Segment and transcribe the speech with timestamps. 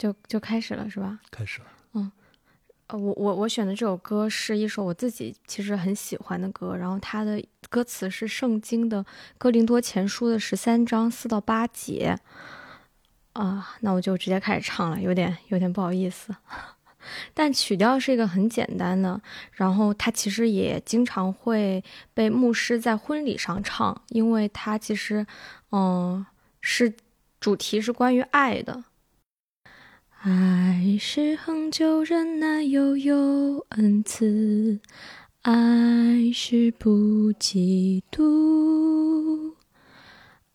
[0.00, 1.20] 就就开始了是吧？
[1.30, 1.66] 开始了。
[2.86, 9.04] 呃，我我我选的这首歌是一首我自己其实很喜欢的歌，然后它的歌词是圣经的
[9.38, 12.18] 《哥林多前书》的十三章四到八节。
[13.34, 16.34] 啊，那我就直接开始唱了，有点有点不好意思。
[17.32, 19.22] 但曲调是一个很简单的，
[19.52, 21.82] 然后它其实也经常会
[22.12, 25.24] 被牧师在婚礼上唱，因为它其实，
[25.70, 26.26] 嗯，
[26.60, 26.92] 是
[27.38, 28.82] 主题是关于爱的。
[30.22, 34.78] 爱是恒久忍耐又有恩慈，
[35.40, 39.54] 爱是不嫉妒，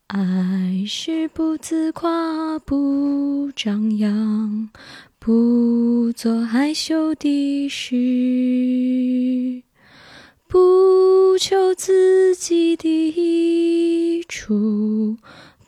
[0.05, 4.69] 爱是不自夸不张扬，
[5.17, 9.63] 不做害羞的事，
[10.47, 15.17] 不求自己的益处，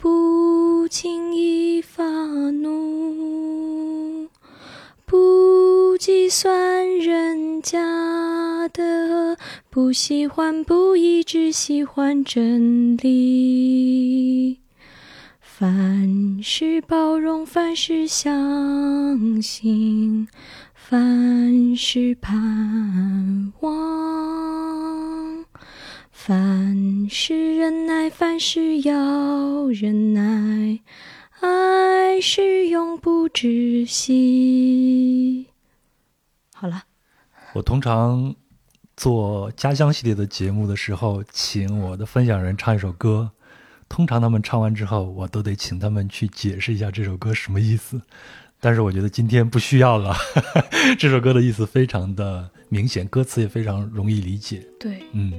[0.08, 4.30] 不轻易发怒，
[5.06, 9.38] 不计算人家的，
[9.70, 14.62] 不喜欢不义，只喜欢真理。
[15.42, 20.30] 凡事包容，凡事相信，
[20.74, 25.17] 凡事盼望，
[26.28, 30.78] 凡事忍耐，凡事要忍耐，
[31.40, 35.48] 爱是永不止息。
[36.54, 36.84] 好了，
[37.54, 38.36] 我通常
[38.98, 43.32] 做家乡系列的节目的时候，请我的分享人唱一首歌。
[43.88, 48.02] 通常他们唱完之后，我都得请他们去解释一下这首歌什么意思。
[48.60, 50.14] 但是我觉得今天不需要了，
[51.00, 54.68] 这首歌的意思非常的明显，歌词也非常容易理解。
[54.78, 55.32] 对，嗯。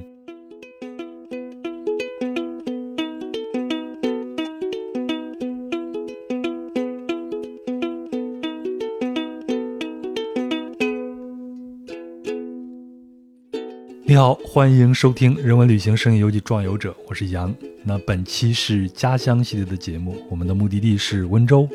[14.19, 17.55] 好，欢迎收听《人文旅行声音游记壮游者》，我是杨。
[17.85, 21.65] 那本期是家乡系列的节目，我们的目的地是温州。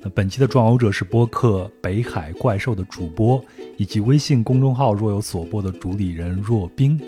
[0.00, 3.40] 那本期的壮游者是播客《北海怪兽》的主播，
[3.76, 7.00] 以及微信公众号“若有所播”的主理人若冰。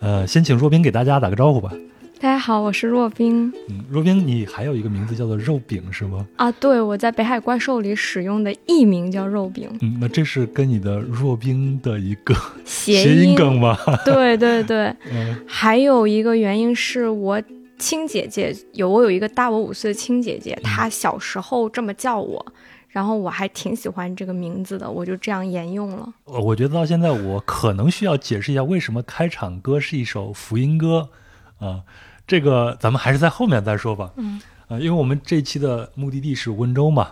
[0.00, 1.70] 呃，先请若冰给大家打个招呼吧。
[2.18, 3.52] 大家好，我是若冰。
[3.68, 6.26] 嗯，若冰，你还有一个名字叫做肉饼是吗？
[6.36, 9.68] 啊，对，我在《北海怪兽》里使用的艺名叫肉饼。
[9.82, 12.34] 嗯，那这是跟你的若冰的一个
[12.64, 13.76] 谐音梗吗？
[14.06, 14.86] 对对对。
[15.12, 17.40] 嗯，还有一个原因是我
[17.78, 22.44] 亲姐姐有我有一个大我五岁的亲姐姐，她小时候这么叫我，
[22.88, 26.08] 然后我还挺喜欢这个名字的，我就这样沿用了。
[26.24, 31.10] 呃，我觉得到现在我可能需要解释一下为什么开场歌是一首福音歌
[31.58, 31.82] 啊。
[32.26, 34.10] 这个咱们还是在后面再说吧。
[34.16, 37.08] 嗯，呃，因为我们这期的目的地是温州嘛。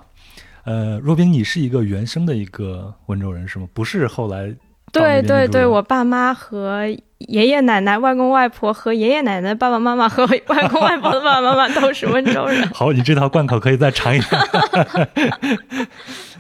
[0.64, 3.68] 呃，若冰，你是一个原生的一个温州人是吗？
[3.72, 4.54] 不是后来？
[4.92, 6.86] 对对对，我爸妈和
[7.18, 12.66] 爷爷奶奶、外公外婆和爷爷奶奶爸爸妈妈和外公外婆的爸爸妈妈都是温州人。
[12.72, 14.40] 好，你这套贯口可以再长一点。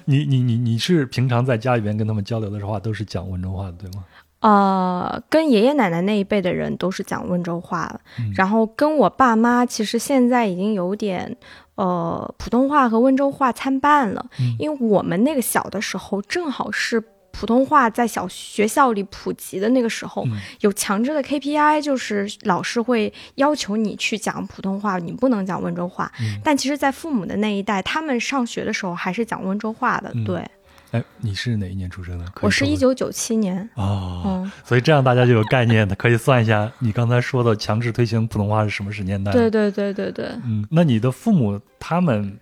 [0.06, 4.04] 你你你你是平常在家里边跟他们交流的时候都是讲温州话的，对吗？
[4.44, 8.00] 呃，跟爷爷奶奶那一辈的人都是讲温州话了，
[8.36, 11.34] 然后跟我爸妈其实现在已经有点
[11.76, 14.26] 呃普通话和温州话参半了，
[14.58, 20.26] 因为我们那个小的时候正好是普通话在小学校里普及的那个时候，
[20.60, 26.12] 有强制的 KPI，就是老师会要求你去讲普通话，你不能讲温州话。
[26.44, 30.46] 但其实，在父母的那一代，他们上学的时候还是讲温州话的，对。
[30.94, 32.24] 哎，你是哪一年出生的？
[32.40, 39.32] 我是一九九七年哦，所以这样大家就有概念的，可以算一下你刚才说的强制推行普通话是什么时间代？
[39.32, 40.26] 对对对对对。
[40.44, 42.38] 嗯，那你的父母他们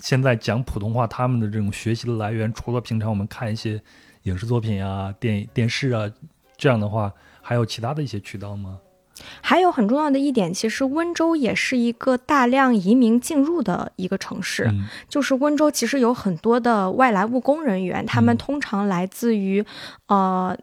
[0.00, 3.80] 现在讲普通话，他们的这种学习的来源，除了平常我们看一些
[4.24, 6.10] 影视作品啊、电电视啊
[6.56, 8.78] 这样的话，还有其他的一些渠道吗？
[9.40, 14.70] 还有很重要的一点，其实温州也是一个大量移民进入的一个城市。
[15.08, 19.64] 就是温州其实有很多的外来务工人员，他们通常来自于，
[20.06, 20.56] 呃。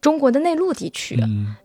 [0.00, 1.18] 中国的内陆地区，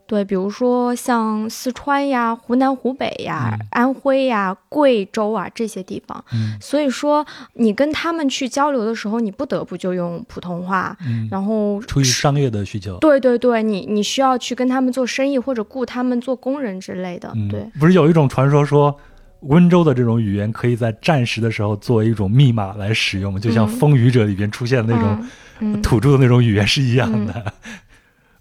[0.06, 6.22] 对，比如说像四川呀、湖南、湖北呀、安徽呀、贵州啊这些地方，
[6.60, 10.96] 所以说你跟他们去交流的时候，你不得不就用普通话，
[11.30, 17.64] 然后出于商业的需求，对对对，你你需要去跟他们做生意或者雇他们做工人之类的，对。
[17.78, 18.98] 不是有一种传说说，
[19.42, 27.52] 温州的这种语言可以在战时的时候作为一种密码来使用，就像《风雨者》里边出现的那种土著的那种语言是一样的。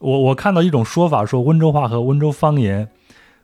[0.04, 2.90] 我我看到一种说法，说温州话和温州方言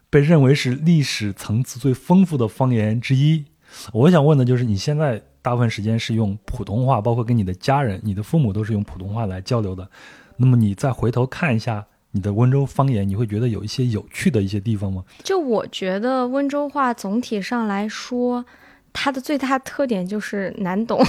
[0.09, 3.45] 被认为是历史层次最丰富的方言之一。
[3.93, 9.89] 我想问的就是，你现在大部分时间是用普通话，包括跟你的家人、你的父母都是用普通话来交流的。
[10.35, 15.05] 那么你再回头看一下你的温州方言，你会觉得有一些有趣的一些地方吗？
[15.23, 18.43] 就我觉得温州话总体上来说，
[18.93, 20.99] 它的最大特点就是难懂。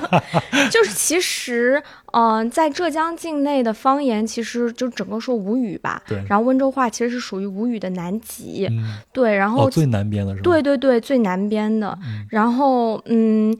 [0.70, 1.82] 就是其实，
[2.12, 6.02] 嗯、在浙江境内的方言，其实就整个说吴语吧。
[6.06, 8.66] 对然后温州话其实是属于吴语的南极。
[8.70, 10.42] 嗯，对，然后哦，最南边的是吧？
[10.42, 11.96] 对对对，最南边的。
[12.04, 13.56] 嗯然后，嗯，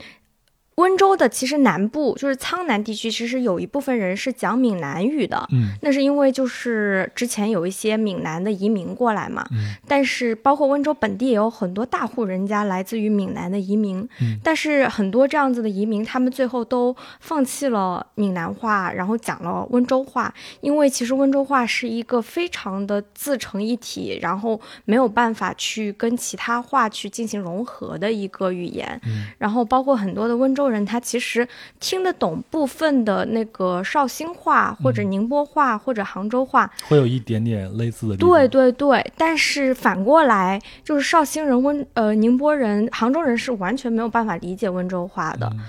[0.76, 5.46] 温州的其实南部就是苍南地区，其实有一部分人是讲闽南语的。
[5.52, 5.72] 嗯。
[5.82, 9.74] 那是因为就是之前有一些闽南的移民过来嘛，嗯。
[9.86, 14.38] 但是包括温州本地也有很多大户人家来自于闽南的移民，嗯。
[14.42, 29.26] 但是很多这样子的移民，他们最后都放弃了闽南话，然后讲了温州话，因为其实温州话是一个非常的自成一体，然后没有办法去跟其他话去进行融合的一个语言，嗯。
[29.38, 31.46] 然后包括很多的温州人，他其实
[31.80, 38.16] 听得懂部分的那个绍兴话或者嗯宁波话或者杭州话，会有一点点类似的。
[38.16, 45.48] 对对对，但是反过来，就是绍兴人、温呃宁波人、杭州人是完全没有办法理解温州话的。
[45.52, 45.60] 嗯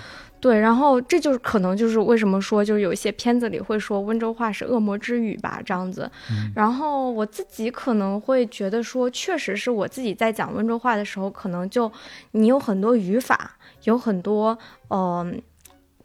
[0.46, 6.08] 对，然后这就是可能就是为什么说，就是有一些片子里会说温州话是恶魔之语吧，这样子。
[6.30, 11.92] 嗯然后我自己可能会觉得说，确实是我自己在讲温州话的时候，可能就
[12.34, 14.56] 你有很多语法，有很多
[14.90, 15.26] 呃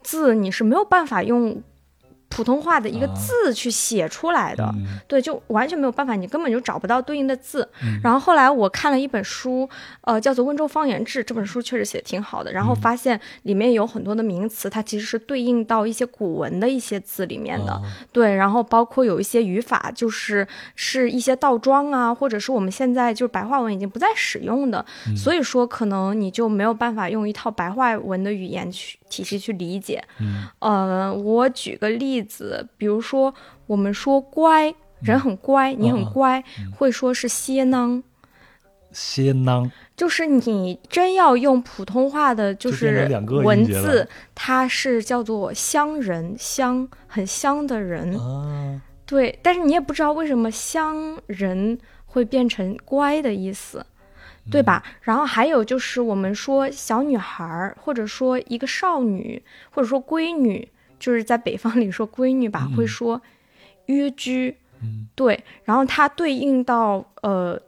[0.01, 1.61] 字，你是没有办法用
[2.31, 4.63] 普通话的一个啊字去写出来的。
[4.75, 7.67] 嗯对，就完全没有办法，你根本就找不到对应的字。
[7.83, 9.69] 嗯然后后来我看了一本书，
[10.01, 12.51] 呃，叫做《温州方言志》，这本书确实写得挺好的。
[12.51, 17.73] 然后发现里面有很多的名词，它其实是对应到一些古文的一些字里面的。
[17.73, 17.81] 啊
[18.13, 30.01] 对，然后包括有一些语法，就是是一些倒装啊，或者是我们现在就是白话文已经不再使用的，嗯所以说可能你就没有办法用一套白话文的语言去体系去理解。
[30.19, 33.33] 嗯呃，我举个例子，比如说
[33.67, 36.43] 我们说乖，人很乖，你很嗯乖，
[36.77, 38.01] 会说是歇囊。
[38.93, 43.09] 歇囊就是你真要用普通话的，就是
[43.43, 44.05] 文字，
[44.35, 48.19] 它是叫做乡人，乡很乡的人。
[48.19, 53.85] 啊，对，但是你也不知道为什么乡人会变成乖的意思，
[54.49, 54.81] 对吧？
[55.01, 60.67] 然后还有就是我们说小女孩儿，或者说一个少女，或者说闺女，
[60.97, 63.21] 就是在北方里说闺女吧，嗯会说
[63.85, 67.61] 约居，嗯对，然后它对应到呃。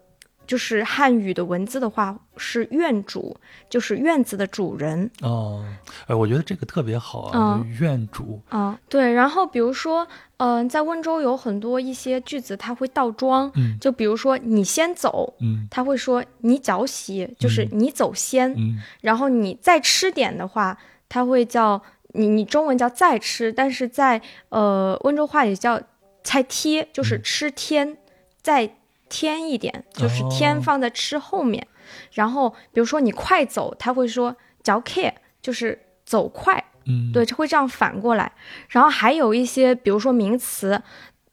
[0.53, 3.35] 就是汉语的文字的话，是院主，
[3.71, 5.09] 就是院子的主人。
[5.23, 5.65] 哦，
[6.05, 10.07] 哎，我觉得这个特别好啊，嗯院主，啊，对，然后比如说，
[10.37, 20.77] 嗯、在温州有很多一些句子，它会倒装，嗯就比如说你先走，嗯他会说你脚洗，就是你走先，嗯然后你再吃点的话，
[21.09, 25.81] 他会叫你你中文叫再吃，但是在呃温州话也叫
[26.23, 27.97] 菜贴，就是吃添，
[28.43, 28.75] 再
[29.13, 31.67] 添一点，就是添哦放在吃后面。
[32.13, 36.63] 然后比如说你快走，他会说脚 care，就是走快。
[36.85, 38.31] 嗯，对，会这样反过来。
[38.69, 40.81] 然后还有一些，比如说名词，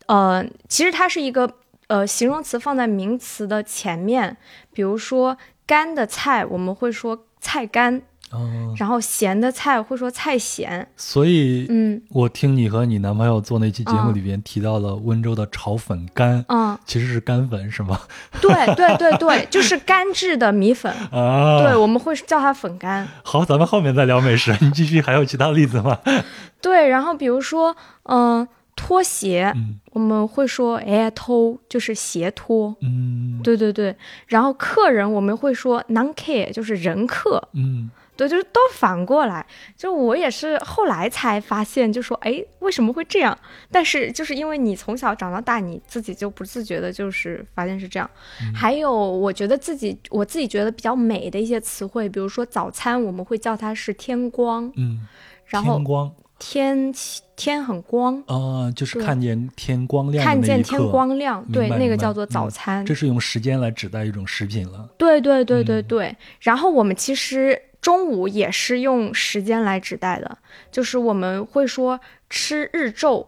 [0.07, 1.51] 呃，其实它是一个
[1.89, 4.37] 呃形容词放在名词的前面，
[4.75, 10.87] 比如说干的菜，我们会说菜干，哦，然后咸的菜会说菜咸。
[10.97, 18.01] 所以嗯我听你和你男朋友做那期节目嗯里边提到了温州的炒粉干，嗯，其实是干粉是吗？
[18.41, 20.93] 对对对对，就是干制的米粉。
[21.11, 23.07] 啊，对，我们会叫它粉干。
[23.23, 25.99] 好，咱们后面再聊美食，你继续，还有其他例子吗？
[26.63, 32.77] 对，然后比如说，嗯、拖鞋，嗯我们会说哎偷，就是鞋拖。
[32.83, 37.91] 嗯对对对，然后客人我们会说 non care，就是人客，嗯
[38.21, 39.47] 对，就是都反过来。
[39.79, 43.37] 就我也是后来才发现，就说哎，为什么会这样？
[43.71, 48.11] 但是就是因为你从小长到大，你自己就不自觉的，就是发现是这样。
[48.55, 55.01] 还有，我觉得自己我自己觉得比较美的一些词汇，比如说早餐，我们会叫它是天光，嗯，
[55.47, 62.85] 然后天光天气天很光，啊，就是看见天光亮看见天光亮，对，那个叫做嗯早餐。
[62.85, 64.89] 这是用时间来指代一种食品了。
[64.99, 70.39] 对对对对嗯对，然后我们其实中午也是用时间来指代的，
[70.71, 73.27] 就是我们会说吃日昼，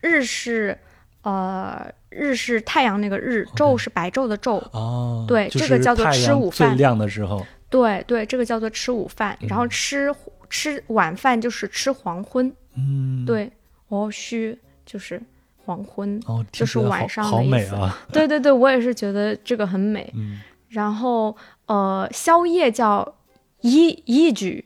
[0.00, 0.76] 日是
[1.22, 6.70] 呃日是太阳那个日，昼是白昼的昼，哦，对就是这个叫做吃午饭。
[6.70, 7.46] 最亮的时候。
[7.70, 10.14] 对对，这个叫做吃午饭，然后嗯吃
[10.50, 13.50] 吃晚饭就是吃黄昏，嗯，，对，
[13.88, 15.18] 哦虚就是
[15.64, 17.50] 黄昏，哦，就是晚上的意思。
[17.50, 17.98] 美啊。
[18.12, 20.12] 对对对，我也是觉得这个很美。
[20.14, 20.40] 嗯。
[20.68, 23.14] 然后呃，宵夜叫
[23.62, 24.64] 一一举，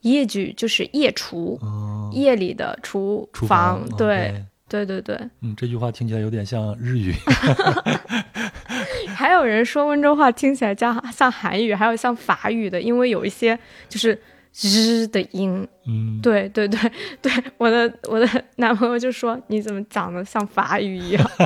[0.00, 5.18] 夜居就是夜厨，嗯，夜里的厨厨房，房对，对对对。
[5.42, 7.14] 嗯，这句话听起来有点像日语。
[9.14, 13.58] 还有人说温州话听起来像像韩语，还有像法语的，因为有一些
[13.88, 14.18] 就是
[14.52, 15.66] 日的音。
[15.86, 16.78] 嗯，对对对
[17.22, 18.26] 对，我的我的
[18.56, 21.30] 男朋友就说你怎么长得像法语一样？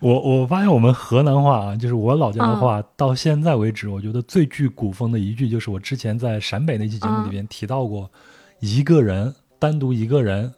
[0.00, 8.10] 我我发现我们河南话啊，就是我老家的嗯话，到现在为止，我觉得最具古风的一句，就是我之前在陕北那期节目里边提到过，
[8.60, 10.52] 一个人单独一个人，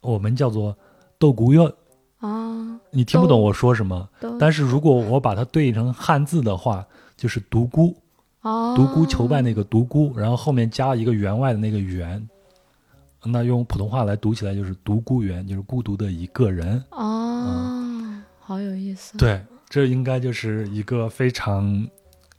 [0.00, 0.76] 我们叫做
[1.18, 1.70] 斗孤院。
[2.18, 4.08] 啊，你听不懂我说什么，
[4.40, 7.94] 但是如果我把它对应成汉字的话，就是独孤，
[8.46, 12.24] 哦，独孤求败那个独孤，然后后面加一个员外的那个员，
[13.24, 16.80] 那用普通话来读起来就是独孤员，就是孤独的一个人。
[16.90, 19.18] 哦，好有意思。
[19.18, 21.84] 对，这应该就是一个非常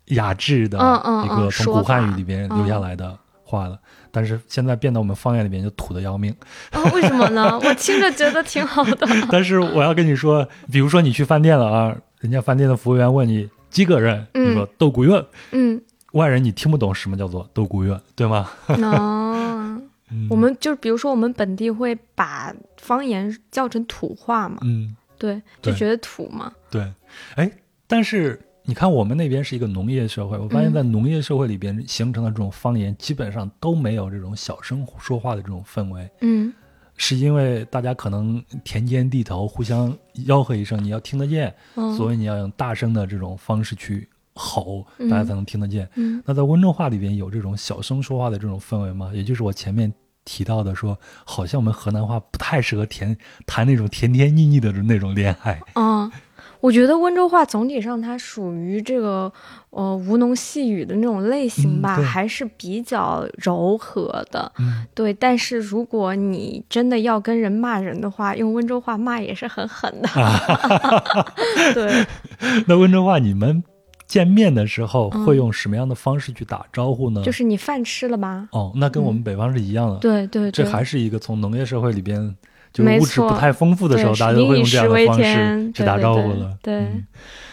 [0.06, 3.78] 雅致的一个从古汉语里边留下来的话了。
[4.10, 6.34] 但是现在变到我们方言里面就土的要命。
[6.72, 7.60] 啊，为什么呢？
[7.60, 9.06] 我听着觉得挺好的。
[9.30, 15.80] 但是我要跟你说，比如说你去饭店了啊，人家饭店的服务员问你几个人，嗯你说豆鼓院，嗯，
[16.18, 18.50] 外人你听不懂什么叫做都古院，对吗？
[18.68, 19.82] 哦，
[20.12, 20.28] 嗯。
[20.30, 26.52] 我们就是比如说我们本地会把方言叫成土话嘛，嗯，对，就觉得土嘛。
[26.70, 26.92] 对，
[27.36, 27.50] 哎，
[27.88, 30.74] 但是你看我们那边是一个农业社会，我发现嗯。
[30.74, 36.10] 在农业社会里边形成的这种方言，基本上都没有这种小声说话的这种氛围。
[36.22, 36.54] 嗯。
[37.00, 39.96] 是因为大家可能田间地头互相
[40.26, 45.90] 吆喝一声，你要听得见，嗯，所以你要用大声的这种方式去吼，嗯大家才能听得见。
[45.96, 49.12] 嗯那在温州话里边有这种小声说话的这种氛围吗？
[49.14, 49.92] 也就是我前面
[50.24, 55.60] 提到的说，好像我们河南话不太适合甜谈那种甜甜腻腻的那种恋爱。
[55.76, 56.12] 嗯，
[56.60, 59.32] 我觉得温州话总体上它属于这个
[59.70, 64.52] 呃吴侬细语的那种类型吧，嗯还是比较柔和的。
[64.60, 70.10] 嗯，对，但是如果你真的要跟人骂人的话，用温州话骂也是很狠的。
[71.74, 72.06] 对，
[72.68, 73.64] 那温州话你们
[74.08, 77.22] 见面的时候嗯会用什么样的方式去打招呼呢？
[77.24, 78.48] 就是你饭吃了吗？
[78.54, 79.98] 哦，那跟我们北方是一样的。
[79.98, 82.36] 对对对，这还是一个从农业社会里边，
[82.72, 86.58] 就是物质不太丰富的时候，大家都会用这样的方式去打对对对招呼了。
[86.62, 87.06] 对嗯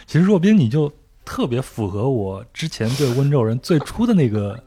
[0.06, 0.92] 其实若冰你就
[1.25, 4.62] 特别符合我之前对温州人最初的那个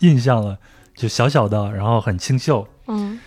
[0.00, 0.58] 印象了，
[0.94, 2.66] 就小小的，然后很清秀。
[2.86, 3.18] 嗯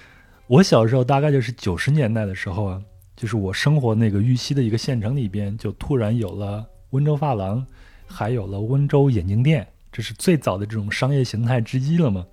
[0.47, 2.81] 我小时候大概就是九十年代的时候啊，
[3.15, 7.63] 就是我生活那个玉溪的一个县城里边，就突然有了温州发廊，
[8.09, 12.25] 还有了温州眼镜店，这是最早的这种商业形态之一了嘛。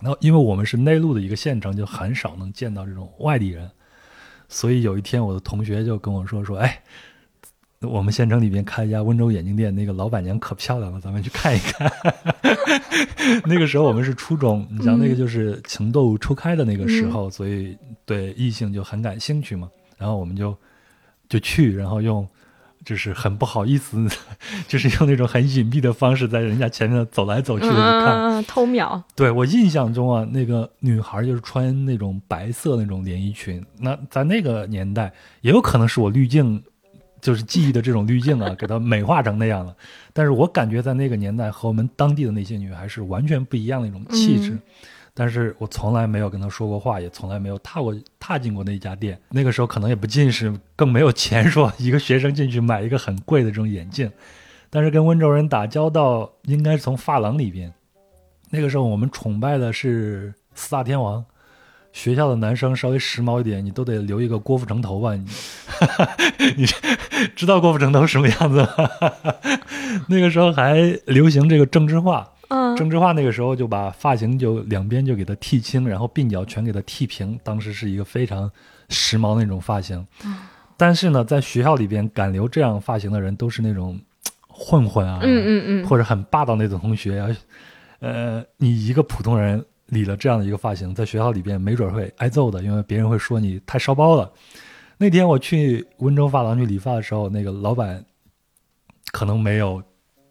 [0.00, 3.70] 然后因为我们是内陆的一个县城，就很少能见到这种外地人，
[4.48, 6.82] 所以有一天我的同学就跟我说说，哎。
[7.82, 11.90] 我们县城里面开一家温州眼镜店，那个老板娘可漂亮了，咱们去看一看。
[13.46, 19.66] 那个时候我们是初中，你像那个就是情窦初开的那个时候，所以对异性就很感兴趣嘛。
[19.96, 20.54] 然后我们就
[21.26, 22.28] 就去，然后用
[22.84, 24.06] 就是很不好意思，
[24.66, 28.44] 就是用那种很隐蔽的方式，在人家前面走来走去的去看。
[28.44, 29.02] 偷瞄。
[29.14, 33.64] 对我印象中啊，那个女孩就是穿那种白色那种连衣裙。
[33.78, 36.62] 那在那个年代，也有可能是我滤镜，
[37.20, 39.76] 就是记忆的这种滤镜啊， 给它美化成那样了。
[40.12, 44.50] 但是我感觉在那个年代和我们当地的那些女孩是完全不一样的一种气质。
[44.50, 44.60] 嗯
[45.20, 49.20] 但是我从来没有跟他说过话，也从来没有踏过踏进过那一家店。
[49.28, 54.10] 那个时候可能也不近视，更没有钱说一个学生进去买一个很贵的这种眼镜。
[54.70, 57.70] 但是跟温州人打交道，应该是从发廊里边。
[58.48, 61.22] 那个时候我们崇拜的是四大天王，
[61.92, 65.14] 学校的男生稍微时髦一点，你都得留一个郭富城头吧。
[65.14, 65.26] 你
[66.56, 66.64] 你
[67.36, 68.68] 知道郭富城头什么样子吗？
[70.08, 78.50] 那个时候还流行这个政治化，嗯郑智化那个时候就把发型就两边就给它剃清，然后鬓角全给它剃平，当时是一个非常
[78.88, 80.06] 时髦的那种发型。
[80.76, 84.00] 但是呢，在学校里边敢留这样发型的人都是那种
[84.48, 87.28] 混混啊，嗯嗯嗯，或者很霸道那种同学啊。
[88.00, 94.32] 呃，你一个普通人理了这样的一个发型，在学校里边没准会挨揍的，因为别人会说你太烧包了。
[94.96, 98.04] 那天我去温州发廊去理发的时候，那个老板
[99.12, 99.82] 可能没有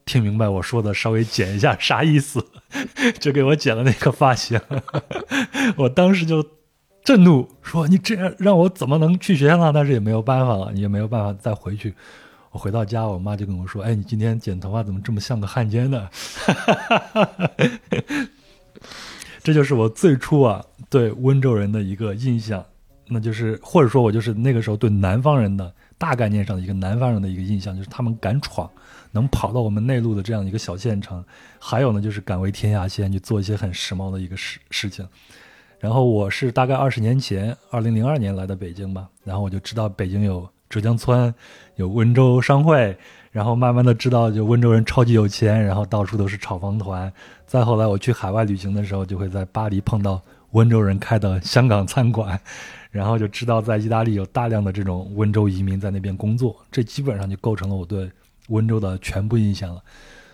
[0.09, 2.43] 听明白我说的，稍微剪一下啥意思，
[3.21, 4.59] 就给我剪了那个发型。
[5.77, 6.43] 我当时就
[7.03, 9.71] 震怒，说你这样让我怎么能去学校呢？
[9.71, 11.93] 但是也没有办法了，你也没有办法再回去。
[12.49, 16.09] 我回到家，我妈就跟我说：“哎，你今天剪头发怎么这么像个汉奸呢？”
[19.43, 22.65] 这就是我最初啊对温州人的一个印象，
[23.07, 28.67] 那就是或者说我就是那个时候对南方人的大概念上的一个南方人的一个印象，就是他们敢闯，
[29.11, 31.23] 能跑到我们内陆的这样一个小县城。
[31.59, 35.07] 还有呢，就是敢为天下先，去做一些很时髦的一个事事情。
[35.79, 41.33] 然后我是大概二十年前，二零零二年来的北京吧，然后我就知道北京有浙江村，
[41.75, 42.97] 有温州商会，
[43.31, 47.11] 然后慢慢的知道就温州人超级有钱，然后到处都是炒房团。
[47.47, 52.37] 再后来我去海外旅行的时候，就会在巴黎碰到温州人开的香港餐馆，
[52.91, 58.11] 然后就知道在意大利有大量的这种温州移民在那边工作，这基本上就构成了我对
[58.49, 59.81] 温州的全部印象了。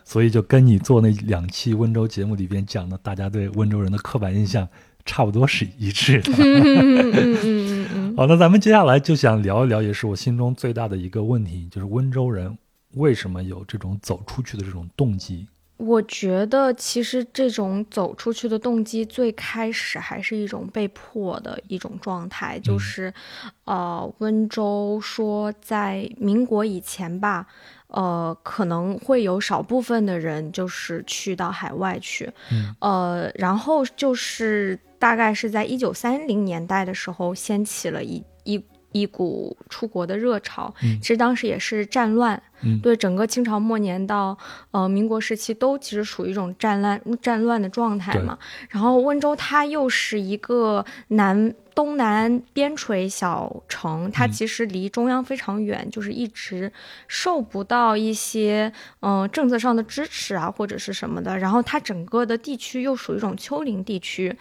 [0.03, 4.67] 所以就跟你做那两期温州节目里边讲的，大家对温州人的刻板印象。
[5.07, 6.31] 差不多是一致的。
[8.17, 12.57] 好，那咱们接下来就想聊一聊，也是我心中最大的一个问题，就是温州人
[12.95, 15.47] 为什么有这种走出去的这种动机？
[15.77, 23.13] 我觉得其实这种走出去的动机，最开始还是一种被迫的一种状态，就是，
[23.65, 27.45] 呃，温州说在民国以前吧。
[27.95, 32.29] 呃，可能会有少部分的人就是去到海外去，
[32.79, 38.61] 呃，然后就是大概是在一九三零年代的时候，掀起了一一
[38.95, 40.73] 一股出国的热潮。
[41.01, 42.41] 其实当时也是战乱。
[42.81, 44.35] 对整个清朝末年到
[44.71, 48.39] 呃民国时期，都其实属于一种战乱战乱的状态嘛。
[48.69, 56.71] 然后温州它又是一个南东南边陲小城，它其实离中央非常远，就是一直
[57.07, 58.71] 受不到一些
[59.01, 61.37] 嗯政策上的支持啊或者是什么的。
[61.37, 64.35] 然后它整个的地区又属于一种丘陵地区。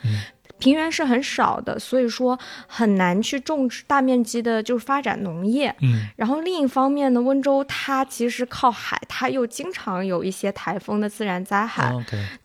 [0.58, 5.74] 平原是很少的，所以说很难去种植大面积的，就是发展农业。
[5.82, 11.92] 嗯，然后另一方面呢，温州它其实靠海，它又经常有一些台风的自然灾害。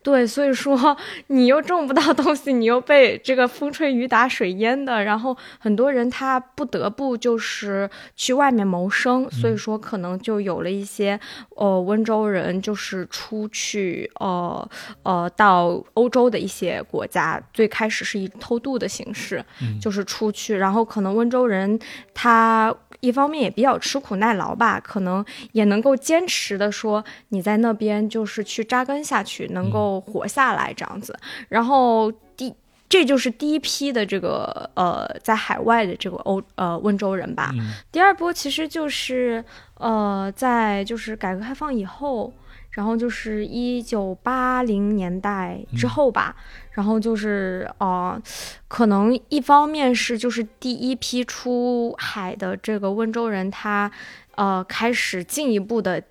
[0.02, 0.96] 对，所以说
[1.28, 11.18] 你又种不到东西，你又被这个风吹雨打水淹的，然后很多人他不得不就是去外面谋生，所以说可能就有了一些
[11.56, 14.68] 呃温州人就是出去呃
[15.04, 17.99] 呃到欧洲的一些国家，最开始。
[18.00, 19.44] 只是以偷渡的形式，
[19.78, 21.78] 就是出去，然后可能温州人
[22.14, 25.22] 他一方面也比较吃苦耐劳吧，可能
[25.52, 31.14] 也能够坚持的说你在那边就是去扎根下去，能够活下来这样子。
[31.50, 32.54] 然后第
[32.88, 37.52] 这就是第一批的这个呃在海外的这个欧呃温州人吧。
[37.92, 39.44] 第二波其实就是
[39.74, 42.32] 呃在就是改革开放以后。
[42.70, 46.36] 然后就是一九八零年代之后吧，
[46.72, 48.20] 然后就是呃，
[48.68, 53.90] 可能一方面是就是第一批出海的这个温州人，他
[54.36, 56.02] 呃开始进一步的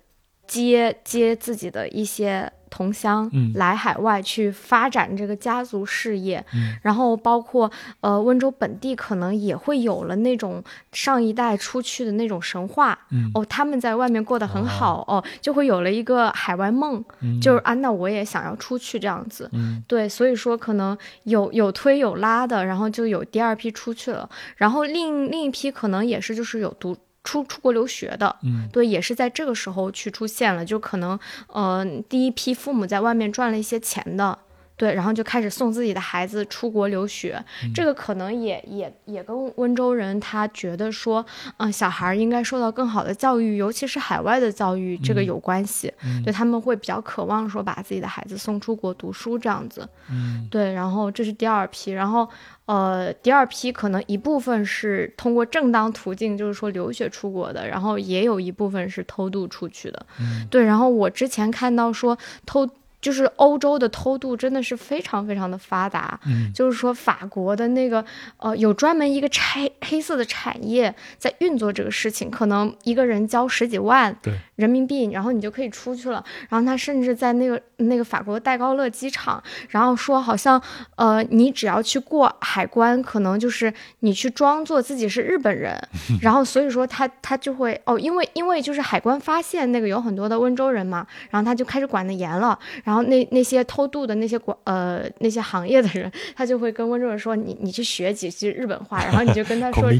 [0.46, 2.52] 接接自己的一些。
[2.70, 6.42] 同乡来海外去发展这个家族事业，
[6.82, 12.98] 然后包括呃温州本地可能也会有了那种上一代出去的那种神话
[13.34, 17.04] 哦，他们在外面过得很好哦，就会有了一个海外梦，
[17.42, 19.50] 就是啊，那我也想要出去这样子，
[19.86, 26.96] 对，所以说可能有有推有拉的，然后就有第二批出去了，然后另另一批可能也是就是有独。
[27.22, 34.38] 出出国留学的，嗯，对，也是在这个时候去出现了，就可能，呃，第一批父母在外面赚了一些钱的。
[34.80, 37.38] 对，然后就开始送自己的孩子出国留学，
[37.74, 41.22] 这个可能也也也跟温州人他觉得说，
[41.58, 45.92] 嗯，小孩应该受到更好的教育，尤其是海外的教育，这个有关系。
[46.24, 49.86] 对他们会比较渴望说把自己的孩子送出国读书这样子。
[50.10, 52.26] 嗯，对，然后这是第二批，然后
[52.64, 60.06] 呃，第二批可能一部分是通过正当途径，就是说留学出国的，然后也有一部分是偷渡出去的。
[60.48, 62.16] 对，然后我之前看到说
[62.46, 62.66] 偷。
[63.00, 68.04] 就是欧洲的偷渡真的是非常非常的发达，嗯，就是说法国的那个
[68.36, 74.14] 呃有专门一个拆黑色的产业在运作这个事情，可能一个人交十几万
[74.56, 76.22] 人民币，然后你就可以出去了。
[76.48, 80.60] 然后他甚至在那个那个法国戴高乐机场，然后说好像
[80.96, 85.80] 呃你只要去过海关，可能就是你去装作自己是日本人，
[86.20, 92.58] 然后所以说他他就会哦，因为因为就是海关发现那个有很多的温州人嘛，然后他就开始管得严了。
[92.84, 99.90] 然后那那些偷渡的那些管呃那些行业的人， 他就会跟温州人说你你去学几句日本话， 然后你就跟他说，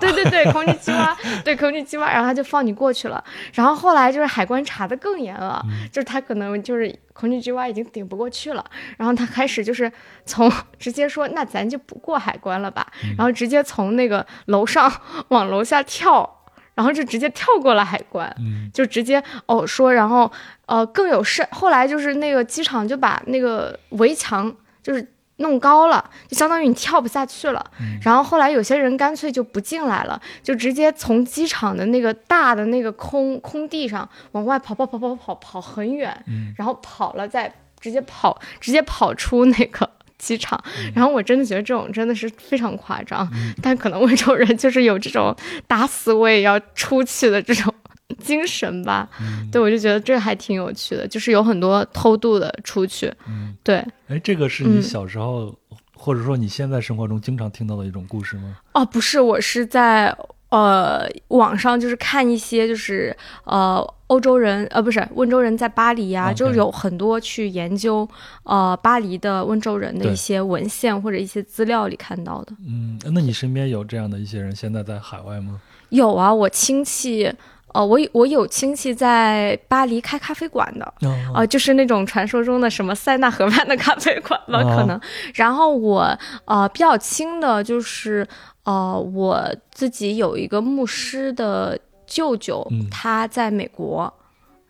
[0.00, 3.22] 对对对，空气鸡蛙，对空气鸡蛙，然后他就放你过去了。
[3.54, 8.64] 然后后来就是海关查的更严了，就是他可能就是空气鸡蛙已经顶不过去了，
[8.96, 9.90] 然后他开始就是
[10.24, 14.92] 从 直接说那咱就不过海关了吧，然后直接从那个楼上
[15.28, 16.35] 往楼下跳。
[16.76, 18.30] 然后就直接跳过了海关，
[18.72, 20.30] 就直接哦说，然后
[20.66, 25.04] 呃更有甚，后来就是那个机场就把那个围墙就是
[25.38, 27.64] 弄高了，就相当于你跳不下去了。
[28.02, 36.14] 然后后来有些人干脆就不进来了，就直接从机场的那个大的那个空空地上往外跑跑跑跑跑跑很远，
[36.58, 39.90] 然后跑了再直接跑直接跑出那个。
[40.18, 40.62] 机场，
[40.94, 43.28] 然后我真的觉得这种真的是非常夸张，
[43.62, 45.34] 但可能温州人就是有这种
[45.66, 47.72] 打死我也要出去的这种
[48.18, 49.08] 精神吧。
[49.52, 53.12] 对，我就觉得这还挺有趣的，就是有很多偷渡的出去。
[53.62, 55.54] 对，哎，这个是你小时候，
[55.94, 58.56] 或者说你现在生活中经常听到的一种故事吗？
[58.72, 60.16] 哦，不是，我是在。
[60.48, 68.08] 呃，网上就是看一些，就是呃，欧洲人，呃，不是温州人在巴黎呀，就有很多去研究
[68.44, 72.52] 呃巴黎的温州人的一些文献或者一些资料里看到的。
[72.64, 75.60] 嗯，那你身边有这样的一些人现在在海外吗？
[75.88, 77.28] 有啊，我亲戚，
[77.74, 80.94] 哦，我我有亲戚在巴黎开咖啡馆的，
[81.34, 85.00] 呃，就是那种传说中的什么塞纳河畔的咖啡馆吧，可能。
[85.34, 88.24] 然后我呃比较亲的就是。
[88.66, 94.12] 呃，我自己有一个牧师的舅舅，他在美国，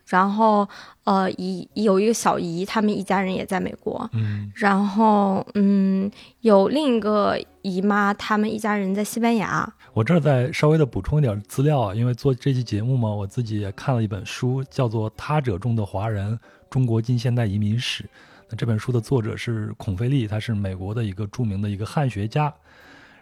[0.05, 0.69] 然后
[1.03, 9.67] 呃姨有一个小姨，他们一家人也在美国，嗯，然后嗯有另一个姨妈，他们一家人在西班牙。
[9.93, 18.03] 我这儿再稍微的补充一点资料，因为做这期节目嘛，我自己也看了一本书，叫做《他者中的华人：中国近现代移民史》。
[18.47, 22.53] 那这本书的作者是孔飞利，他是美国的一个著名的一个汉学家。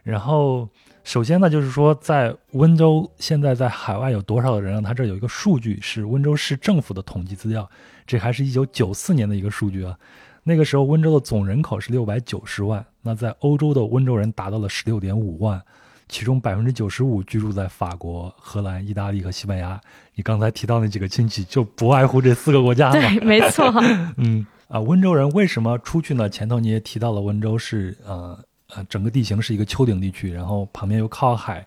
[0.05, 0.69] 然后，
[1.03, 4.83] 首先呢，就是说，在温州现在在海外有多少的人？
[4.83, 7.67] 他这有一个数据是温州市政府的统计资料，
[8.05, 9.97] 这还是一九九四年的一个数据啊。
[10.43, 15.59] 那个时候温州的总人口是六百九十万，那在欧洲的温州人达到了十六点五万，
[16.07, 19.81] 其中百分之九十五居住在法国、荷兰、意大利和西班牙。
[20.13, 22.93] 你刚才提到那几个亲戚，就不外乎这四个国家嘛？
[22.93, 23.73] 对，没错。
[24.17, 26.29] 嗯啊，温州人为什么出去呢？
[26.29, 28.37] 前头你也提到了，温州是呃。
[28.69, 31.65] 呃，整个地形是一个丘陵地区，然后旁边又靠海，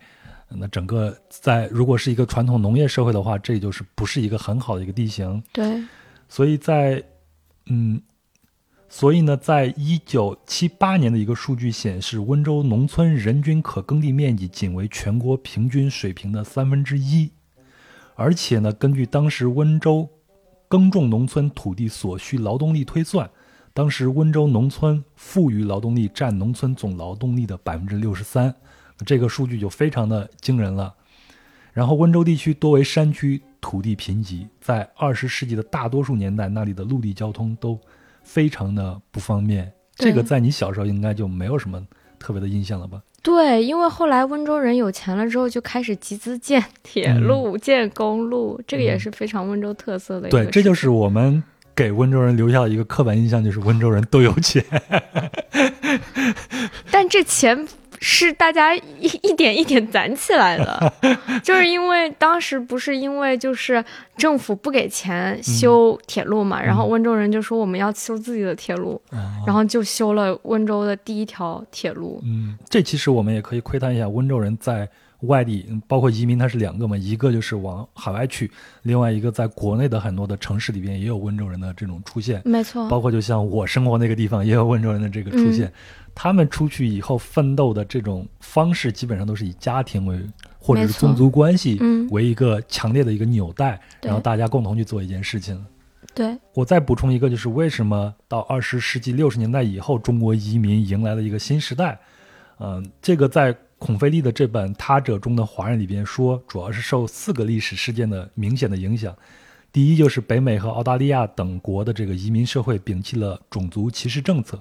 [0.49, 5.41] 那整个在如果是一个传统农业社会的话，这就是不是一个很好的一个地形。
[5.53, 5.85] 对，
[6.29, 7.01] 所以在
[7.67, 8.03] 嗯，
[8.89, 17.31] 所以呢，在一九七八年的一个数据显示，温州农村人均可耕地面积仅为全国平均水平的三分之一，
[18.17, 20.09] 而且呢，根据当时温州
[20.67, 23.31] 耕种农村土地所需劳动力推算。
[23.79, 28.53] 当时温州农村富余劳动力占农村总劳动力的百分之六十三，
[29.07, 30.93] 这个数据就非常的惊人了。
[31.73, 37.79] 然后温州地区多为山区，土地贫瘠，在二十世纪的大多数年代，那里的陆地交通都
[38.25, 39.73] 非常的不方便。
[39.95, 41.81] 这个在你小时候应该就没有什么
[42.19, 43.01] 特别的印象了吧？
[43.23, 50.29] 对，因为后来温州人有钱了之后，就开始集资建铁路、建公路，这个也是非常温州特色的。
[50.29, 51.41] 对，这就是我们。
[51.79, 54.65] 给温州人留下了一个刻板印象，就是温州人都有钱。
[56.91, 57.69] 但这钱
[58.01, 60.93] 是大家一一点一点攒起来的，
[61.45, 63.85] 就是因为当时不是因为就是
[64.17, 69.01] 政府不给钱修铁路嘛，然后温州人就说我们要修自己的铁路，
[69.47, 72.21] 然后就修了温州的第一条铁路。
[72.25, 74.89] 嗯，这其实我们也可以窥探一下温州人在。
[75.23, 78.49] 外地包括移民，它是两个嘛，一个就是往海外去，
[78.83, 82.89] 另外一个在国内的很多的城市里边也有温州人的这种出现，没错。
[82.89, 85.73] 包括就像我生活那个地方也有温州人的这个出现，
[86.15, 90.21] 他们出去以后奋斗的这种方式，基本上都是以家庭为
[90.57, 95.67] 或者是宗族关系为一个强烈的一个纽带，然后大家共同去做一件事情。
[96.15, 101.99] 对我再补充一个，就是为什么到二十世纪六十年代以后，中国移民迎来了一个新时代？
[102.61, 103.53] 嗯，这个在。
[103.79, 109.17] 孔飞利的这本《他者中的华人》里边说，主要是受四个历史事件的明显的影响。
[109.73, 114.57] 第一，就是北美和澳大利亚等国的这个移民社会摒弃了种族歧视政策；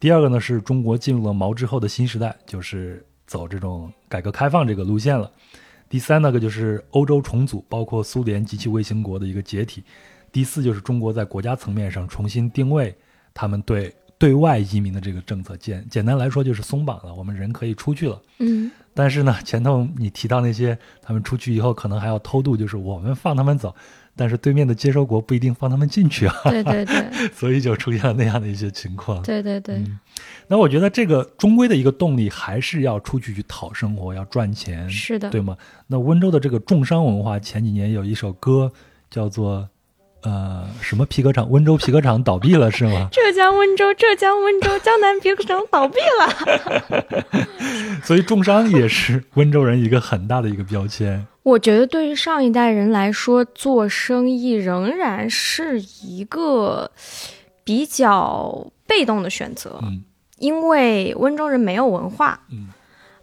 [0.00, 5.30] 第二个呢，是中国进入了毛之后的新时代，就是走这种改革开放这个路线了；
[5.88, 9.82] 第三，那个就是欧洲重组，包括苏联及其卫星国的一个解体；
[10.32, 12.92] 第四，就是中国在国家层面上重新定位
[13.32, 13.94] 他们对。
[14.20, 18.20] 对外移民的这个政策简简单来说就是松绑了，我们人可以出去了。
[18.38, 23.74] 嗯，但是呢，前头你提到那些他们出去以后可能还要偷渡，就是我们放他们走，
[24.14, 26.34] 但是对面的接收国不一定放他们进去啊。
[26.44, 29.22] 对对对， 所以就出现了那样的一些情况。
[29.22, 29.82] 对对对。
[30.48, 34.90] 那我觉得这个终归的一个动力还是要出去去讨生活，要赚钱。
[34.90, 35.56] 是的，对吗？
[35.86, 38.70] 那温州的这个重商文化，前几年有一首歌
[39.08, 39.66] 叫做。
[40.22, 41.50] 呃，什么皮革厂？
[41.50, 43.08] 温州皮革厂倒闭了是吗？
[43.12, 47.36] 浙江温州，浙江温州，江南皮革厂倒闭了。
[48.04, 51.26] 所以重商也是温州人一个很大的一个标签。
[51.42, 56.90] 我觉得对于上一代人来说，做生意仍然是一个
[57.64, 59.78] 比较被动的选择。
[59.82, 60.04] 嗯，
[60.38, 62.68] 因为温州人没有文化，嗯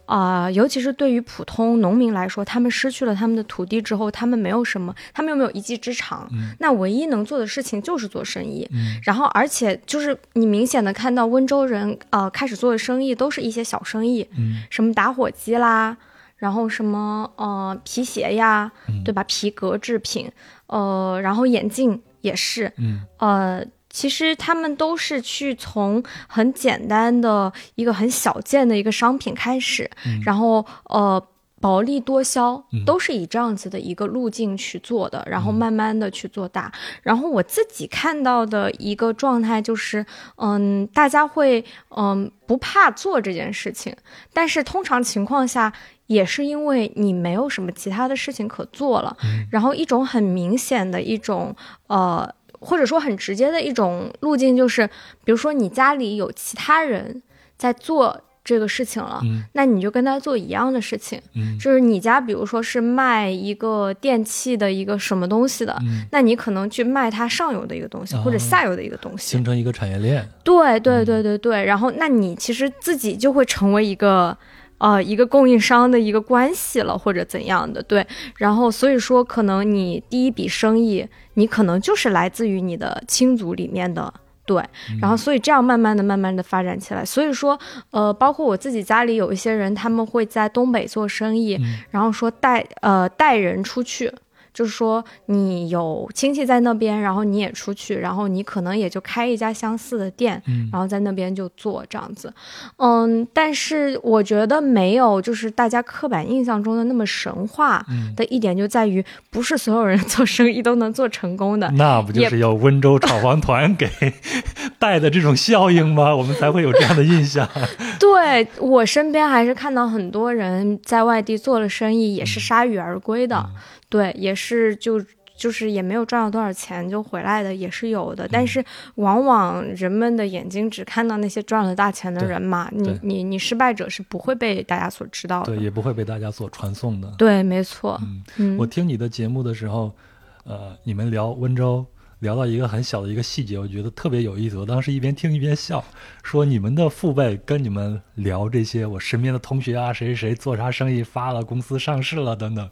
[0.08, 8.66] 啊、尤其是对于普通农民来说，他们失去了他们的土地之后，他们没有什么，他们又没有一技之长，嗯那唯一能做的事情就是做生意。
[8.72, 15.94] 嗯然后，而且就是你明显的看到温州人呃开始做的生意都是一些小生意，嗯什么打火机啦，
[16.36, 19.22] 然后什么呃皮鞋呀，嗯对吧？
[19.24, 20.30] 皮革制品，
[20.68, 23.62] 呃，然后眼镜也是，嗯呃，
[23.98, 31.20] 其实他们都是去从很简单的一个很小件的一个商品开始，嗯然后呃。
[31.60, 36.72] 薄利多销嗯都是以这样子的一个路径去做的，然后嗯慢慢的去做大。
[37.02, 40.06] 然后我自己看到的一个状态就是，
[40.36, 43.92] 嗯，大家会嗯不怕做这件事情，
[44.32, 45.72] 但是通常情况下
[46.06, 51.52] 也是因为你没有什么其他的事情可做了，嗯然后一种很明显的一种
[51.88, 54.86] 呃，或者说很直接的一种路径就是，
[55.24, 57.22] 比如说你家里有其他人
[57.56, 61.20] 在做这个事情了，嗯那你就跟他做一样的事情。
[61.34, 69.30] 嗯就是你家，比如说是卖一个电器的一个什么东西的，嗯，那你可能去卖它上游的一个东西，或者哦下游的一个东西。
[69.30, 70.26] 形成一个产业链。
[70.42, 74.36] 对对对对对，然后那你其实自己就会成为一个。
[74.78, 84.12] 呃，一个供应商的一个关系了，或者怎样的，对，然后所以说，可能你第一笔生意，你可能就是来自于你的亲族里面的，
[84.46, 84.62] 对，
[85.00, 87.04] 然后所以这样慢慢的、慢慢的发展起来。
[87.04, 87.58] 所以说，
[87.90, 91.78] 呃，包括我自己家里有一些人，他们会在东北做生意，嗯。
[91.90, 94.12] 然后说带呃带人出去，
[94.52, 102.32] 就是说你有亲戚在那边，然后你也出去，然后你可能也就开一家相似的店，嗯然后在那边就做这样子，
[102.76, 113.88] 嗯，但是我觉得没有就是大家刻板印象中的那么神话嗯，的一点就在于，不是所有人 做生意都能做成功的，那不就是要温州炒房团给
[114.78, 116.14] 带的这种效应吗？
[116.14, 117.48] 我们才会有这样的印象。
[117.98, 123.54] 对我身边还是看到很多人在外地做了生意，也是铩羽而归的，嗯
[123.88, 125.04] 对，也是就。
[125.38, 128.64] 就是也没有赚到多少钱就回来的也是有的，嗯但是
[128.96, 135.54] 往往人们的眼睛只看到那些赚了大钱的人嘛，你你你失败者是不会被大家所知道的。
[135.54, 137.08] 对，也不会被大家所传颂的。
[137.16, 139.94] 对，没错，嗯，嗯，我听你的节目的时候，
[140.42, 141.86] 呃，你们聊温州，
[142.18, 144.58] 聊到一个很小的一个细节，我觉得特别有意思。
[144.58, 145.84] 我当时一边听一边笑，
[146.24, 152.68] 说你们的父辈跟你们聊这些，我身边的同学啊，谁谁谁做啥生意发了，公司上市了等等。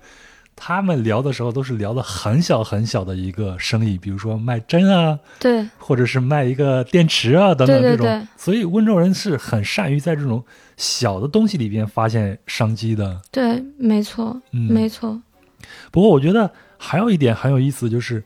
[0.58, 8.06] 他们聊的时候都是聊的很小很小的一个生意，比如说卖针啊，对或者是卖一个电池啊等等对对这种。
[8.06, 10.42] 对所以温州人是很善于在这种
[10.78, 13.20] 小的东西里边发现商机的。
[13.30, 15.20] 对，没错，嗯，没错，
[15.90, 18.24] 不过我觉得还有一点很有意思，就是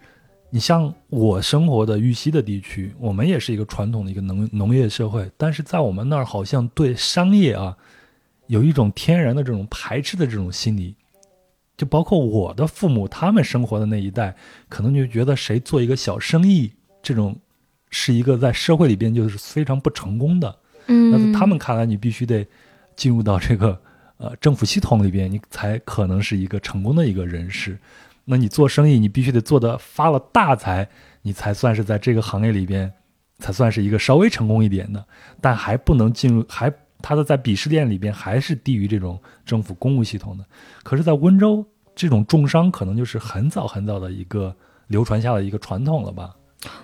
[0.51, 7.77] 你像我生活的玉溪的地区，我们也是一个传统的一个农农业社会，但是在我们那儿好像对商业啊
[8.47, 10.95] 有一种天然的这种排斥的这种心理。
[11.81, 14.37] 就包括我的父母，他们生活的那一代，
[14.69, 16.71] 可能就觉得谁做一个小生意，
[17.03, 17.35] 这种
[17.89, 20.55] 是一个在社会里边就是非常不成功的。
[20.85, 22.47] 那嗯，在他们看来，你必须得
[22.97, 23.81] 进入到这个
[24.19, 27.79] 呃政府系统里边，你才可能是一个成功的一个人士。
[28.27, 30.87] 那你做生意，你必须得做的发了大财，
[31.23, 32.93] 你才算是在这个行业里边，
[33.39, 35.03] 才算是一个稍微成功一点的，
[35.41, 36.71] 但还不能进入，还
[37.03, 40.45] 他的在鄙视链里边还是低于这种政府公务系统的。
[40.83, 44.55] 可是，在温州，这种重商可能就是很早很早的一个
[44.87, 46.35] 流传下的一个传统了吧？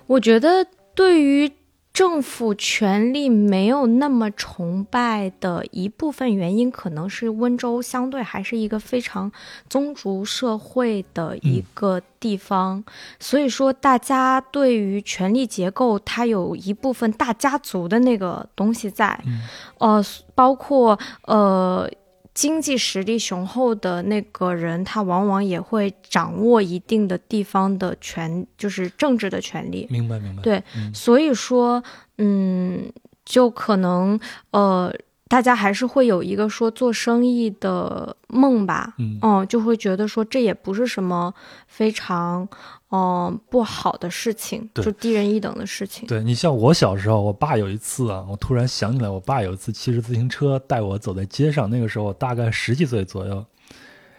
[0.07, 1.51] 我觉得对于
[1.97, 9.33] 政府权力没有那么崇拜的一部分原因，可能是温州相对还是一个非常
[9.71, 12.85] 宗族社会的一个地方，
[13.19, 19.41] 所以说大家对于权力结构，它有一部分大家族的那个东西在，嗯
[19.79, 20.05] 呃，
[20.35, 21.91] 包括呃。
[22.37, 29.87] 经济实力雄厚的那个人，他往往也会掌握一定的地方的权，就是政治的权利。
[29.89, 30.43] 明白，明白。
[30.43, 31.83] 对嗯所以说，
[32.19, 32.93] 嗯，
[33.25, 34.21] 就可能
[34.51, 34.93] 呃，
[35.29, 41.35] 大家还是会有一个说做生意的梦吧，嗯嗯，就会觉得说这也不是什么
[41.67, 42.49] 非常
[42.91, 46.07] 嗯、呃不好的事情，就低人一等的事情。
[46.07, 53.45] 对你像我小时候，我爸有一次啊，我突然想起来，我爸有一次骑着自行车带我走在街上，那个时候我大概十几岁左右，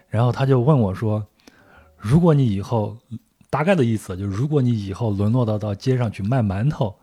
[0.09, 1.25] 然后他就问我说
[1.95, 2.97] ：“如果你以后，
[3.49, 6.93] 大概的意思就是，如果你以后沦落到到街上去卖馒头，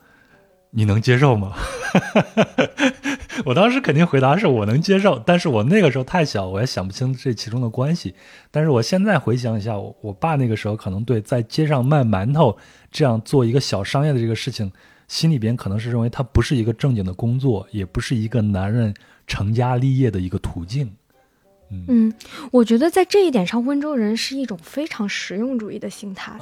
[0.70, 1.54] 你能接受吗？”
[3.44, 8.14] 我当时肯定回答是我能接受，但是我那个时候太小，我也想不清这其中的关系。
[8.50, 12.56] 但是我现在回想一下，我我爸那个时候可能对在街上卖馒头
[12.90, 14.72] 这样做一个小商业的这个事情，
[15.08, 18.94] 心里边可能是认为它不是一个正经的工作，也不是一个男人
[19.26, 20.90] 成家立业的一个途径。
[21.88, 22.12] 嗯，
[22.50, 26.32] 我觉得在这一点上，温州人是一种非常实用主义的心态，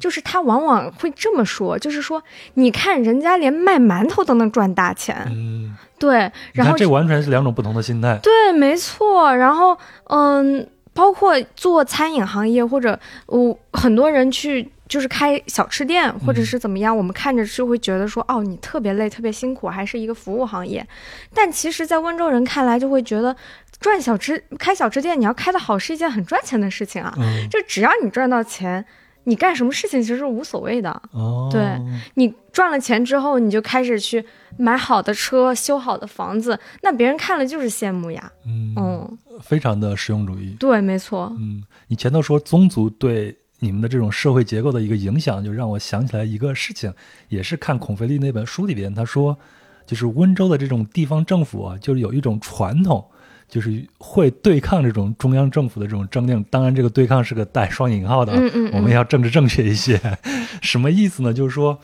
[0.00, 2.22] 就是他往往会这么说，就是说，
[2.54, 8.18] 你看人家连卖馒头都能赚大钱，嗯，对，然后这完全是两种不同的心态。
[8.22, 9.34] 对，没错。
[9.34, 20.86] 然后，嗯，包括做餐饮行业或者我很多人去就是开小吃店或者是怎么样，我们看着是会觉得说，哦，你特别累，特别辛苦，还是一个服务行业。
[21.34, 23.34] 但其实，在温州人看来，就会觉得。
[23.82, 27.12] 赚小吃开小吃店，你要开的好是一件很赚钱的事情啊。
[27.50, 28.82] 就只要你赚到钱，
[29.24, 30.90] 你干什么事情其实是无所谓的。
[31.10, 31.78] 哦，对
[32.14, 34.24] 你赚了钱之后，你就开始去
[34.56, 38.32] 买好的车、修好的房子，那别人看了就是羡慕呀。
[38.46, 40.56] 嗯，非常的实用主义。
[40.58, 41.30] 对，没错。
[41.38, 46.92] 嗯，你前头说宗族对你们的这种社会结构的一个影响，就让我想起来一个事情，
[47.28, 49.38] 也是看孔飞利那本书里边，他说，
[49.86, 53.06] 就是温州的这种地方政府啊，就是有一种传统。
[53.52, 58.32] 就是会对抗这种中央政府的这种政令，当然这个对抗是个带双引号的，
[58.72, 60.00] 我们要政治正确一些。
[60.62, 61.34] 什么意思呢？
[61.34, 61.78] 就是说，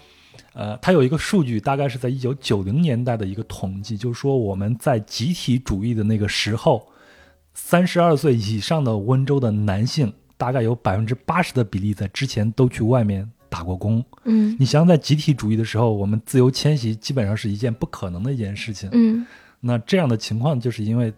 [0.55, 6.89] 呃，它有一个数据，大概是在一九九零年代的一个统计，就是说我们在集体主义的那个时候，
[7.53, 14.03] 三十二岁以上的温州的男性，大概有百分之八十的比例在之前都去外面打过工。
[14.25, 18.89] 嗯，你想想，在集体主义的时候，我们自由迁徙基本上是一件不可能的一件事情。
[18.95, 19.27] 嗯，
[19.61, 21.13] 那这样的情况就是因为。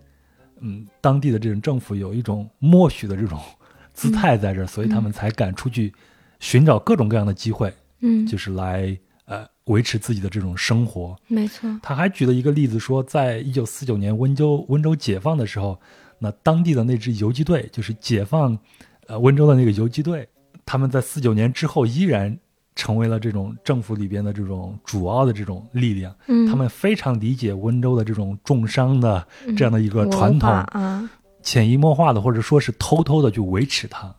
[0.61, 3.41] 嗯，当地的这种政府有一种默许的这种
[3.93, 5.93] 姿态在这儿，所以他们才敢出去
[6.39, 11.17] 寻找各种各样的机会，嗯，就是来呃维持自己的这种生活。
[11.27, 11.69] 没错。
[11.83, 15.81] 他还举了一个例子，说在一九四九年温州温州解放的时候，
[16.19, 18.59] 那当地的那支游击队，就是解放
[19.07, 20.29] 呃温州的那个游击队，
[20.65, 22.39] 他们在四九年之后依然。
[22.81, 31.11] 成为了这种政府里边的这种主要的这种力量，嗯，他们非常理解温州的这种重商的这样的一个传统，啊，
[31.43, 34.11] 潜移默化的或者说是偷偷的去维持它，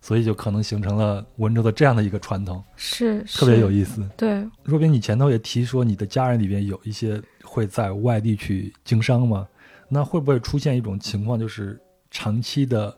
[0.00, 4.08] 所以就可能形成了温州的这样的一个传统，是特别有意思。
[4.16, 9.44] 对，若冰，你前头也提说你的家人里边有一些会在外地去经商嘛，
[9.88, 11.80] 那会不会出现一种情况，就是
[12.12, 12.96] 长期的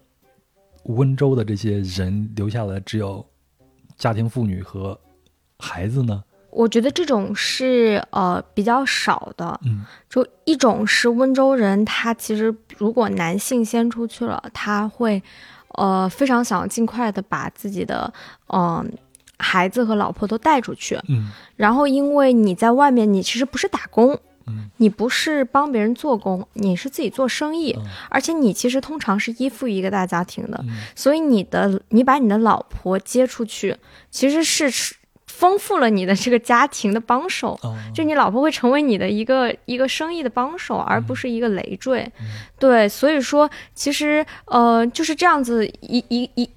[0.85, 3.25] 温州的这些人留下来只有？
[4.05, 5.01] 家庭妇女和
[5.59, 6.23] 孩子呢？
[6.51, 9.59] 我觉得这种是呃比较少的。
[9.65, 15.23] 嗯，就一种是温州人，他其实如果男性先出去了，他会
[15.69, 18.13] 呃非常想尽快的把自己的
[18.49, 18.93] 嗯
[19.39, 21.01] 孩子和老婆都带出去。
[21.09, 24.21] 嗯，然后因为你在外面，你其实不是打工。
[24.47, 27.77] 嗯，你不是帮别人做工，你是自己做生意，
[28.09, 33.77] 而且你其实通常是依附于一个大家庭的，所以你的你把你的老婆接出去，
[34.11, 34.71] 其实是
[35.27, 37.59] 丰富了你的这个家庭的帮手，
[37.95, 42.11] 就你老婆会成为你的一个一个生意的帮手，而不是一个累赘。
[42.59, 46.43] 对，所以说其实呃就是这样子一一一。
[46.43, 46.51] 一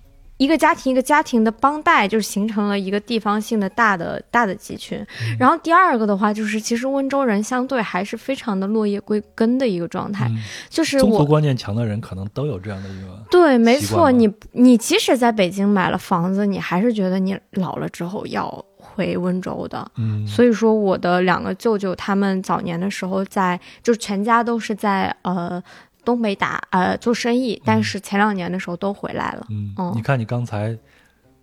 [0.45, 5.01] 个家庭一个家庭的帮带，就是形成了一个地方性的大的大的集群。
[5.39, 10.29] 然后第二个的话，就是其实温州人相对还是非常的落叶归根的一个状态，
[10.69, 14.11] 就是宗族观念强的人可能都有这样的一个对，没错。
[14.11, 19.89] 你你即使在北京买了房子，你还是觉得你老了之后要回温州的。
[19.95, 25.63] 嗯，所以说我的两个舅舅他们早年的时候在，就是全家都是在呃。
[26.07, 29.45] 东北打呃做生意，但是前两年的时候都回来了。
[29.49, 30.73] 嗯，你看你刚才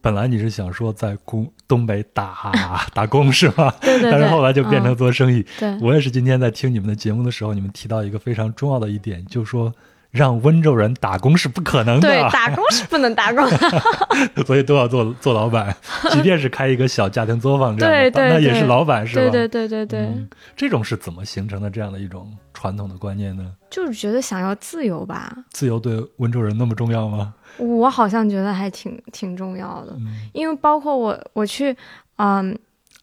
[0.00, 2.50] 本来你是想说在工东北打
[2.94, 3.76] 打工是吧？
[3.82, 4.10] 对对对。
[4.10, 5.44] 但是后来就变成做生意。
[5.58, 5.78] 对。
[5.82, 9.70] 我也是今天在听你们的节目的时候，你们提到一个非常重要的一点，就是说
[10.14, 12.08] 让温州人打工是不可能的。
[12.08, 13.82] 对，打工是不能打工的。
[14.46, 15.76] 所以都要做做老板，
[16.12, 19.20] 即便是开一个小家庭作坊这样的，那也是老板是吧？
[19.22, 20.26] 对对对对对。
[20.56, 23.52] 这种是怎么形成的这样的一种传统的观念呢？
[23.68, 25.36] 就是觉得想要自由吧？
[25.50, 27.34] 自由对温州人那么重要吗？
[27.56, 29.96] 我好像觉得还挺挺重要的，
[30.32, 31.76] 因为包括我我去
[32.16, 32.56] 嗯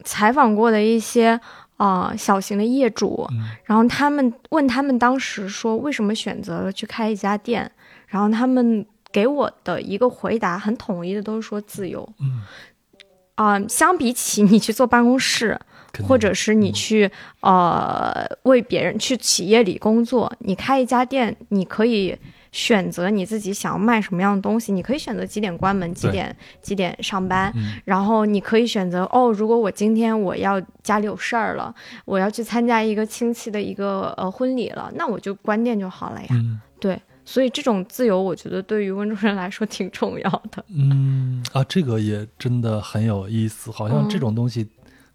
[0.06, 1.40] 采访过的一些
[1.82, 3.28] 啊小型的业主，
[3.64, 7.72] 然后他们问他们当时说为什么选择了去开一家店，
[8.08, 12.08] 然后他们给我的一个回答很统一的都是说自由。
[12.20, 12.42] 嗯
[13.36, 15.60] 啊，相比起你去坐办公室。
[16.08, 22.18] 或者是你去呃为别人去企业里工作，你开一家店，你可以
[22.52, 27.54] 选择你自己想要卖什么样的东西，你可以选择几点关门，几点几点上班，
[27.86, 31.74] 然后你可以选择哦，如果我今天我要家里有事儿了，
[32.06, 36.28] 我要去参加一个亲戚的一个呃婚礼了，那我就关店就好了呀。
[36.80, 40.64] 对，所以这种自由，我觉得对于温州人来说挺重要的。
[40.68, 44.68] 嗯啊，这个也真的很有意思，好像这种东西。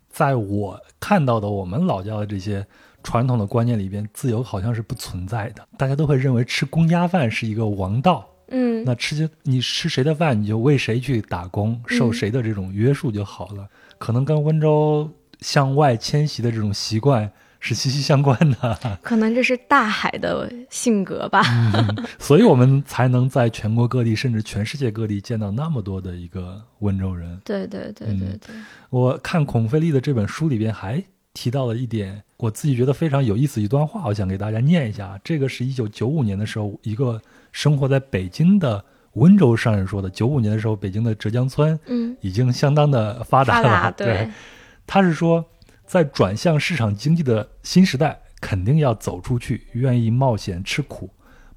[0.09, 2.67] 在我看到的我们老家的这些
[3.07, 8.29] 传统的观念里边，自由好像是不存在的，大家都会认为吃公家饭是一个王道。
[8.49, 13.69] 嗯，那吃你吃谁的饭，你就为谁去打工，受谁的这种约束就好了。
[13.97, 15.09] 可能跟温州
[15.41, 17.31] 向外迁徙的这种习惯
[17.61, 18.99] 是息息相关的。
[19.03, 21.43] 可能这是大海的性格吧。
[21.47, 27.41] 嗯， 所以我们才能在全国各地，甚至全世界各地见到那么多的一个温州人。
[27.45, 28.57] 对对对对对。
[28.91, 31.05] 我看孔飞利的这本书里边还
[31.35, 35.21] 提到了一点，我自己觉得非常有意思一段话，我想给大家念一下。
[35.25, 37.21] 这个是一九九五年的时候一个。
[37.53, 43.91] 生活在北京的温州商人说的，九五年的时候，北京的浙江村，嗯，已经相当的发达了。
[43.93, 44.31] 对，
[44.87, 45.43] 他是说，
[45.87, 51.09] 在转向市场经济的新时代，肯定要走出去，愿意冒险吃苦，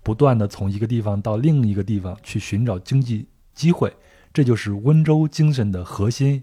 [0.02, 3.94] 不断的从一个地方到另一个地方去寻找经济机会，
[4.32, 6.42] 这就是温州精神的核心。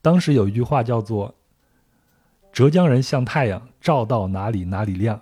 [0.00, 1.34] 当时有一句话叫做
[2.58, 5.20] “浙江人像太阳，照到哪里哪里亮”，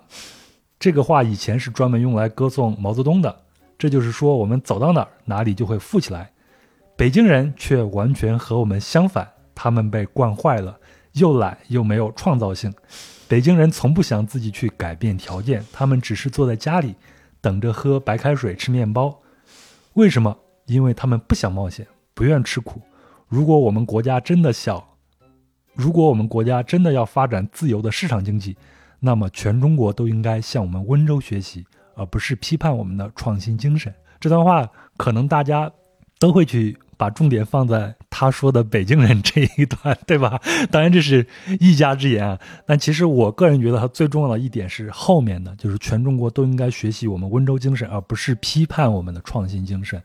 [0.79, 3.43] 这个话以前是专门用来歌颂毛泽东的。
[3.77, 6.31] 这就是说，我们走到哪儿，哪里就会富起来。
[6.95, 10.79] 北京人却完全和我们相反，他们被惯坏了，
[11.11, 12.73] 又懒又没有创造性。
[13.27, 16.95] 北京人从不想自己去改变条件，他们只是坐在家里，
[17.39, 19.15] 等着喝白开水、吃面包。
[19.93, 20.35] 为什么？
[20.65, 21.85] 因为他们不想冒险，
[22.15, 22.81] 不愿吃苦。
[23.27, 24.96] 如果我们国家真的小，
[25.77, 28.57] 如果我们国家真的要发展自由的市场经济，
[28.99, 31.65] 那么全中国都应该向我们温州学习。
[31.99, 33.91] 而不是批判我们的创新精神。
[34.19, 35.67] 这段话可能大家
[36.19, 40.39] 都会去把重点放在他说的北京人这一段，对吧？
[40.69, 41.25] 当然这是
[41.59, 42.39] 一家之言啊。
[42.67, 49.99] 但其实我个人觉得，他最重要的一点是后面的，就是全中国都应该学习我们温州精神，而不是批判我们的创新精神。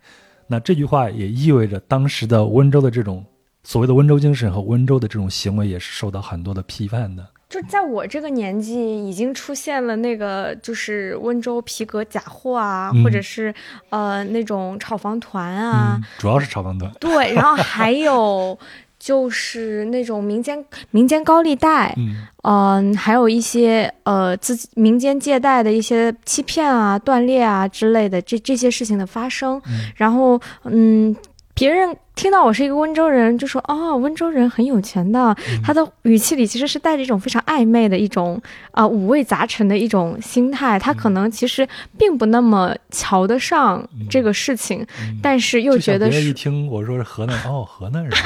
[0.47, 3.23] 那这句话也意味着，当时的温州的这种
[3.65, 7.27] 所谓的温州精神和温州的这种行为，也是受到很多的批判的。
[7.49, 13.55] 就在我这个年纪，已经出现了那个，就是温州皮革假货啊，或者是
[13.91, 16.91] 呃那种炒房团啊，主要是炒房团。
[16.99, 18.59] 对，然后还有
[18.99, 21.95] 就是那种民间民间高利贷，
[22.43, 29.61] 嗯，还有一些呃自民间借贷的一些欺骗啊、断裂啊之类的这这些事情的发生，
[29.95, 31.15] 然后嗯。
[31.55, 38.41] 别人听到我是一个温州人，就说：“哦，温州人很有钱的。”他的语气里其实是带着一种非常暧昧的一种
[38.71, 40.79] 啊五味杂陈的一种心态。
[40.79, 44.87] 他可能其实并不那么瞧得上这个事情，
[45.23, 48.13] 但是又觉得别人一听我说是河南，哦，河南人。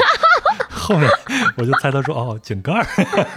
[0.71, 1.11] 后面
[1.57, 2.87] 我就猜他说哦井盖儿，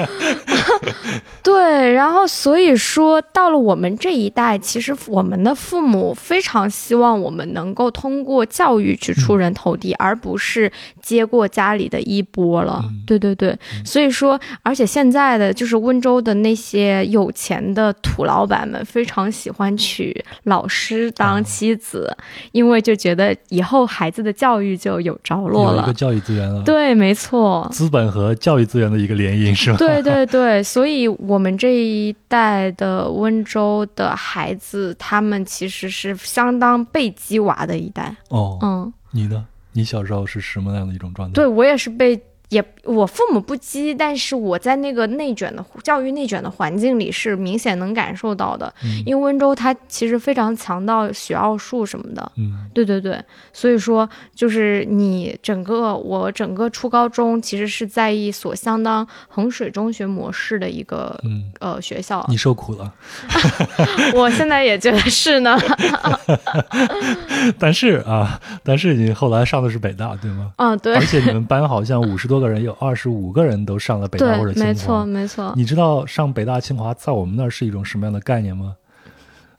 [1.43, 10.71] 对，然后所以说到了我们这一代，其实我们的父母非常希望我们能够通过教育去出人头地，而不是
[11.01, 12.84] 接过家里的衣钵了。
[13.05, 22.15] 对对对，所以说，而且现在的就是温州的那些有钱的土老板们，非常喜欢娶老师当妻子，
[22.51, 26.63] 因为就觉得以后孩子的教育就有着落了，有一个教育资源了。
[26.63, 27.67] 对，没错。
[27.71, 29.77] 资本和教育资源的一个联姻是吧？
[29.77, 38.15] 对对对，所以我们这一代的温州的孩子，他们其实是相当被鸡娃的一代。
[38.28, 39.47] 哦，嗯，你呢？
[39.74, 41.34] 你小时候是什么样的一种状态？
[41.34, 42.22] 对我也是被。
[42.49, 48.73] 也，我父母不激，但是我在那个内卷的教育内卷的环境里是明显能感受到的。
[49.05, 52.31] 因为温州它其实非常强调学奥数什么的。
[52.37, 53.21] 嗯，对对对，
[53.53, 61.15] 所以说就是你整个我整个初高中其实是在一所相当衡水中学模式的一个
[61.59, 62.25] 呃学校。
[62.27, 62.91] 你受苦了，
[64.17, 65.55] 我现在也觉得是呢。
[67.59, 70.51] 但是啊，但是你后来上的是北大，对吗？
[70.55, 70.95] 啊，对。
[70.95, 72.39] 而且你们班好像五十多。
[72.39, 75.53] 个人有二十五个人都上了北大或者清华，没错没错。
[75.55, 78.75] 你知道上北大清华在我们那儿是一种什么样的概念吗？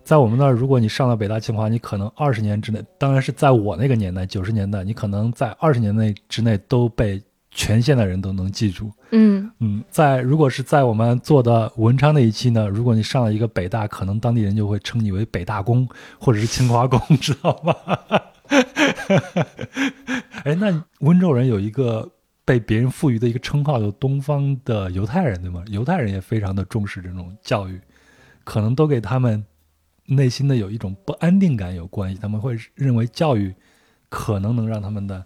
[0.03, 8.91] 在我们那儿，如果你上了北大清华，你可能二十年之内，当然是在我那个年代，九十年代，你可能在二十年内之内都被全县的人都能记住。
[9.11, 15.87] 嗯嗯，在如果是在我们做的文昌那一期呢，如果你上了一个北大，可能当地人就会称你为北大公
[16.18, 17.75] 或者是清华公，知道吗？
[20.45, 22.11] 哎，那温州人有一个。
[22.51, 25.63] 被别人赋予的一个称号，有东方的犹太人，对吗？
[25.69, 27.81] 犹太人也非常的重视这种教育，
[28.43, 29.45] 可能都给他们
[30.07, 32.19] 内心的有一种不安定感有关系。
[32.21, 33.55] 他们会认为教育
[34.09, 35.25] 可能能让他们的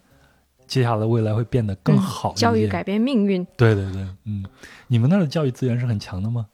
[0.66, 2.34] 接下来的未来会变得更好。
[2.34, 3.42] 教育改变命运。
[3.56, 4.44] 对对对，嗯，
[4.88, 6.48] 你们那儿的教育资源是很强的吗？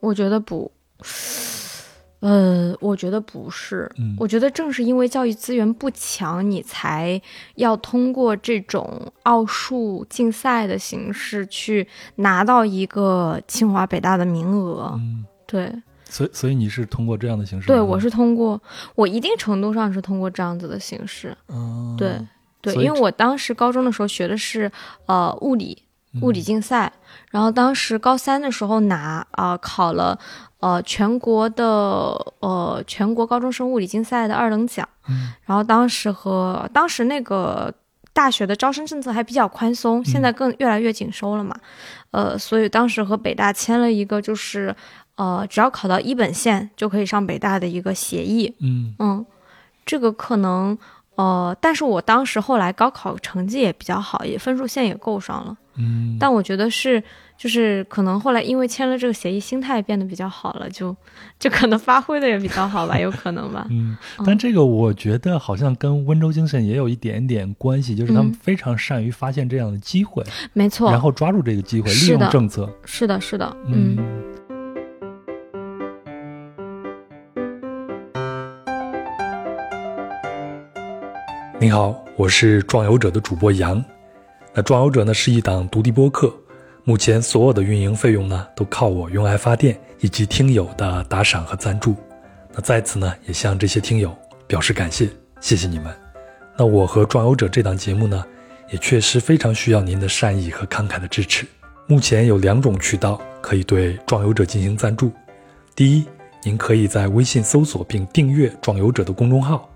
[0.00, 0.70] 我觉得不。
[2.26, 7.20] 呃，我觉得不是，嗯我觉得正是因为教育资源不强，你才
[7.54, 14.92] 要通过这种奥数竞赛的形式去拿到一个清华北大的名额。
[14.96, 15.72] 嗯，对，
[16.06, 17.68] 所以所以你是通过这样的形式？
[17.68, 18.60] 对我是通过，
[18.96, 21.36] 我一定程度上是通过这样子的形式。
[21.48, 22.18] 嗯，对，
[22.60, 24.68] 对，因为我当时高中的时候学的是
[25.06, 25.80] 呃物理，
[26.22, 26.92] 物理竞赛，
[27.30, 30.18] 然后当时高三的时候拿啊、考了
[30.60, 31.64] 呃全国的
[32.40, 35.32] 呃全国高中生物理竞赛的二等奖，嗯。
[35.44, 37.72] 然后当时和当时那个
[38.12, 41.54] 大学的招生政策还比较宽松，现在更越来越紧收了嘛，
[42.10, 44.74] 呃，所以当时和北大签了一个就是
[45.16, 48.94] 呃只要考到一本线就可以上北大的一个协议，嗯。
[48.98, 49.26] 嗯，
[49.84, 50.76] 这个可能
[51.16, 55.56] 呃，但是我当时后来高考成绩也比较好，也分数线也够上了。
[55.76, 57.02] 嗯，但我觉得是，
[57.38, 60.96] 就是可能后来因为签了这个协议，心态变得比较好了，就
[61.38, 63.66] 就可能发挥的也比较好吧，有可能吧。
[63.70, 70.24] 嗯，但这个我觉得好像跟温州精神也有一点点关系，就是他们嗯非常善于发现这样的机会，
[70.54, 72.68] 没错，然后抓住这个机会，利用政策。
[72.84, 73.96] 是的，是的，嗯
[81.58, 83.82] 您好，我是壮游者的主播杨。
[84.54, 86.32] 那壮游者呢是一档独立播客，
[86.88, 91.96] 目前所有的运营费用呢都靠我用爱发电以及听友的打赏和赞助。
[92.54, 94.16] 那在此呢也向这些听友
[94.46, 95.08] 表示感谢，
[95.40, 95.92] 谢谢你们。
[96.56, 98.24] 那我和壮游者这档节目呢，
[98.70, 101.44] 也确实非常需要您的善意和慷慨的支持。
[101.88, 105.10] 目前有两种渠道可以对壮游者进行赞助。
[105.74, 106.06] 第一，
[106.44, 109.68] 您可以在微信搜索并订阅壮游者的公众号。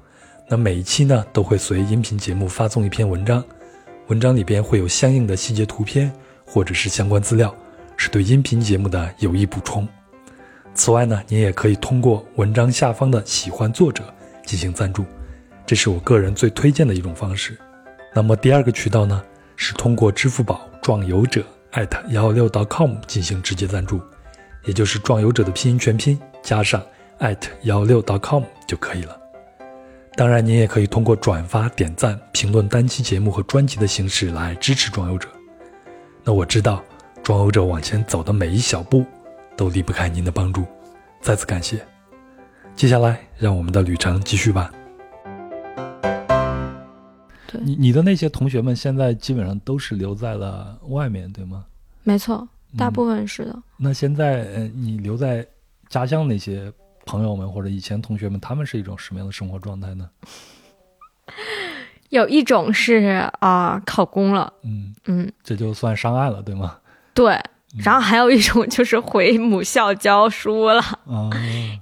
[0.48, 3.44] 那每一期呢都会随音频节目发送一篇文章，
[4.06, 6.12] 文章里边会有相应的细节图片
[6.53, 7.55] 或者是相关资料，
[7.96, 9.86] 是对音频节目的有益补充。
[10.74, 14.03] 此外呢，您也可以通过文章下方的喜欢作者
[14.44, 15.05] 进行赞助，
[15.64, 17.57] 这是我个人最推荐的一种方式。
[18.12, 19.22] 那么第二个渠道呢，
[19.55, 24.01] 是通过支付宝壮游者艾特幺六 .com 进行直接赞助，
[24.64, 26.82] 也就是壮游者的拼音全拼加上
[27.18, 29.16] 艾特幺幺六 .com 就可以了。
[30.16, 35.28] 当然，您也可以通过转发、点赞、评论单期节目和专辑的形式来支持壮游者。
[36.23, 36.85] 那我知道，
[37.23, 39.05] 装欧者往前走的每一小步
[39.57, 40.64] 都离不开您的帮助，
[41.21, 41.85] 再次感谢。
[42.77, 44.71] 接下来，让我们的旅程继续吧。
[47.47, 51.64] 对你你的那些同学们现在基本上都是留在了外面，对吗？
[52.05, 52.47] 没错，
[52.77, 53.62] 大嗯部分是的。
[53.77, 55.47] 那现在，呃，你留在
[55.89, 56.73] 家乡那些
[57.07, 60.09] 朋友们或者以前同学们，他们是一种什么样的生活状态呢？
[62.11, 66.76] 有一种是啊、考公了，嗯，嗯，这就算上岸了，对吗？
[67.14, 67.36] 对。
[67.84, 70.80] 然后还有一种就是回母校教书了。
[71.06, 71.30] 啊，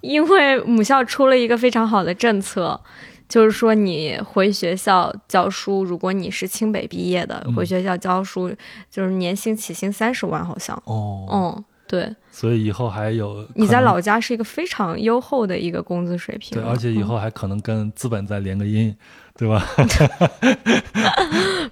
[0.02, 2.78] 因为母校出了一个非常好的政策，
[3.26, 7.54] 就是说你回学校教书，如果你是清北毕业的，嗯。
[7.54, 8.54] 回学校教书
[8.90, 10.76] 就是年薪起薪三十万，好像。
[10.84, 17.20] 哦，嗯，对，所以以后还有你在老家是一个非常优厚的一个工资水平对，而且以后嗯。
[17.20, 18.94] 还可能跟资本再连个音，
[19.38, 19.64] 对吧？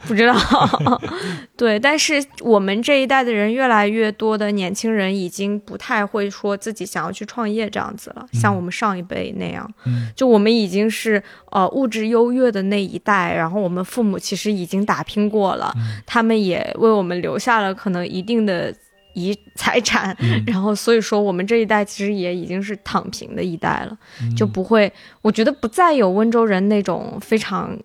[0.06, 0.36] 不知道，
[1.56, 9.68] 对，但是我们这一代的人，越来越多的年轻人已经不太会说自己想要去创业这样子了，像我们上一辈那样。
[9.84, 18.72] 嗯就我们已经是呃物质优越的那一代，然后我们父母其实已经打拼过了，嗯他们也为我们留下了可能一定的
[19.16, 20.44] 遗财产，嗯。
[20.46, 24.36] 然后所以说我们这一代其实也已经是躺平的一代了，嗯。
[24.36, 24.92] 就不会，
[25.22, 27.76] 我觉得不再有温州人那种非常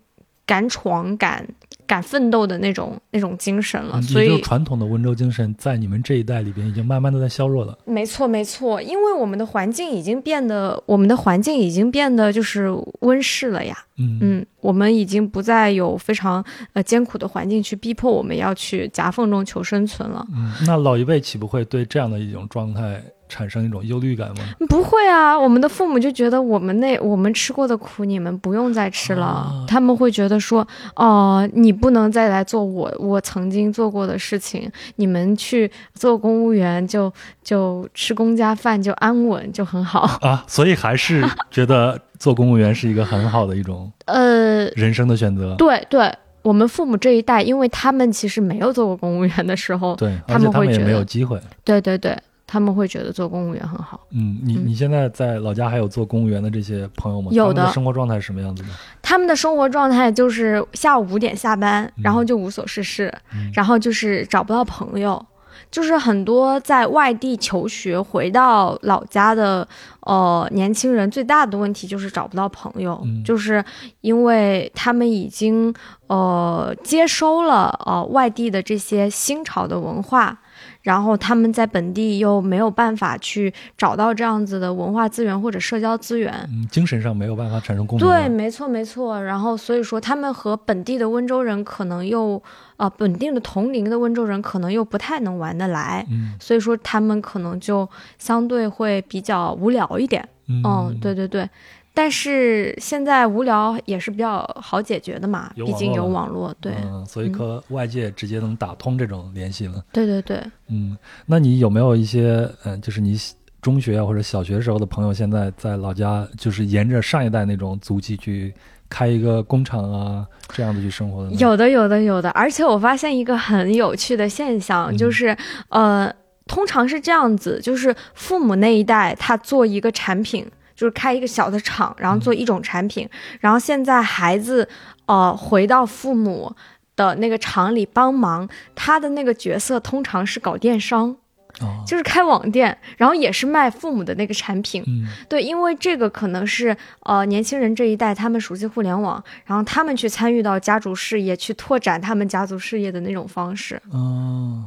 [0.46, 1.46] 敢闯、敢
[1.86, 7.76] 敢奋斗的那种那种精神了，嗯所以就传统的温州精神在你们这一代里边已经慢慢的在削弱了。
[7.84, 12.68] 没错，没错，因为我们的环境已经变得，我们的环境已经变得就是
[13.00, 13.76] 温室了呀。
[13.98, 20.26] 嗯嗯，我们已经不再有非常呃艰苦的环境去逼迫我们要去夹缝中求生存了。
[20.34, 23.02] 嗯，那老一辈岂不会对这样的一种状态
[23.32, 24.44] 产生一种忧虑感吗？
[24.68, 29.24] 不会啊，我们的父母就觉得我们那我们吃过的苦，你们不用再吃了。
[29.24, 30.66] 啊他们会觉得说，
[30.96, 37.10] 哦、你不能再来做我我曾经做过的事情，你们去做公务员就
[37.42, 40.00] 就吃公家饭就安稳就很好。
[40.20, 45.54] 啊，所以还是觉得做公务员是一个很好的一种呃，人生的选择。
[45.56, 46.12] 对对，
[46.42, 51.40] 我们父母这一代，因为他们其实没有做过公务员的时候，对，他们会觉得没有机会。
[51.64, 52.14] 对对对，
[52.52, 53.98] 他们会觉得做公务员很好。
[54.10, 57.30] 嗯，你嗯你现在在老家还有做公务员的这些朋友吗？
[57.32, 58.68] 有他们的的生活状态是什么样子的？
[59.00, 65.24] 他们的生活状态就是下午五点下班，然后就无所事事，嗯然后就是找不到朋友，
[65.70, 69.66] 就是很多在外地求学回到老家的
[70.00, 73.64] 呃年轻人，最大的问题就是找不到朋友，嗯就是
[74.02, 75.72] 因为他们已经
[76.08, 80.38] 呃接收了呃外地的这些新潮的文化。
[80.82, 89.22] 然后他们在本地又没有办法去找到这样子的文化资源或者社交资源，嗯，精神上没有办法产生共鸣对，没错没错。
[89.22, 92.42] 然后所以说，他们和本地的温州人可能又，
[92.76, 100.28] 呃，本地的同龄的温州人可能又不太能玩得来，嗯所以说他们可能就相对会比较无聊一点。
[100.48, 101.48] 嗯嗯，对对对。
[101.94, 106.54] 但是现在无聊也是比较好解决的嘛，有毕竟有网络。
[106.60, 109.84] 对，嗯，所以和外界直接能打通这种联系了。
[109.92, 110.42] 对对对。
[110.68, 113.18] 嗯，那你有没有一些嗯、呃就是你
[113.60, 118.52] 中学啊或者小学时候的朋友，现在在老家就是沿着上一代那种足迹去
[118.88, 121.30] 开一个工厂啊，这样的去生活的？
[121.32, 122.30] 有的，有的，有的。
[122.30, 125.36] 而且我发现一个很有趣的现象，嗯就是
[125.68, 126.12] 呃，
[126.46, 133.08] 通常是这样子，就是父母那一代他做一个产品，就是开一个小的厂，然后做一种产品，
[133.40, 134.68] 然后现在孩子
[135.06, 136.54] 呃回到父母
[136.96, 141.16] 的那个厂里帮忙，他的那个角色通常是搞电商，
[141.60, 144.82] 哦，就是开网店，然后也是卖父母的那个产品。
[144.86, 145.06] 嗯。
[145.28, 153.80] 对，因为这个可能是呃年轻人这一代他们熟悉互联网，然后他们去参与到家族事业，去拓展他们家族事业的那种方式。
[153.90, 154.62] 哦，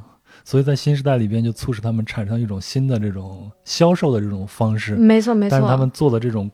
[0.46, 5.52] 所以在新时代里边就促使他们产生一种新的这种销售的这种方式，没错，没错。
[5.52, 6.50] 但是他们做的这种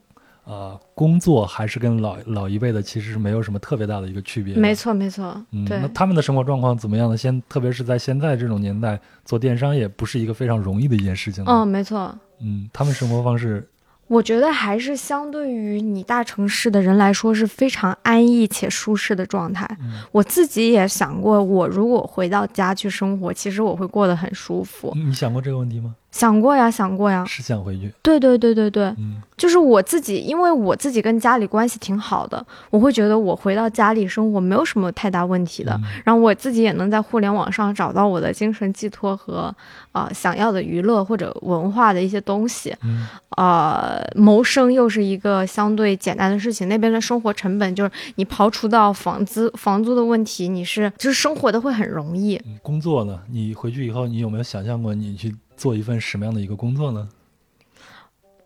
[0.46, 4.56] 呃工作还是跟老老一辈的其实是没有什么特别大的一个区别。
[4.56, 5.40] 没错，没错。
[5.52, 7.18] 嗯，那，他们的生活状况怎么样呢？
[7.18, 11.44] 现特别是在现在这种年代，做电商也不是一个非常容易的一件事情。
[11.46, 12.18] 嗯，，没错。
[12.40, 13.70] 嗯，他们生活方式，
[14.12, 19.66] 我觉得还是相对于你大城市的人来说是非常安逸且舒适的状态。
[19.80, 24.92] 嗯我自己也想过，我如果回到家去生活，其实我会过得很舒服。
[24.98, 25.96] 你想过这个问题吗？
[26.12, 27.24] 想过呀，想过呀。
[27.26, 27.92] 是想回去。
[28.02, 35.74] 对对对对对，嗯就是我自己，因为我自己跟家里关系挺好的，我会觉得我回到家里生活没有什么太大问题的。
[35.78, 39.54] 嗯然后我自己也能在互联网上找到我的精神寄托和
[39.94, 42.76] 啊、呃想要的娱乐或者文化的一些东西。
[42.84, 43.08] 嗯
[43.38, 52.36] 呃，谋生又是一个相对简单的事情，那边的生活成本就是你刨除到房资房租的问题，你是就是生活的会很容易。
[52.46, 53.20] 嗯工作呢？
[53.32, 57.08] 你回去以后，你有没有想象过你去做一份什么样的一个工作呢？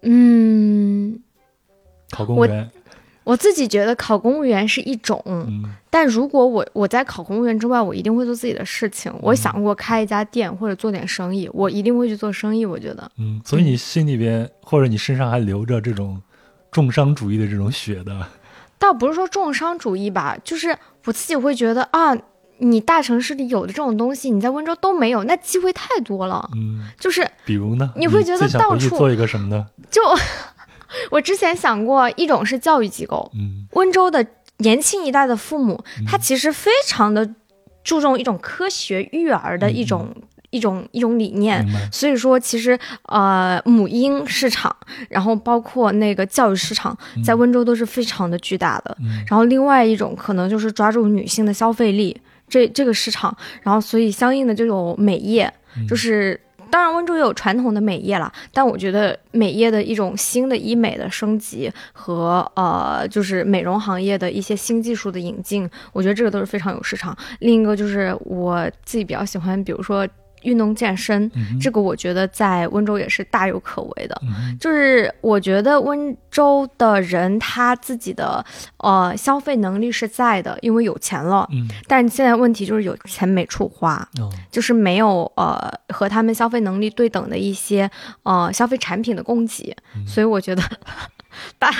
[0.01, 1.18] 嗯，
[2.11, 2.70] 考公务员。
[3.24, 9.11] 我自己觉得考公务员是一种，嗯但如果我我在考公务员之外，我一定会做自己的事情。
[9.22, 12.66] 我嗯想过开一家店或者做点生意，我一定会去做生意。
[12.66, 16.22] 我觉得，嗯，所以你心里边或者你身上还留着这种
[16.70, 18.28] 重商主义的这种血的。
[18.78, 22.13] 倒不是说重商主义吧，就是我自己会觉得啊，
[22.59, 26.49] 你大城市里有的这种东西，你在温州都没有，那机会太多了。
[26.55, 27.91] 嗯，就是比如呢？
[27.95, 29.65] 你会觉得到处做一个什么呢？
[29.91, 30.01] 就
[31.11, 34.25] 我之前想过，一种是教育机构，嗯温州的
[34.59, 37.29] 年轻一代的父母，嗯他其实非常的
[37.83, 40.15] 注重一种科学育儿的一种、
[40.51, 41.65] 一种一种理念。
[41.91, 44.73] 所以说，其实呃，母婴市场，
[45.09, 48.95] 然后包括那个教育市场，在温州都是非常的巨大的。
[49.01, 52.15] 嗯然后另外一种可能就是抓住女性的消费力，
[52.55, 56.39] 这这个市场，然后所以相应的就有美业，嗯就是。
[56.71, 67.15] 当然，温州也有传统的美业啦，但我觉得美业的一种新的医美的升级和呃，就是美容行业的一些新技术的引进，我觉得这个都是非常有市场。
[67.39, 70.05] 另一个就是我自己比较喜欢，比如说
[70.45, 74.21] 运动健身，嗯这个我觉得在温州也是大有可为的。
[74.23, 78.43] 嗯就是我觉得温州的人他自己的
[78.77, 81.47] 呃消费能力是在的，因为有钱了。
[81.51, 81.67] 嗯。
[81.87, 84.29] 但是现在问题就是有钱没处花，哦。
[84.51, 87.89] 就是没有呃和他们消费能力对等的一些
[88.23, 90.05] 呃消费产品的供给，嗯。
[90.07, 90.61] 所以我觉得
[91.59, 91.71] 大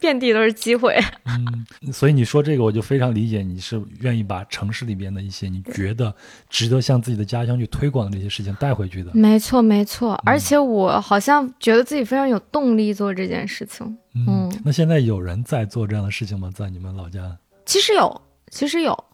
[0.00, 0.98] 遍地都是机会。
[1.26, 6.14] 嗯，所以你说这个，我就非常理解你是愿意把城市里边的一些你觉得
[6.48, 9.10] 值得向自己的家乡去推广的这些事情带回去的。
[9.14, 13.86] 没错没错，而且我好像觉得自己非常有动力做这件事情。
[14.14, 16.50] 嗯嗯，那现在有人在做这样的事情吗？
[16.54, 17.36] 在你们老家？
[17.66, 19.04] 其实有，其实有，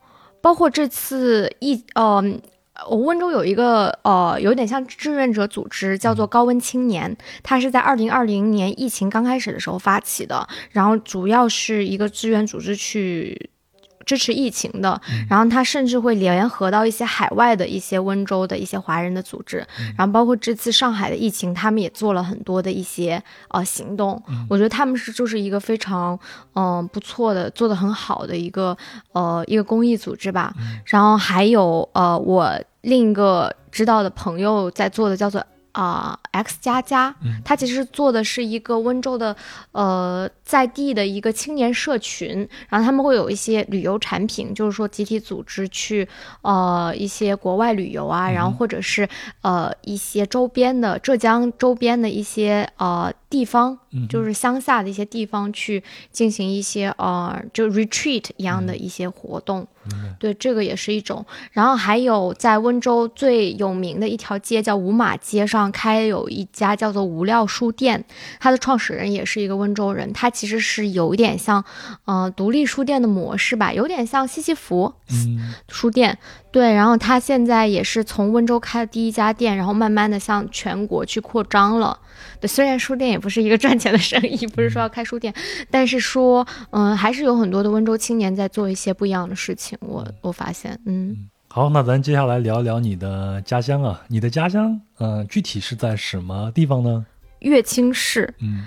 [0.40, 2.22] 包括这次疫，呃，
[2.88, 13.50] 我温州有一个呃，有点像志愿者组织，叫做高温青年，它是在二零二零年疫情刚开始的时候发起的，然后主要是一个志愿组织去。
[14.04, 24.22] 支持疫情的，然后他甚至会联合到一些海外的一些温州的一些华人的组织，然后包括这次上海的疫情，他们也做了很多的一些呃行动。
[24.48, 26.18] 我觉得他们是就是一个非常
[26.54, 28.76] 嗯不错的，做的很好的一个
[29.12, 30.52] 呃一个公益组织吧。
[30.84, 35.44] 然后还有呃我另一个知道的朋友在做的叫做。
[35.72, 37.14] 啊，X 加加，
[37.44, 39.36] 它其实做的是一个温州的，
[39.72, 46.06] 呃，在地的一个青年社群，然后他们会有一些旅游产品，就是说集体组织去，
[46.42, 49.08] 呃，一些国外旅游啊，然后或者是
[49.40, 59.66] 呃一些周边的浙江周边的一些呃地方，就是乡下的一些地方去进行一些呃就 retreat 一样的一些活动。
[60.18, 61.24] 对，这个也是一种。
[61.50, 68.04] 然后还有在温州最有名的一条街叫五马街上开有一家叫做无料书店，
[68.38, 70.12] 它的创始人也是一个温州人。
[70.12, 71.64] 他其实是有一点像，
[72.04, 74.92] 呃，独立书店的模式吧，有点像西西弗
[75.68, 76.18] 书店。
[76.52, 81.98] 对，然后他现在也是从温州开的第一家店，然后慢慢的向全国去扩张了。
[82.42, 85.32] 对，虽然书店也不是一个赚钱的生意，不是说要开书店，
[85.70, 89.78] 但是说，嗯，还是有很多的温州青年在做一些不一样的事情。
[89.80, 97.06] 我我发现，嗯，好，那咱接下来聊一聊你的家乡啊，你的家乡，嗯，具体是在什么地方呢？
[97.38, 98.66] 乐清市，嗯，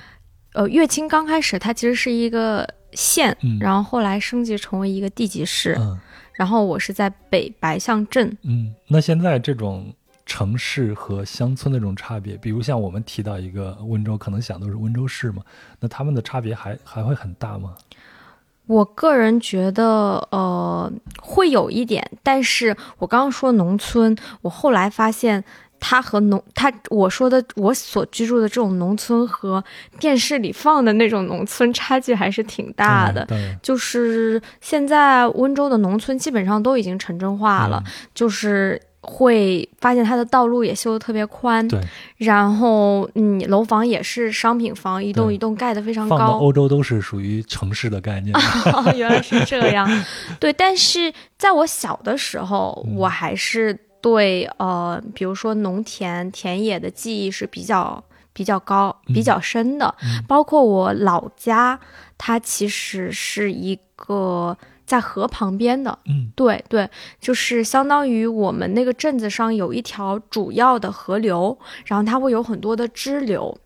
[0.54, 5.76] 呃，乐清刚开始它其实是一个县，嗯然后后来升级成为一个地级市。
[5.78, 6.00] 嗯
[6.36, 8.38] 然后我是在北白象镇。
[8.44, 9.94] 嗯，那现在这种
[10.26, 15.44] 城市和乡村的这种差别，比如像我们提到一个温州，可能想都是温州市嘛，
[15.80, 17.76] 那他们的差别还还会很大吗？
[18.68, 22.10] 我个人觉得，呃，会有一点。
[22.24, 25.44] 但是我刚刚说农村，我后来发现。
[25.78, 29.64] 它和农，它我说的我所居住的这种农村和
[30.00, 33.28] 电视里放的那种农村差距还是挺大的。
[33.62, 37.84] 就是现在温州的农村基本上都已经城镇化了，
[38.16, 41.68] 就是会发现它的道路也修的特别宽。
[41.68, 41.80] 对。
[42.18, 46.18] 然后，嗯，楼房也是商品房，一栋一栋盖的非常高。
[46.18, 48.36] 放到欧洲都是属于城市的概念。
[48.98, 49.90] 原来是这样。
[50.40, 53.78] 对，但是在我小的时候，我还是。
[54.02, 58.04] 对，呃，比如说农田田野的记忆是比较
[58.36, 59.96] 比较高、比较深的。
[60.28, 61.80] 包括我老家，
[62.18, 64.56] 它其实是一个
[64.86, 65.98] 在河旁边的。
[66.06, 66.88] 嗯，对对，
[67.20, 73.58] 就是相当于我们那个镇子上有一条主要的河流，然后它会有很多的支流。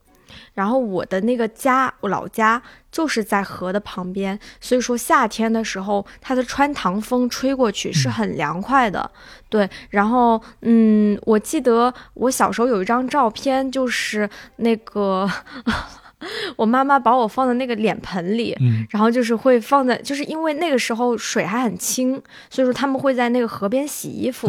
[0.53, 2.61] 然后我的那个家，我老家
[2.91, 9.09] 就是在河的旁边，所以说夏天的时候，它的穿堂风吹过去是很凉快的。
[9.49, 15.29] 对，然后嗯，我记得我小时候有一张照片，就是那个
[16.55, 18.55] 我妈妈把我放在那个脸盆里，
[18.89, 24.47] 然后就是会放在，就是因为那个时候水还很清，所以说他们会在那个河边洗衣服。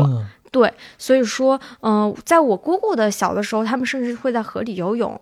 [0.51, 5.19] 对，所以说，嗯，在我姑姑的小的时候，他们甚至会在河里游泳，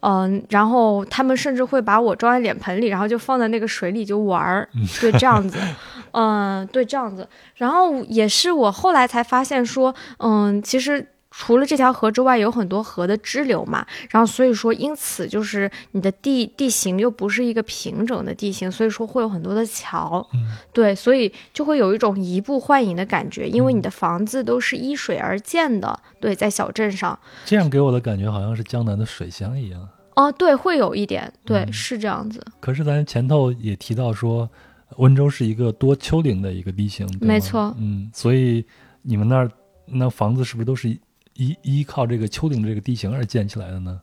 [0.00, 4.68] 嗯，然后他们甚至会把我装在脸盆里，然后就放在那个水里就玩儿，
[5.00, 5.58] 对，这样子，
[6.12, 11.06] 嗯，对，这样子，然后也是我后来才发现说，嗯，其实。
[11.38, 29.86] 除了这条河之外，有很多河的支流嘛，然后所以说，因此就是你的地地形又不是一个平整的地形，所以说会有很多的桥，嗯对，所以就会有一种移步换影的感觉，因为你的房子都是依水而建的，对，在小镇上，这样给我的感觉好像是江南的水乡一样。
[30.14, 32.42] 哦，对，会有一点，对，是这样子。
[32.60, 34.48] 可是咱前头也提到说，
[34.96, 38.64] 温州是一个多丘陵的一个地形，没错，嗯，所以
[39.02, 39.50] 你们那儿
[39.84, 40.98] 那房子是不是都是？
[41.36, 44.00] 依依靠这个丘陵这个地形而建起来的呢？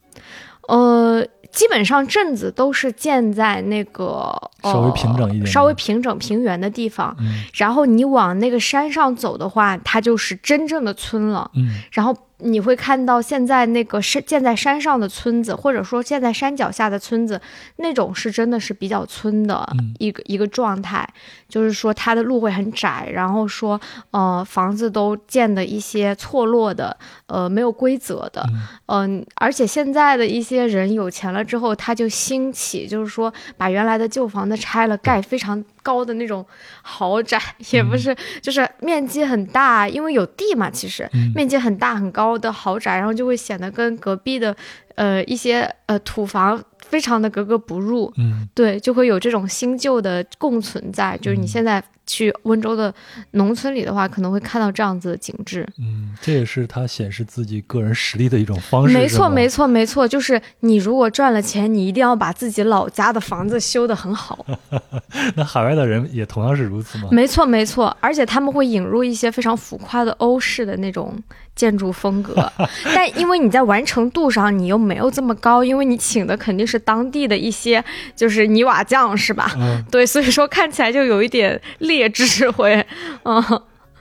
[0.67, 7.15] 呃，基本上镇子都是建在那个稍微平整一点、稍微平整平原的地方。
[7.53, 11.51] 然后你往那个山上走的话，它就是真正的村了。
[11.55, 12.15] 嗯，然后。
[12.43, 17.39] 你会看到现在那个山建在山上的村子，或者说建在山脚下的村子，
[17.77, 19.67] 那种是真的是比较村的
[19.99, 21.07] 一个一个状态，
[21.47, 23.79] 就是说它的路会很窄，然后说
[24.11, 26.95] 呃房子都建的一些错落的，
[27.27, 28.45] 呃没有规则的，
[28.87, 35.63] 嗯，而且现在的一些人有钱了之后，他就兴起，就是说把原来的旧房子拆了，盖非常。
[35.83, 36.43] 高的那种
[36.81, 37.39] 豪宅
[37.71, 40.71] 也不是，就是面积很大，因为有地嘛。
[40.71, 44.55] 其实面积很大很高的豪宅，然后就会显得跟隔壁的
[44.95, 48.11] 呃一些呃土房非常的格格不入。
[48.17, 51.15] 嗯，对，就会有这种新旧的共存在。
[51.17, 52.93] 就是你现在去温州的
[53.31, 55.67] 农村里的话，可能会看到这样子的景致。
[55.79, 58.93] 嗯，这也是他显示自己个人实力的一种方式。
[58.93, 59.67] 没错，没错。
[59.67, 64.45] 没错，就是你如果赚了钱，你一定要把自己老家的房子修得很好。
[65.35, 67.07] 那海外的人也同样是如此吗？
[67.11, 71.17] 没错，没错，而且他们会引入一些非常浮夸的欧式的那种
[71.55, 72.51] 建筑风格，
[72.93, 77.83] 但因为你在完成度上你又没有这么高，因为你请的肯定是当地的一些
[78.15, 79.51] 就是泥瓦匠，是吧？
[79.57, 81.59] 嗯，对，所以说看起来就有一点
[81.97, 82.85] 劣质，会，
[83.23, 83.43] 嗯，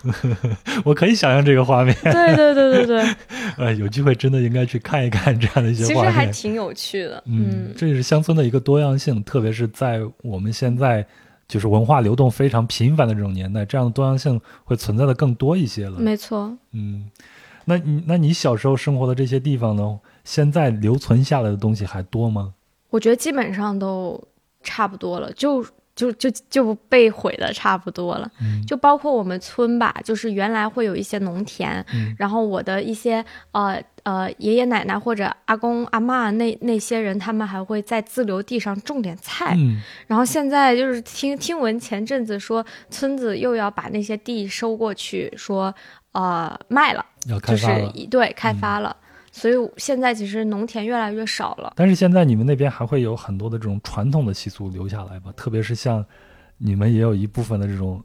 [0.85, 1.95] 我可以想象这个画面。
[2.03, 3.17] 对对对对对，
[3.59, 6.17] 呃，有机会真的应该去看一看这样的一些画面其实。
[6.19, 11.07] 还挺有趣的，嗯，这也是乡村的一个多样性，特别是在我们现在
[11.47, 15.99] 就是文化流动非常频繁的这种年代，这样的多样性会存在的更多一些了。
[15.99, 16.57] 没错。
[16.73, 17.09] 嗯，
[17.65, 20.01] 那你那你小时候生活的这些地方呢？
[20.25, 22.55] 现在留存下来的东西还多吗？
[22.91, 24.23] 我觉得基本上都
[24.63, 25.65] 差不多了，就
[25.95, 28.31] 就就就被毁的差不多了。
[28.41, 39.55] 嗯就包括我们村吧，就是原来会有一些农田，嗯然后我的一些呃呃爷爷奶奶或者阿公阿妈那那些人，他们还会在自留地上种点菜。
[39.59, 45.75] 嗯然后现在就是听听闻前阵子说村子又要把那些地收过去，说
[46.13, 47.91] 呃卖了，要开就是发了。
[47.95, 48.97] 一对开发了。
[49.33, 51.73] 所以现在其实农田越来越少了。
[51.75, 55.33] 但是现在你们那边还会有很多的这种传统的习俗留下来吧？
[55.35, 56.05] 特别是像
[56.59, 58.01] 你们也有一部分的这种，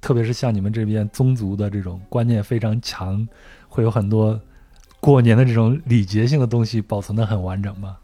[0.00, 3.28] 特别是像你们这边宗族的这种观念非常强，
[3.68, 4.40] 会有很多
[5.00, 7.98] 过年的这种礼节性的东西保存的很完整吗？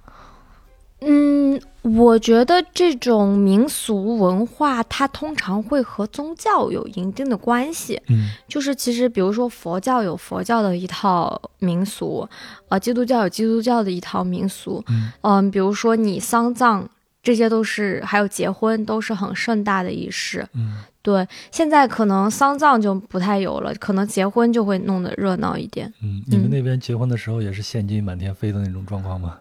[1.00, 8.00] 嗯，我觉得这种民俗文化，它通常会和宗教有一定的关系。
[8.08, 12.26] 嗯就是其实，比如说佛教有佛教的一套民俗，
[12.68, 14.82] 呃，基督教有基督教的一套民俗。
[14.88, 16.88] 嗯嗯、比如说你丧葬，
[17.22, 20.46] 这些都是还有结婚，都是很盛大的仪式。
[20.54, 25.92] 嗯对，现在可能丧葬就不太有了，可能结婚就会弄得热闹一点。
[26.02, 29.38] 嗯，你们那边结婚的时候也是现金满天飞的那种状况吗？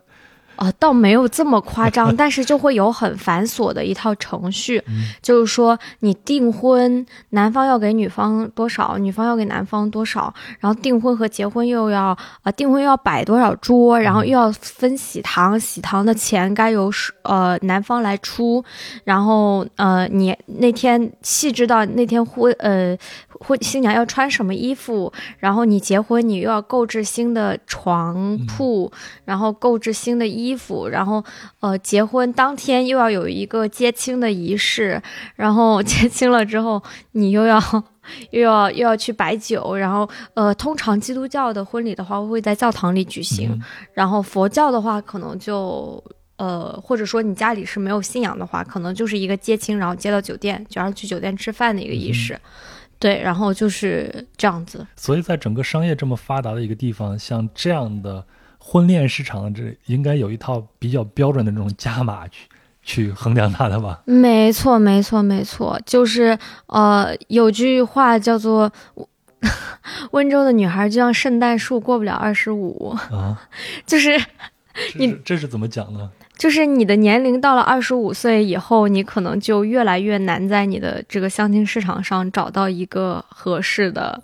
[0.55, 5.05] 啊、倒没有这么夸张， 但是就会有很繁琐的一套程序，嗯。
[5.21, 18.63] 就是说你订婚，男方要给女方多少，女方要给男方多少，然后订婚和结婚又要呃订婚又要摆多少桌，然后又要分喜糖，喜糖的钱该由是呃男方来出，
[19.03, 22.95] 然后呃你那天细致到那天婚呃
[23.39, 28.91] 婚新娘要穿什么衣服，然后你结婚你又要购置新的床铺，
[29.25, 31.23] 然后购置新的衣服，然后
[31.61, 35.01] 呃结婚当天又要有一个接亲的仪式，
[35.37, 36.83] 然后接亲了之后
[37.13, 37.61] 你 又要。
[38.29, 43.61] 又要又要去摆酒，然后呃，通常基督教的婚礼的话会在教堂里举行，嗯
[43.95, 45.99] 然后佛教的话可能就
[46.37, 52.39] 呃，或者说你家里是没有信仰的话，可能就是一个接亲，然后接到酒店，就让去酒店吃饭的一个仪式。
[52.99, 54.85] 对，然后就是这样子。
[54.95, 58.23] 所以在整个商业这么发达的一个地方，像这样的
[58.67, 62.47] 婚恋市场，这应该有一套比较标准的这种加码去
[62.81, 64.01] 去衡量它的吧？
[64.05, 66.35] 没错，没错，没错，就是
[66.65, 68.71] 呃，有句话叫做
[70.11, 73.39] “温州的女孩就像圣诞树，过不了二十五啊，”，
[73.85, 74.19] 就是
[74.73, 76.09] 这是这是怎么讲呢？
[76.35, 84.23] 就是你的年龄到了二十五岁以后，你可能就越来越难在你的这个相亲市场上找到一个合适的。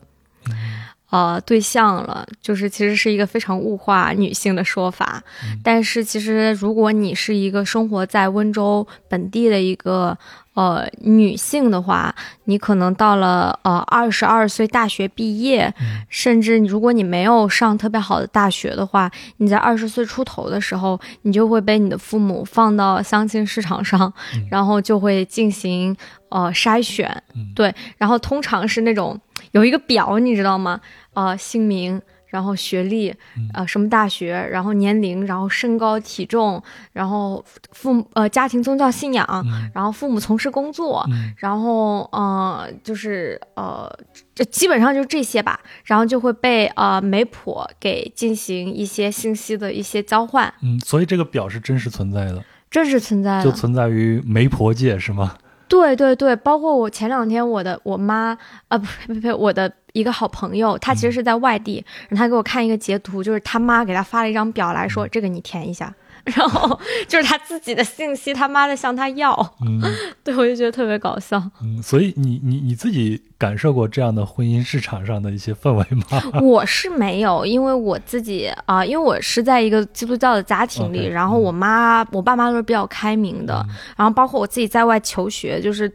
[1.12, 5.22] 呃，对象了，就是其实是一个非常物化女性的说法，
[5.62, 10.18] 但是其实如果你是一个生活在温州本地的一个
[10.54, 15.74] 呃女性的话，你可能到了呃二十二岁大学毕业，
[16.08, 25.94] 甚至如果你没有上特别好的大学的话，你在二十岁出头的时候，你就会被你的父母放到相亲市场上，嗯然后就会进行
[26.30, 29.20] 呃筛选，嗯对，然后通常是那种
[29.52, 30.80] 有一个表，你知道吗？
[31.14, 32.02] 呃，姓名。
[32.32, 33.14] 然后学历，
[33.54, 37.44] 呃，什么大学，然后年龄，然后身高体重，然后
[37.74, 43.94] 父母呃家庭宗教信仰，嗯然后父母从事工作，嗯然后呃就是呃
[44.34, 53.44] 这基本上就这些吧，然后就会被呃媒婆给进行一些信息的一些交换，嗯，所以这个表是真实存在的，真实存在的。
[53.44, 55.36] 就存在于媒婆界是吗？
[55.72, 65.94] 对对对，包括我前两天我的我妈啊不呸呸呸，我的一个好朋友，她其实是在外地，然后她给我看一个截图，就是他妈给她发了一张表来说，这个你填一下。
[66.24, 69.34] 然后 就是他自己的信息，他妈的向他要，
[69.66, 69.82] 嗯
[70.24, 71.42] 对我就觉得特别搞笑。
[71.62, 76.24] 嗯，所以你你你自己感受过这样的婚姻市场上的一些氛围吗？
[76.42, 83.66] 我是没有，因为我自己啊、因为我是在一个基督教的家庭里然后我妈、我爸妈都是比较开明的，
[83.98, 85.92] 然后包括我自己在外求学，就是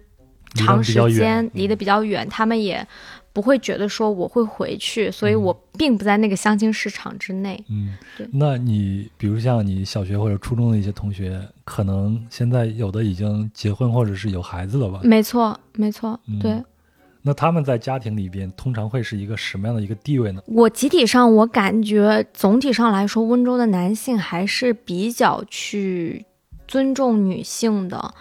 [0.54, 2.86] 长时间离得比较远，他们也
[3.36, 7.62] 不会觉得说我会回去，所以我并不在那个相亲市场之内。
[7.68, 7.94] 嗯，
[8.32, 15.00] 那你比如像你小学或者初中的一些同学，可能现在有的已经结婚或者是有孩子了吧？
[15.02, 16.64] 没错，没错，对。
[17.20, 20.40] 那他们在家庭里边通常会是一个什么样的一个地位呢？
[20.46, 26.24] 我集体上我感觉总体上来说，温州的男性还是比较去。
[26.68, 28.14] 尊重女性的，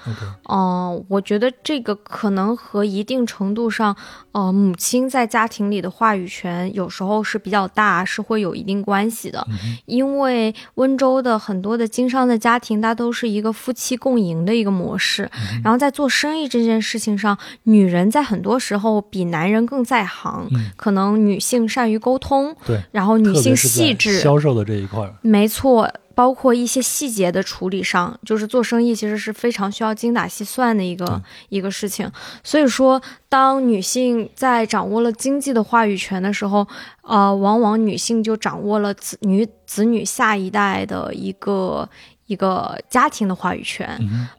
[0.50, 3.96] 嗯，我觉得这个可能和一定程度上，
[4.32, 9.46] 呃，母亲在家庭里的话语权有时候是比较大，是会有一定关系的。
[9.86, 15.30] 因为温州的很多的经商的家庭，它都是一个夫妻共赢的一个模式。
[15.64, 20.48] 然后在做生意这件事情上，女人在很多时候比男人更在行。
[20.76, 25.92] 可能女性善于沟通，对，然后女性细致，销售的这一块，没错。
[26.16, 32.10] 包括一些细节的处理上，就是做生意其实是非常需要精打细算的一个一个事情。
[32.44, 33.00] 所以说，
[33.30, 36.66] 当女性在掌握了经济的话语权的时候，
[37.04, 41.88] 呃，往往女性就掌握了子女子女下一代的一个。
[42.28, 43.88] 一个家庭的话语权，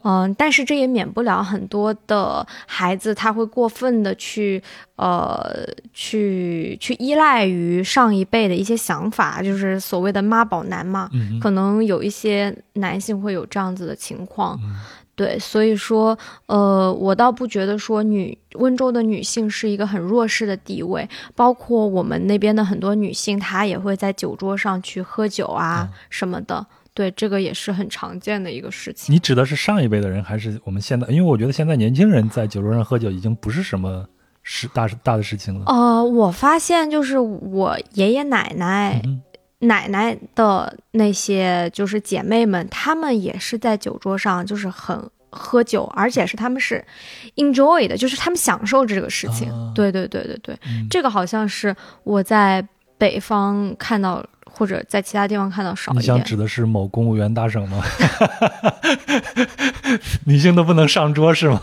[0.03, 4.61] 嗯，但是这也免不了很多的孩子他会过分的去，
[4.97, 5.65] 呃，
[5.95, 11.09] 去去依赖于上一辈的一些想法，就是所谓的妈宝男嘛，
[11.41, 14.59] 可能有一些男性会有这样子的情况，
[15.15, 26.67] 对，所以说，呃，我倒不觉得说女温州的女性是一个很弱势的地位，包括我们那边的很多女性，她也会在酒桌上去喝酒啊什么的。
[26.97, 29.15] 对，这个也是很常见的一个事情。
[29.15, 31.07] 你指的是上一辈的人，还是我们现在？
[31.09, 34.03] 因为我觉得现在年轻人在酒桌上喝酒已经不是什么
[34.43, 35.67] 事大大的事情了。
[35.67, 39.03] 呃，我发现就是我爷爷奶奶、
[39.59, 46.83] 奶奶的那些就是姐妹们，她们也是在酒桌上就是很喝酒，而且是他们是
[47.35, 49.53] enjoy 的，就是他们享受这个事情。
[49.75, 52.67] 对对对对对，这个好像是我在
[52.97, 54.25] 北方看到。
[54.57, 56.03] 或者在其他地方看到少一点。
[56.03, 57.83] 你想指的是某公务员大省吗？
[60.25, 61.61] 女性都不能上桌是吗？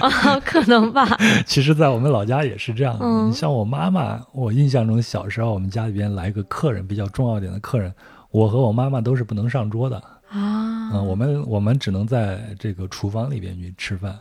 [0.00, 1.06] 啊， 可能吧。
[1.46, 2.96] 其实，在我们老家也是这样。
[3.00, 7.92] 嗯，你像我妈妈，我印象中小时候，我们家里边来个客人，比较重要点的客人，
[8.30, 10.90] 我和我妈妈都是不能上桌的啊。
[10.92, 14.16] 嗯，我们我们只能在这个厨房里边去吃饭。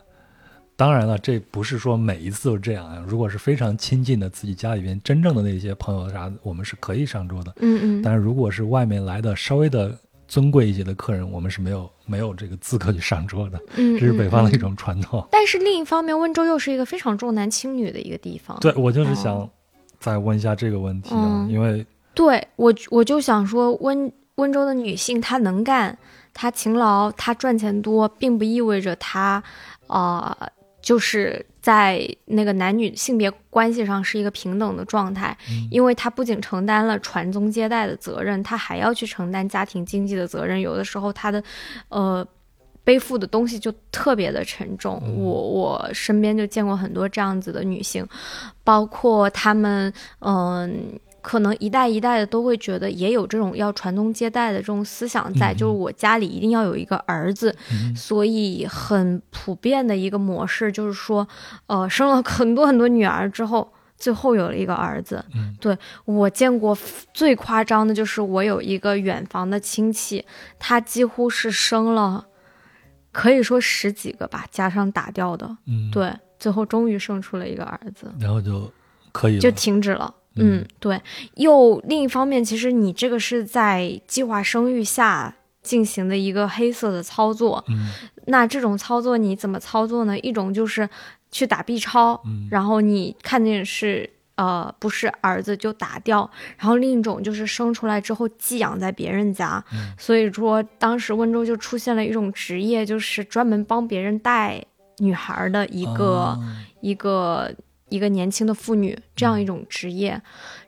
[0.77, 3.01] 当然了，这不是说每一次都这样啊。
[3.07, 7.53] 如果是非常亲近的自己家里边真正的那些朋友啥，我们是可以上桌的。
[7.61, 8.01] 嗯嗯。
[8.01, 9.97] 但是如果是外面来的稍微的
[10.27, 13.57] 尊贵一些的客人，我们是没有没有这个资格去上桌的。
[13.77, 13.97] 嗯。
[13.97, 15.25] 这是北方的一种传统。
[15.31, 18.57] 但是另一方面，温州又是一个非常重男轻女的一个地方。
[18.59, 19.49] 对，我就是想
[20.01, 25.97] 再问一下这个问题啊，因为对我我就想说，温温州的女性她能干，
[26.33, 29.41] 她勤劳，她赚钱多，并不意味着她
[29.87, 30.35] 啊。
[30.85, 35.35] 就是在那个男女性别关系上是一个平等的状态，
[35.71, 40.61] 因为他不仅承担了传宗接代的责任，他还要去承担家庭经济的责任。
[40.61, 41.43] 有的时候他的，
[41.89, 42.23] 呃，
[42.83, 45.01] 背负的东西就特别的沉重。
[45.17, 48.07] 我我身边就见过很多这样子的女性，
[48.63, 50.99] 包括他们，嗯。
[51.25, 57.55] 可能一代一代的都会觉得也有这种要传宗接代的这种思想在，就是我家里一定要有一个儿子，
[57.95, 61.27] 所以很普遍的一个模式就是说，
[61.65, 65.25] 呃，生了很多很多女儿之后，最后有了一个儿子。
[65.59, 66.77] 对我见过
[67.11, 70.23] 最夸张的就是我有一个远房的亲戚，
[70.59, 72.27] 他几乎是生了，
[73.11, 75.57] 可以说十几个吧，加上打掉的。
[75.65, 78.71] 嗯，对，最后终于生出了一个儿子，然后就
[79.11, 80.13] 可以就停止了。
[80.37, 81.01] 嗯，对。
[81.35, 87.63] 又另一方面，其实你这个是在计划生育下进行的一个黑色的操作。
[87.69, 87.89] 嗯，
[88.25, 90.19] 那这种操作你怎么操作呢？
[90.19, 90.89] 一种就是
[91.31, 99.63] 去打 B 超，然后你看见是呃不是儿子就打掉；然后另一种就是生出来之后寄养在别人家。
[99.97, 104.61] 所以说，当时温州就出现了一种职业，就是专门帮别人带
[104.97, 106.37] 女孩的一个
[106.81, 107.53] 一个。
[107.89, 110.19] 一个年轻的妇女这样一种职业，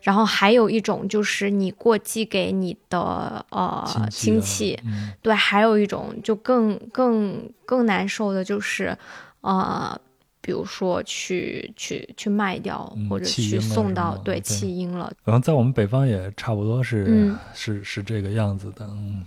[0.01, 4.79] 然后还有一种就是你过继给你的呃亲戚，
[5.21, 8.95] 对，还有一种就更更更难受的就是，
[9.41, 9.99] 呃，
[10.41, 15.11] 比如说去去去卖掉或者去送到对弃婴了。
[15.25, 19.25] 可能在我们北方也差不多是是是这个样子的，嗯，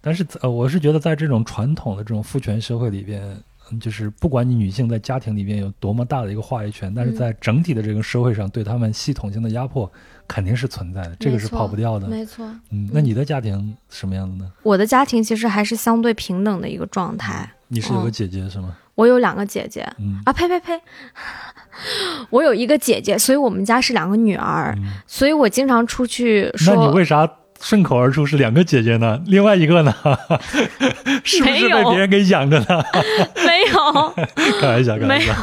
[0.00, 3.36] 但是呃，我是觉得在这种传统的这种父权社会里边。
[3.80, 9.90] 就是不管你女性在家庭里边有多么大的一个话语权，但是在整体的这个社会上，对他们系统性的压迫
[10.28, 12.06] 肯定是存在的，这个是跑不掉的。
[12.06, 14.50] 没错，嗯，那你的家庭什么样的呢？
[14.62, 17.50] 我的家庭其实还是相对平等的一个状态。
[17.68, 18.76] 你是有个嗯姐姐是吗？
[18.94, 20.80] 我有两个姐姐嗯啊，呸呸呸，
[22.30, 27.28] 我有一个姐姐，所以我们家是两个女儿，嗯，所以我经常出去那你，为啥
[27.60, 29.20] 顺口而出是两个姐姐呢？
[29.26, 29.92] 另外一个呢？
[31.24, 32.66] 是不是被别人给养着呢？
[33.46, 33.53] 没
[34.36, 35.26] 有，开玩笑，没。
[35.26, 35.34] 有，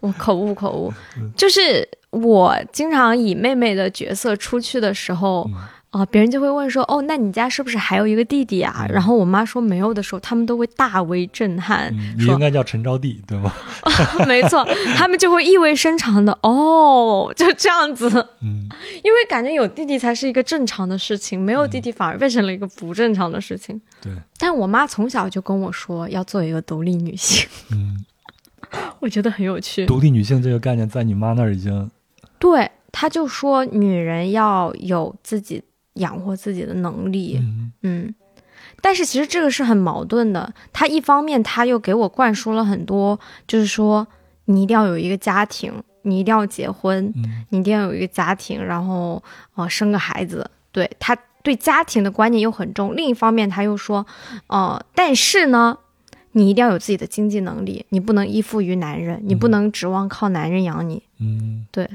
[0.00, 0.92] 我口误口误。
[1.16, 5.54] 嗯，就是我经常以妹妹的角色出去的时候，嗯
[5.90, 8.84] 啊、别人就会问说，哦，那你家是不是还有一个弟弟啊？
[8.88, 13.52] 嗯然后我妈说没有的时候，他们都会大为震撼，嗯，你应该叫陈招娣，对吗？
[14.28, 14.62] 没错，
[14.96, 18.08] 他们就会意味深长的，哦，就这样子，
[18.42, 18.68] 嗯
[19.02, 23.80] 因为感觉有弟弟才是一个正常的事情，没有弟弟反而变成了一个不正常的事情。
[24.02, 28.04] 对，但我妈从小就跟我说要做一个独立女性，嗯，
[29.00, 29.86] 我觉得很有趣。
[29.86, 31.90] 独立女性这个概念在你妈那儿已经，
[32.38, 35.62] 对，她就说女人要有自己
[35.98, 38.14] 养活自己的能力，嗯嗯。
[38.80, 44.06] 但是其实这个是很矛盾的，他一方面他又给我灌输了很多，就是说
[44.46, 45.72] 你一定要有一个家庭，
[46.02, 49.22] 你一定要结婚，嗯你一定要有一个家庭，然后
[49.54, 50.48] 呃生个孩子。
[50.70, 52.94] 对他对家庭的观念又很重。
[52.94, 54.06] 另一方面，他又说，
[54.46, 55.76] 呃，但是呢，
[56.32, 61.02] 你一定要有自己的经济能力，你不能依附于男人，你不嗯能指望靠男人养你。
[61.18, 61.88] 嗯，对。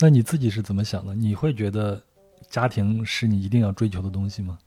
[0.00, 1.14] 那你自己是怎么想的？
[1.14, 2.02] 你会觉得
[2.50, 4.58] 家庭是你一定要追求的东西吗？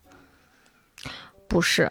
[1.48, 1.90] 不是，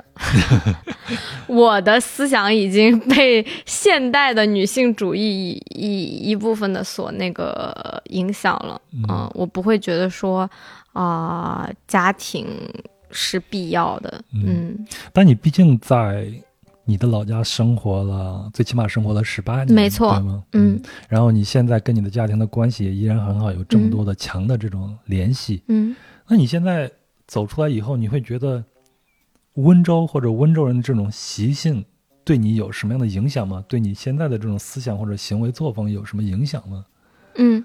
[1.49, 8.81] 我的思想已经被现代的女性主义一一一部分的所那个影响了。
[8.93, 10.49] 嗯嗯，我不会觉得说
[10.93, 12.47] 啊、家庭
[13.11, 14.23] 是必要的。
[14.33, 16.31] 嗯嗯，但你毕竟在
[16.89, 20.45] 你的老家生活了，最起码生活了十八年，没错对吗？
[20.53, 20.81] 嗯。
[21.07, 25.63] 然后你现在跟你的家庭的关系也依然很好，有这么多的强的这种联系。
[25.69, 25.95] 嗯
[26.27, 26.91] 那你现在
[27.27, 28.65] 走出来以后，你会觉得
[29.57, 31.85] 温州或者温州人的这种习性
[32.25, 33.63] 对你有什么样的影响吗？
[33.69, 36.87] 对你现在的这种思想或者行为作风有什么影响吗？
[37.37, 37.63] 嗯，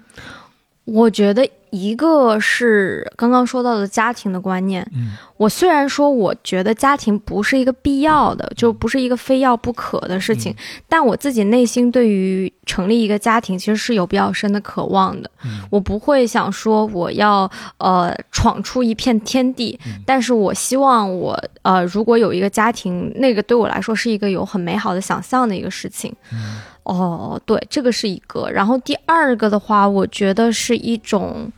[0.84, 4.86] 我觉得一个是刚刚说到的家庭的观念。
[4.94, 10.54] 嗯我虽然说我觉得家庭不是一个必要的，就不是一个非要不可的事情，
[10.88, 15.28] 但我自己内心对于成立一个家庭其实是有比较深的渴望的。
[15.44, 26.14] 嗯我不会想说我要呃闯出一片天地，嗯但是我希望我呃如果有一个家庭，那个对我来说是一个有很美好的想象的一个事情。
[26.32, 28.48] 嗯哦，对，这个是一个。
[28.50, 31.50] 然后第二个的话，我觉得是一种，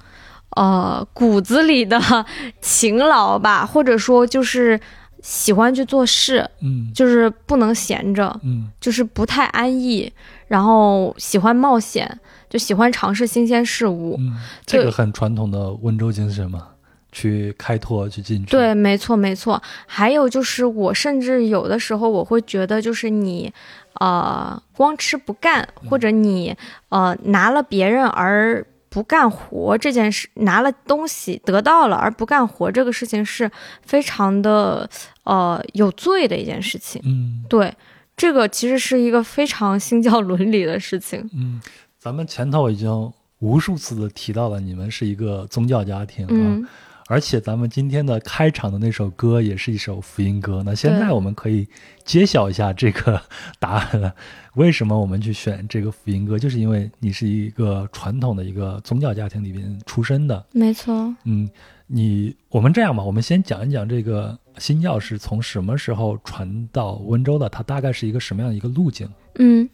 [0.57, 2.01] 呃，骨子里的
[2.61, 4.81] 勤劳吧，或者说就是
[5.20, 10.11] 喜欢去做事，嗯就是不能闲着，嗯就是不太安逸，
[10.47, 14.16] 然后喜欢冒险，就喜欢尝试新鲜事物。
[14.20, 16.68] 嗯，这个很传统的温州精神嘛，
[17.11, 18.51] 去开拓，去进取。
[18.53, 19.61] 对，没错，没错。
[19.87, 23.53] 还有就是，我甚至有的时候我会觉得，就是你，
[24.01, 26.57] 呃，光吃不干，或者你，
[26.88, 33.51] 呃，拿了别人而不干活这件事，拿了东西得到了而不干活这个事情是
[33.82, 34.88] 非常的，
[35.24, 37.01] 呃，有罪的一件事情。
[37.05, 37.74] 嗯对，
[38.16, 41.28] 这个其实是一个非常新教伦理的事情。
[41.34, 41.61] 嗯，
[41.99, 46.30] 咱们前头已经无数次的提到了，你们是一个宗教家庭啊。
[46.32, 46.66] 嗯
[47.09, 50.62] 而且咱们今天的开场的那首歌也是一首福音歌。
[50.64, 51.66] 那现在我们可以
[52.04, 53.20] 揭晓一下这个
[53.61, 54.12] 答案了。
[54.54, 56.38] 为什么我们去选这个福音歌？
[56.38, 60.44] 就是因为你是一个传统的一个宗教家庭里边出身的。
[60.50, 61.14] 没错。
[61.24, 61.48] 嗯，
[61.86, 69.09] 你我们这样吧，我们先讲一讲这个新教是从什么时候传到温州的，它大概是一个什么样的一个路径？
[69.38, 69.68] 嗯，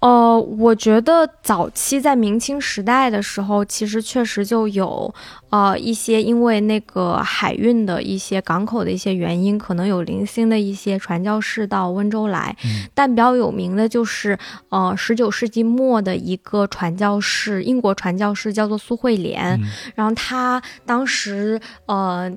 [0.00, 5.14] 呃，我觉得早期在明清时代的时候，其实确实就有
[5.50, 12.56] 呃一些因为那个海运的一些港口的一些原因，可能有零星的一些传教士到温州来。
[12.64, 14.38] 嗯但比较有名的就是
[14.70, 19.60] 呃十九世纪末的一个传教士，英国传教士叫做苏慧莲。
[19.60, 22.30] 嗯然后他当时呃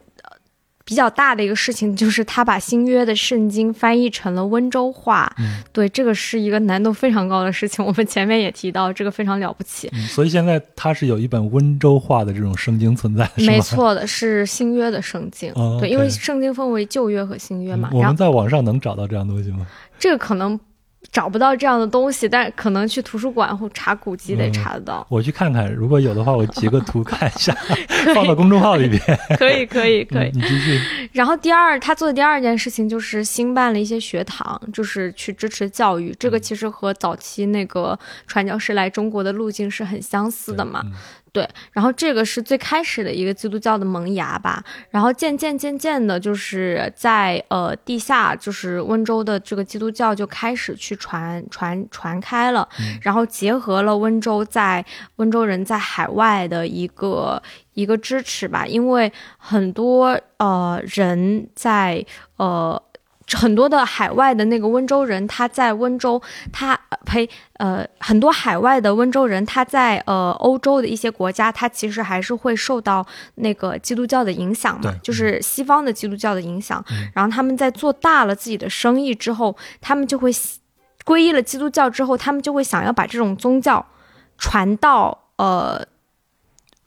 [0.86, 7.84] 比较大的一个事情就是他把新约的圣经翻译成了温州话，嗯对，这个是一个难度非常高的事情。
[7.84, 9.90] 我们前面也提到，这个非常了不起。
[9.94, 15.52] 嗯，所以现在他是有一本温州话的这种圣经存在，没错的，是新约的圣经。
[15.56, 17.90] 哦对因为圣经分为旧约和新约嘛。
[17.94, 19.66] 嗯我们在网上能找到这样东西吗？
[19.98, 20.60] 这个可能
[21.12, 25.06] 找不到这样的东西，但可能去图书馆或查古籍得嗯查得到。
[25.10, 27.54] 我去看看，如果有的话，我截个图看一下，
[28.16, 29.00] 放到公众号里边。
[29.38, 30.32] 可以，可以，可以嗯。
[30.34, 30.80] 你继续。
[31.12, 36.16] 然后第二，他做的第二件事情就是新办了一些学堂，就是去支持教育。
[36.20, 40.82] 这个其实和早期那个传教士来中国的路径是很相似的嘛。
[40.86, 40.92] 嗯
[41.34, 52.70] 对，然后这个是最开始的一个基督教的萌芽吧，然后渐渐渐渐的，就是在呃地下，就是温州的这个基督教就开始去传传传开了，
[53.02, 54.86] 然后结合了温州在
[55.16, 57.42] 温州人在海外的一个
[57.74, 62.06] 一个支持吧，因为很多呃人在
[62.38, 62.80] 呃。
[63.34, 73.06] 很多的海外的那个温州人，他在温州，他呸，呃，很多海外的温州人，他在呃欧洲的一些国家，他其实还是会受到
[73.36, 76.84] 那个基督教的影响嘛，就是西方的基督教的影响。
[77.14, 80.32] 然后他们在做大了自己的生意之后，他们就会
[81.04, 83.86] 皈依了基督教之后，他们就会想要把这种宗教
[84.38, 85.84] 传到呃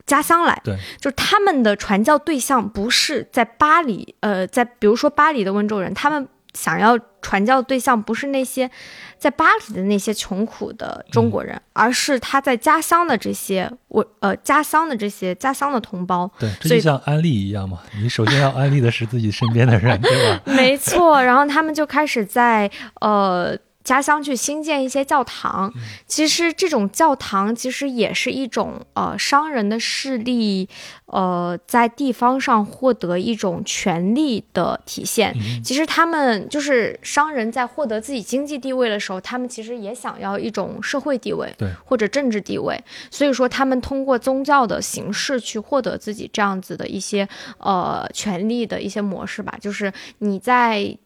[0.05, 0.61] 家乡来。
[0.63, 6.27] 对，就是他们的传教对象不是在巴黎，呃，在比如说巴黎的温州人，他们。
[6.57, 8.69] 想要传教对象不是那些
[9.17, 16.29] 在巴黎的那些穷苦的中国人，而是他在家乡的这些我呃家乡的这些家乡的同胞。
[16.39, 20.41] 对，这就像安利一样嘛，你首先要安利的是自己身边的人，对吧？
[20.51, 22.69] 没错，然后他们就开始在
[23.01, 23.55] 呃。
[23.87, 25.73] 家乡去新建一些教堂，
[26.05, 30.67] 其实这种教堂其实也是一种呃商人的势力，
[31.05, 35.33] 呃在地方上获得一种权力的体现。
[35.63, 42.77] 其实他们就是商人在获得自己经济地位的时候，他们其实也想要一种社会地位，对或者政治地位。
[43.09, 47.25] 所以说他们通过宗教的形式去获得自己这样子的一些
[47.59, 50.97] 呃权利的一些模式吧，就是你在。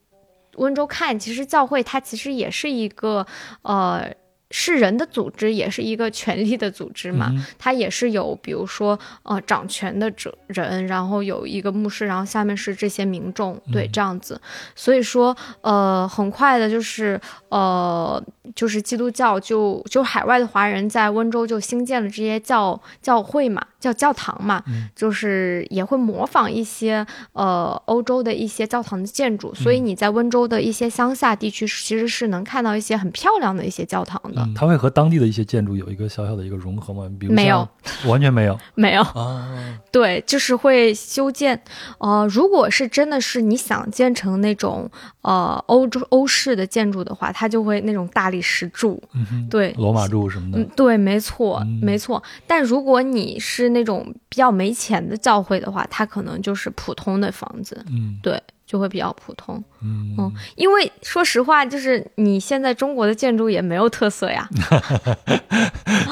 [0.61, 3.27] 温州看，其实教会它其实也是一个，
[3.63, 4.13] 呃。
[4.53, 7.31] 是人的组织，也是一个权力的组织嘛？
[7.57, 14.41] 它也是有，比如说，呃，掌权的者人，然后有一个牧师，然后下面是这些民众，对，这样子。
[14.75, 17.17] 所以说，呃，很快的，就是，
[17.47, 18.21] 呃，
[18.53, 24.63] 就是基督教就就海外的华人在温州就兴建了这些教教会嘛，叫教堂嘛，
[24.95, 29.53] 就是也会模仿一些呃欧洲的一些教堂的建筑。
[29.55, 34.47] 所以你在温州的一些乡下地区，其实是能看到一些很漂亮的一些教堂的。
[34.55, 37.09] 它会和当地的一些建筑有一个小小的一个融合吗？
[37.19, 37.67] 比如没有，
[38.05, 39.79] 完全没有， 没有啊。
[39.91, 41.59] 对，就是会修建。
[41.97, 44.89] 呃，如果是真的是你想建成那种
[45.21, 49.01] 呃欧洲欧式的建筑的话，它就会那种大理石柱，
[49.49, 50.63] 对，罗马柱什么的。
[50.75, 52.21] 对，没错，没错。
[52.45, 57.83] 但如果你是那种比较没钱的教会的话，它可能就是普通的房子。
[57.89, 58.41] 嗯，对。
[58.63, 64.47] 就会比较普通，嗯，因为说实话，就是你现在中国的建筑也没有特色呀。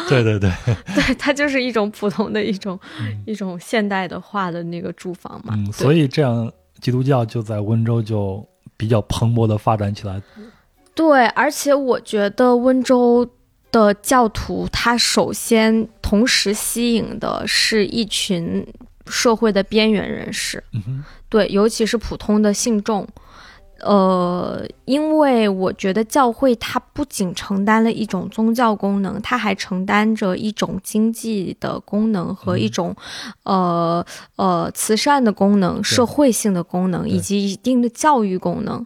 [0.10, 0.52] 对 对对，
[0.94, 2.78] 对，它就是一种普通的一种
[3.26, 5.54] 一种现代的化的那个住房嘛。
[5.56, 8.46] 嗯，所以这样基督教就在温州就
[8.76, 10.22] 比较蓬勃的发展起来。
[10.94, 13.26] 对，而且我觉得温州
[13.72, 18.66] 的教徒，他首先同时吸引的是一群
[19.08, 20.64] 社会的边缘人士。
[20.72, 21.04] 嗯。
[21.30, 23.08] 对，尤其是普通的信众，
[23.82, 32.96] 呃，因为我觉得教会它不仅承担了一种宗教功能，它还承担着一种经济的功能和一种，
[33.44, 38.86] 呃呃，慈善的功能、社会性的功能以及一定的教育功能。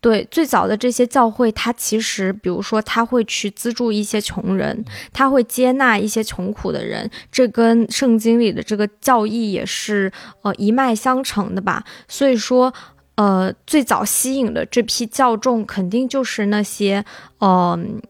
[0.00, 10.10] 对，最早的这些教会，它其实，比如说，它会去资助一些穷人，他会接纳一些穷苦的人，这跟圣经里的这个教义也是
[10.42, 11.84] 呃一脉相承的吧。
[12.08, 12.74] 所以说，
[13.16, 17.04] 呃，最早吸引的这批教众，肯定就是那些，
[17.40, 18.00] 嗯。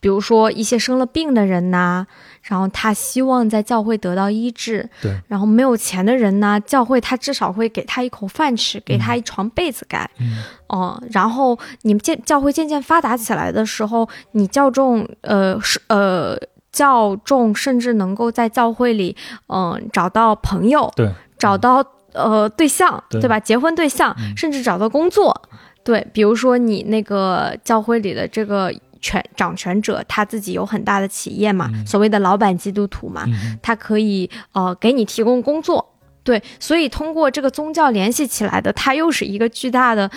[0.00, 2.04] 比如说一些生了病的人呐，
[2.42, 4.90] 然后他希望在教会得到医治。
[5.00, 5.16] 对。
[5.28, 10.10] 然后没有钱的人呢，教会他至少会给他一口饭吃，给他一床被子盖。
[10.18, 10.42] 嗯。
[10.66, 16.36] 哦，然后你们渐教会渐渐发达起来的时候，你教众呃是呃
[16.72, 19.16] 教众甚至能够在教会里
[19.46, 21.08] 嗯找到朋友，对，
[21.38, 21.80] 找到
[22.14, 23.38] 呃对象，对吧？
[23.40, 25.42] 结婚对象，甚至找到工作。
[25.84, 28.72] 对，比如说你那个教会里的这个。
[29.04, 33.26] 权掌权者他自己有很大的企业嘛，所谓的老板基督徒嘛，
[33.60, 35.84] 他可以呃给你提供工作，
[36.22, 40.08] 对，所以通过这个宗教联系起来的，他又是一个巨大的，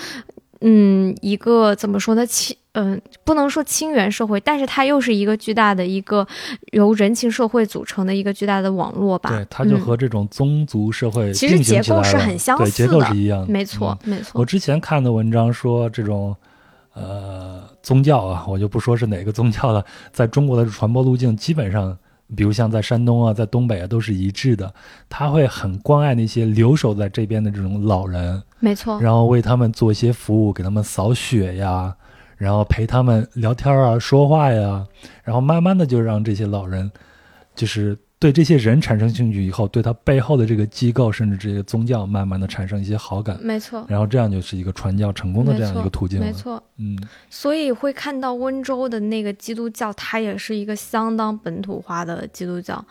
[0.62, 2.26] 嗯，一个怎么说呢？
[2.26, 6.28] 亲，嗯，不能说亲缘社会，但是它又是一个巨大的一个
[6.72, 9.30] 由人情社会组成的一个巨大的网络吧。
[9.30, 14.40] 对，它就和这种宗族社会其实结构是很相似的，结构是一样的，没错，没错。
[14.40, 16.36] 我之前看的文章说这种。
[16.98, 19.84] 呃，宗教啊，我就不说是哪个宗教了，
[20.14, 21.98] 在中国的传播路径基本上，
[22.34, 24.74] 比如像在山东啊，在东北啊，都是一致的。
[25.10, 31.96] 他会很关爱那些留守在这边的这种老人，没错，然后为他们做一些服务，给他们扫雪呀，
[32.38, 34.88] 然后陪他们聊天啊、说话呀，
[35.24, 36.92] 然后慢慢的就让这些老人，
[37.54, 46.26] 就是对这些人产生兴趣以后，对他背后的这个机构甚至这些宗教，慢慢的产生一些好感，没错，然后这样就是一个传教成功的这样一个途径了。
[46.26, 46.98] 没错，嗯，
[47.30, 52.84] 所以会看到温州的那个基督教，它也是一个相当本土化的基督教。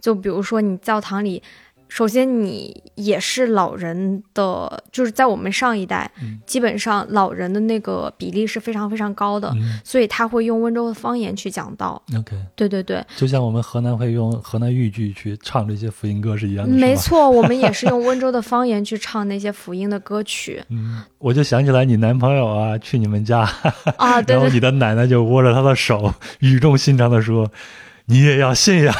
[0.00, 1.42] 就比如说，你教堂里。
[1.90, 6.10] 首先，你也是老人的，就是在我们上一代，
[6.46, 9.52] 基本上老人的那个比例是非常非常高的，
[9.84, 12.00] 所以他会用温州的方言去讲道。
[12.16, 16.72] OK，对对对，就像我们河南会用河南豫剧去唱这些福音歌是一样的。
[16.72, 20.62] 没错，我们也是用温州的方言去唱那些福音的歌曲。
[20.70, 23.40] 嗯，我就想起来你男朋友啊，去你们家
[23.96, 27.50] 啊， 然后你的奶奶就握着他的手，语重心长的说。
[28.10, 28.92] 你也要信呀？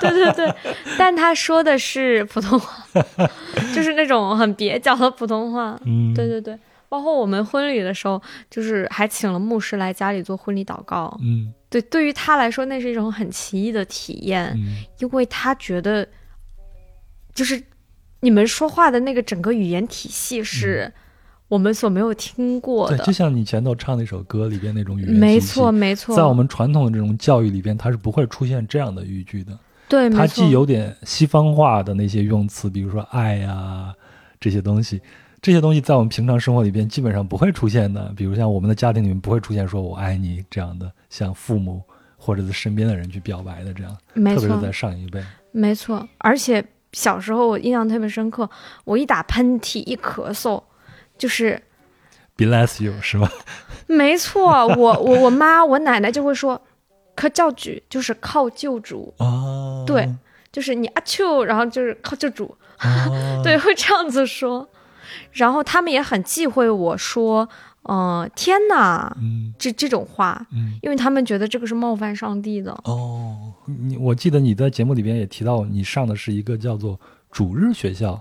[0.00, 0.54] 对对对，
[0.96, 2.84] 但他说的是普通话，
[3.74, 5.78] 就是那种很蹩脚的普通话。
[5.84, 6.58] 嗯，对对对，
[6.88, 11.18] 包括我们婚礼的时候，就是还请了牧师来家里做婚礼祷告。
[11.22, 14.56] 嗯，对，对于他来说，那是一种很奇异的体验，
[14.98, 16.06] 因为他觉得，
[17.34, 17.62] 就是
[18.20, 20.92] 你们说话的那个整个语言体系是。
[21.52, 29.52] 我们所没有听过的，对，就像你前头唱那首歌里边那种语言没错没错，在我们传统的这种教育里边，它是不会出现这样的语句的。
[29.86, 33.92] 对，它既有点西方化的那些用词，比如说爱呀
[34.40, 34.98] 这些东西，
[35.42, 38.10] 这些东西在我们平常生活里边基本上不会出现的。
[38.16, 41.82] 比如像我们的家庭里面不会出现说我爱你这样的，像父母
[42.16, 43.94] 或者是身边的人去表白的这样，
[44.34, 45.22] 特别是在上一辈。
[45.50, 46.64] 没错，而且
[46.94, 48.48] 小时候我印象特别深刻，
[48.84, 50.62] 我一打喷嚏一咳嗽。
[51.22, 51.62] 就是
[52.36, 53.30] ，bless you 是吗？
[53.86, 56.60] 没错，我我我妈我奶奶就会说，
[57.14, 60.12] 可教主就是靠救主哦，对，
[60.50, 62.56] 就是你阿丘，然后就是靠救主，
[63.44, 64.68] 对，会这样子说。
[65.30, 67.48] 然后他们也很忌讳我说，
[67.88, 69.16] 嗯，天哪，
[69.56, 70.44] 这这种话，
[70.82, 72.72] 因为他们觉得这个是冒犯上帝的。
[72.82, 76.98] 哦，你我记得你在节目里边也提到，你上的是一个叫做
[77.30, 78.20] 主日学校。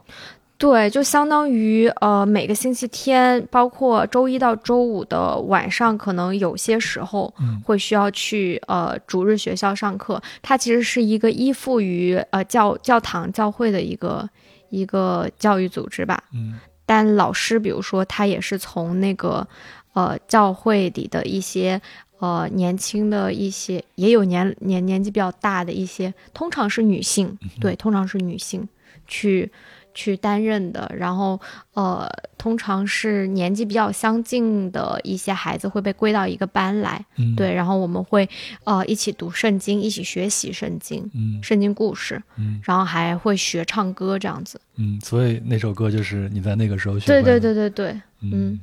[0.61, 7.33] 对，就相当于呃，每个星期天，包括周一到周五的晚上，可能有些时候
[7.65, 10.21] 会需要去呃主日学校上课。
[10.43, 14.29] 它其实是一个依附于呃教教堂教会的一个
[14.69, 16.23] 一个教育组织吧。
[16.31, 19.47] 嗯，但老师，比如说他也是从那个
[19.93, 21.81] 呃教会里的一些
[22.19, 28.69] 呃年轻的一些，也有年年年纪比较大的一些，通常是女性，对，通常是女性
[29.07, 29.51] 去。
[29.93, 31.39] 去担任的，然后
[31.73, 37.05] 呃，通常是年纪比较相近的一些孩子会被归到一个班来，
[37.35, 38.27] 对，然后我们会
[38.63, 48.59] 呃一起读圣经，一起学习圣经，嗯，圣经故事，嗯，然后还会学唱歌这样子，嗯，所以那首歌就是你在那个时候学，对对对对对，嗯，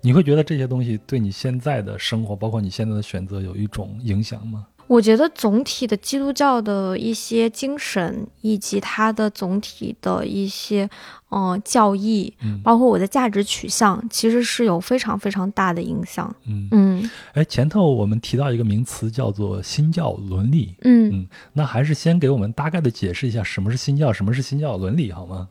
[0.00, 4.66] 你会觉得这些东西对你现在的生活，包括你现在的选择有一种影响吗？
[4.86, 10.88] 我觉得总体的基督教的一些精神，以及它的总体的一些，
[11.30, 12.32] 呃，教义，
[12.62, 16.34] 包括我的价值取向，其实是有非常非常大的影响。
[16.46, 20.74] 嗯嗯，哎，前头我们提到一个名词叫做新教伦理。
[20.82, 25.48] 嗯嗯，那还是先给我们大概的解释一下什么是新教，什么是新教伦理，好吗？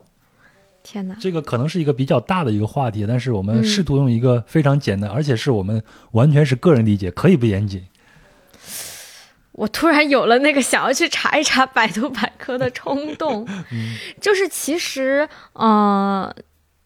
[0.82, 5.82] 天哪，这个可能是一个比较大的一个话题，但是我们试图用一个非常简单，而且是我们
[6.12, 7.82] 完全是个人理解，可以不严谨。
[9.54, 13.46] 我突然有了那个想要去查一查百度百科的冲动，
[14.20, 16.34] 就是其实，呃，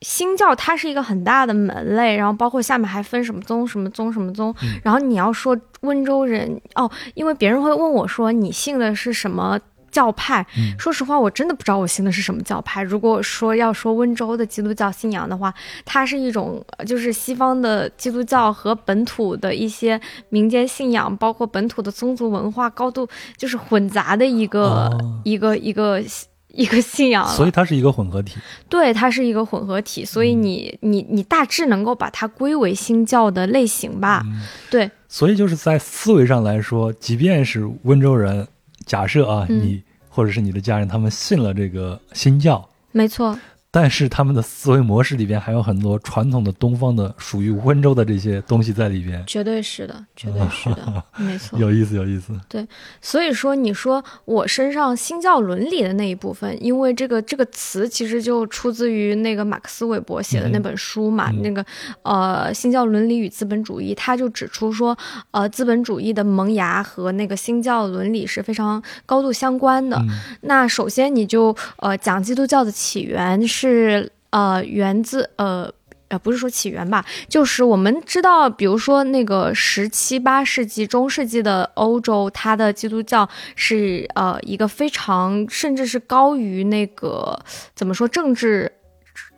[0.02, 4.54] 新教它是一个很大的门类，然后包括下面还分什么宗、什么宗、什么宗，
[4.84, 9.58] 然后你要说温州人哦，因为别人会问我说你信的是什么。
[9.90, 10.46] 教派，
[10.78, 12.82] 说实话，我真的不知道我信的是什么教派。
[12.82, 15.52] 如果说要说温州的基督教信仰的话，
[15.84, 24.90] 它是一种就是西方的基督教和本土的一些民间信仰，包括本土的宗族文化高度就是混杂的一个
[25.24, 26.02] 一个一个
[26.48, 27.26] 一个信仰。
[27.28, 28.38] 所以它是一个混合体。
[28.68, 34.22] 对，它是一个混合体，所以你你你大致能够把它归为新教的类型吧？
[34.70, 34.90] 对。
[35.08, 38.46] 所以就是在思维上来说，即便是温州人。
[38.88, 43.38] 假设啊，你或者是你的家人，他们信了这个新教，没错。
[43.70, 52.32] 但是他们的思维模式里边还有很多传统的东方的属于温州的这些东西在里边，绝对是的，绝对 是的，没错，有意思，有意思。
[52.48, 52.66] 对，
[53.02, 61.64] 所以说你说我身上新教伦理的那一部分，因为这个这个词其实就出自于那个马克思韦伯写的那本书嘛，那个
[62.02, 64.96] 呃新教伦理与资本主义，他就指出说，
[65.30, 70.02] 呃资本主义的萌芽和那个新教伦理是非常高度相关的。
[70.40, 74.12] 那首先你就呃讲基督教的起源是。
[74.30, 75.72] 呃，源自呃，
[76.08, 83.26] 呃，不是说起源吧，就是我们知道，比如说那个十七八世纪、中世纪的欧洲，它的基督教
[83.56, 87.42] 是呃一个非常，甚至是高于那个
[87.74, 88.70] 怎么说政治。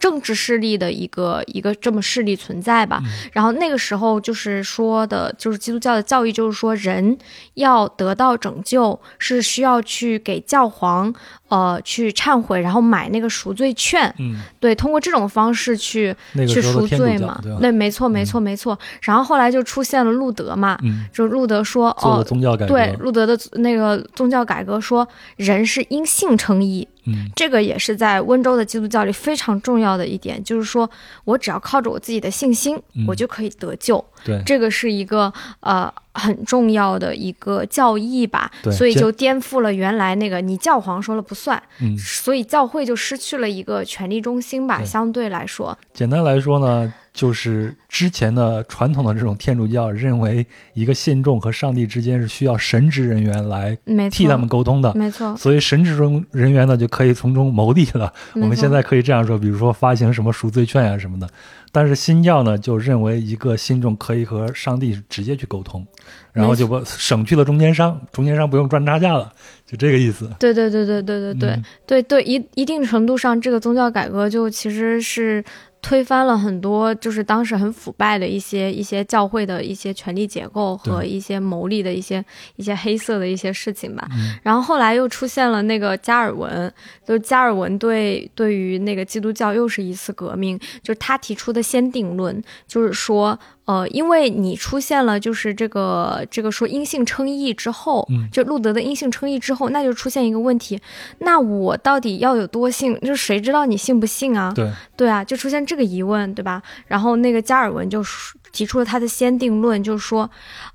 [0.00, 3.00] 政治势力的一个一个这么势力存在吧，
[3.32, 7.16] 然后那个时候就是说的，就是基督教的教义，就是说人
[7.54, 11.12] 要得到拯救，是需要去给教皇
[11.48, 16.16] 呃去忏悔，然后买那个赎罪券，嗯，对，通过这种方式去
[16.48, 18.76] 去赎罪嘛，对，没错，没错，没错。
[19.02, 25.06] 然后后来就出现了路德嘛，嗯，就路德说哦，宗教改革，对，路德的那个宗教改革说
[25.36, 26.88] 人是因信称义。
[27.34, 30.88] 这个也是在温州的基督教里非常重要的一点，就是说
[31.24, 34.04] 我只要靠着我自己的信心，我就可以得救。
[34.24, 38.50] 对，这个是一个呃很重要的一个教义吧。
[38.62, 41.62] 对，所以就颠覆了原来那个你教皇说了不算。
[41.80, 44.84] 嗯，所以教会就失去了一个权力中心吧。
[44.84, 46.92] 相对来说，简单来说呢。
[47.20, 53.76] 就是之前的传统的这种天主教认为，一个信众和上帝之间是需要神职人员来
[54.10, 55.36] 替他们沟通的，没错。
[55.36, 58.10] 所以神职中人员呢就可以从中牟利了。
[58.36, 61.28] 我们现在可以这样说，比如说发行什么赎罪券呀什么的。
[61.72, 65.86] 但是新教呢就认为一个信众可以和上帝直接去沟通，
[66.32, 69.30] 然后就不省去了中间商，中间商不用赚差价了，
[69.66, 70.30] 就这个意思。
[70.40, 75.44] 对对对对对对对对对，一一定程度上，这个宗教改革就其实是。
[75.82, 82.24] 推翻了很多，就是当时很腐败的一些一些教会的一些权力结构和一些牟利的一些
[82.56, 84.08] 一些黑色的一些事情吧。
[84.42, 86.72] 然后后来又出现了那个加尔文，
[87.06, 93.38] 就加尔文对对于那个基督教又是一次革命，就是他提出的先定论，就是说。
[93.70, 100.80] 呃，因为你出现了，就是这个这个说阴性称义之后，就路德的阴性称义之后，那就出现一个问题，
[101.18, 102.98] 那我到底要有多信？
[103.02, 104.52] 就是谁知道你信不信啊？
[104.56, 106.60] 对对啊，就出现这个疑问，对吧？
[106.88, 108.02] 然后那个加尔文就
[108.50, 110.28] 提出了他的先定论，就是说，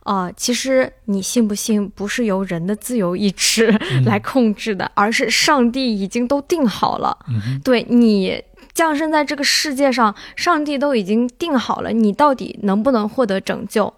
[0.05, 3.77] 呃，其实你信不信不是由人的自由意志
[4.07, 7.17] 来控制的，而是上帝已经都定好了。
[7.61, 8.41] 对你。
[8.75, 13.91] 降生在这个世界上，上帝都已经定好了，你到底能不能获得拯救？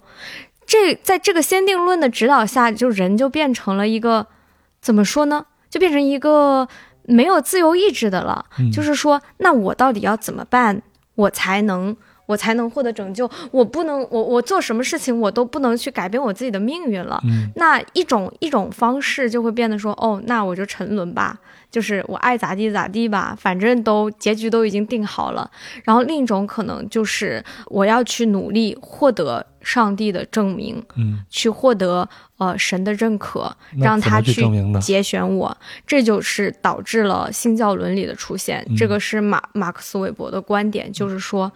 [0.66, 4.28] 这在这个先定论的指导下，就人就变成了一个
[4.80, 5.48] 怎么说呢？
[5.70, 6.68] 就变成一个
[7.04, 8.46] 没有自由意志的了。
[8.72, 10.82] 就是说，那我到底要怎么办，
[11.16, 11.96] 我才能
[12.28, 13.30] 我才能获得拯救？
[13.52, 17.20] 我不能，我我做什么事情，我都不能去改变我自己的命运了。
[17.56, 21.40] 那一种一种方式就会变得说，哦，那我就沉沦吧。
[21.78, 25.48] 就是我爱咋地咋地吧，反正都结局都已经定好了。
[25.84, 34.44] 然后另一种可能就是我要去努力获得上帝的证明，嗯，去获得呃神的认可，让他去
[34.82, 35.56] 节选我。
[35.86, 38.66] 这就是导致了新教伦理的出现。
[38.76, 41.52] 这个是马马克思韦伯的观点，就是说，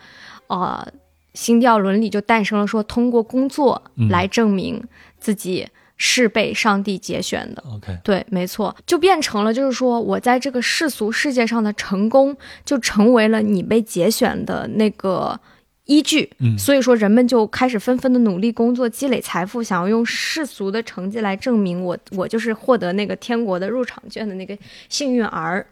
[0.45, 0.87] 呃，
[1.33, 4.83] 新教伦理就诞生了，说通过工作来证明
[5.17, 5.67] 自己。
[6.03, 15.39] 是被上帝节选的，OK，对，没错，就变成了，就是说我在这个世俗世界上的成功，就成为了你被节选的那个。
[15.85, 24.57] 依据，所以说人们就开始纷纷的努力工作，积累财富，想要用世俗的成绩来证明我，我就是获得那个天国的入场券的那个
[24.87, 25.65] 幸运儿。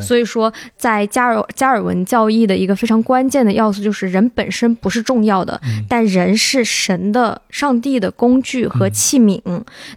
[0.00, 9.40] 所以说，在加尔加尔文教义的一个非常关键的要素就是人本身不是重要的，但人是神的、上帝的工具和器皿。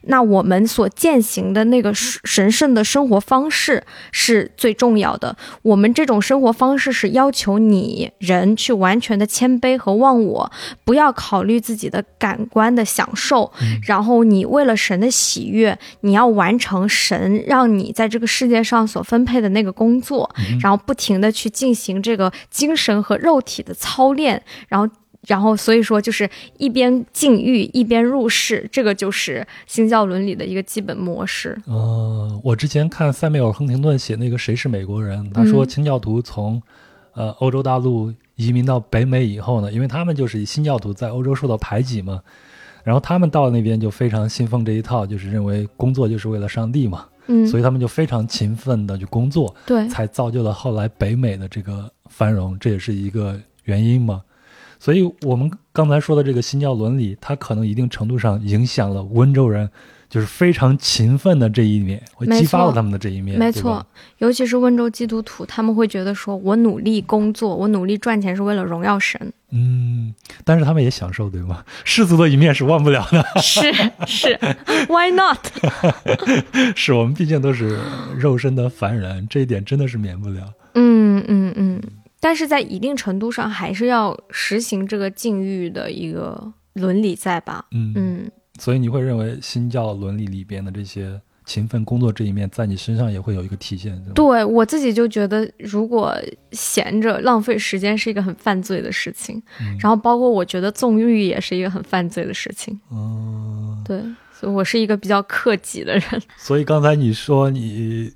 [0.03, 5.35] 那我们所践行的那个神圣的生活方式是最重要的。
[5.61, 9.49] 我们这种生活方式是要求你人去完全的谦。
[9.59, 10.49] 卑和忘我，
[10.85, 13.51] 不要考虑自己的感官的享受，
[13.83, 20.29] 然后你为了神的喜悦，你要完成神让你在这个世界上所分配的那个工作，
[20.61, 24.93] 然后不停的去进行这个精神和肉体的操练，然后，
[25.27, 31.57] 然后所以说就是一边禁欲一边入世，这个就是新教伦理的一个基本模式。
[31.65, 36.61] 呃，我之前看塞缪尔·亨廷顿写那个《谁是美国人》，他说清教徒从
[37.13, 38.13] 呃欧洲大陆。
[38.39, 42.21] 移民到北美以后呢，因为他们就是以新教徒在欧洲受到排挤嘛，
[42.85, 54.22] 然后他们到那边就非常信奉这一套，就是认为工作就是为了上帝嘛，嗯，所以他们就非常勤奋的去工作，对，才造就了后来北美的这个繁荣，这也是一个原因嘛。
[54.80, 59.69] 所以我们刚才说的这个新教伦理，它可能一定程度上影响了温州人。
[60.10, 63.38] 就是非常勤奋的这一面，会激发了他们的这一面。
[63.38, 63.86] 没错，
[64.18, 69.31] 尤其是温州基督徒，他们会觉得说，我努力工作，我努力赚钱是为了荣耀神。
[69.52, 70.14] 嗯，
[70.44, 71.64] 但是他们也享受，对吗？
[71.86, 73.23] 世俗的一面是忘不了的。
[73.41, 73.72] 是
[74.07, 74.40] 是
[74.88, 75.40] ，Why not？
[76.76, 77.80] 是我们毕竟都是
[78.18, 80.53] 肉身的凡人，这一点真的是免不了。
[80.73, 81.81] 嗯嗯嗯。
[82.19, 87.65] 但是在一定程度上还是要实行这个禁欲的一个伦理在吧？
[87.72, 94.14] 嗯嗯，所以你会认为新教伦理里边的这些勤奋工作这一面，在你身上也会有一个体现，对？
[94.14, 96.15] 对我自己就觉得，如果
[96.52, 102.80] 闲着浪费时间是一个很犯罪的事情，嗯然后包括我觉得纵欲也是一个很犯罪的事情。
[102.91, 103.99] 嗯，对，
[104.31, 106.03] 所以我是一个比较克己的人。
[106.38, 108.11] 所以刚才你说你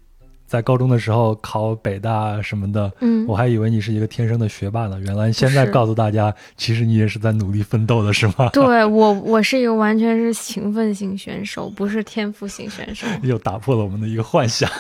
[0.54, 5.00] 在高中的时候考北大什么的，嗯我还以为你是一个天生的学霸呢。
[5.00, 8.52] 原来现在告诉大家，其实你也是在努力奋斗的，是吗？
[8.54, 13.08] 对我，我是一个完全是勤奋型选手，不是天赋型选手。
[13.28, 14.70] 又打破了我们的一个幻想。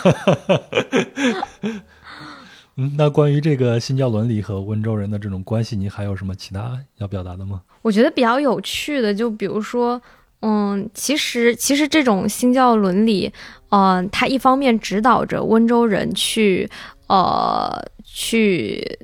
[2.77, 7.63] 嗯，那关于这个新教伦理和温州人的这种关系，你还有什么其他要表达的吗？
[7.81, 9.99] 我觉得比较有趣的，就比如说，
[10.43, 13.31] 嗯，其实其实这种新教伦理，
[13.69, 16.69] 嗯、它一方面指导着温州人去，
[17.07, 17.71] 呃，
[18.03, 18.99] 去。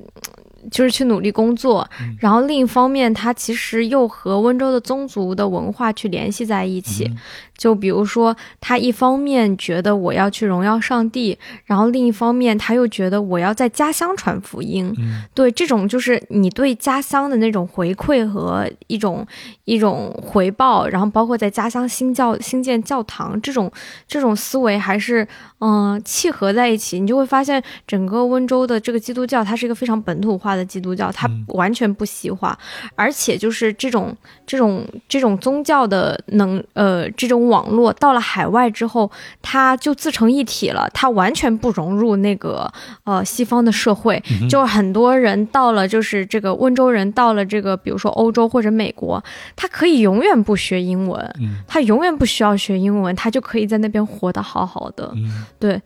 [0.70, 7.04] 就是去努力工作，嗯然后另一方面，它其实又和温州的宗族的文化去联系在一起。
[7.04, 7.16] 嗯
[7.60, 14.90] 就比如说，他一方面觉得我要去荣耀上帝，然后另一方面他又觉得我要在家乡传福音。
[14.98, 15.20] 嗯。
[15.34, 19.26] 对，这种就是你对家乡的那种回馈和一种
[19.66, 23.70] 一种回报，然后包括在家乡新教新建教堂这种
[24.08, 25.22] 这种思维还是
[25.58, 31.44] 嗯、呃契合在一起，你就会发现整个温州的这个基督教，它是一个非常本土化的基督教，它嗯。
[31.48, 32.58] 完全不西化，
[32.94, 34.16] 而且就是这种
[34.46, 39.10] 这种这种宗教的能呃这种网络到了海外之后，
[39.42, 42.72] 它就自成一体了，它完全不融入那个
[43.04, 49.22] 呃西方的社会，就很多人到了就是这个温州人到了这个比如说欧洲或者美国，
[49.56, 51.58] 他可以永远不学英文，嗯。
[51.66, 55.10] 他永远不需要学英文，他就可以在那边活得好好的。
[55.14, 55.44] 嗯。
[55.58, 55.80] 对，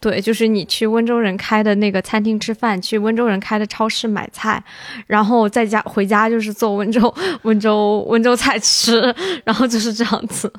[0.00, 4.62] 对，就是你去温州人开的那个餐厅吃饭，去温州人开的超市买菜，
[5.06, 9.14] 然后在家回家就是做温州温州温州菜吃，
[9.44, 10.50] 然后就是这样子。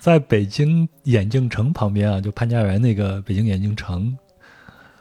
[0.00, 4.18] 在北京眼镜城旁边啊，就潘家园那个北京眼镜城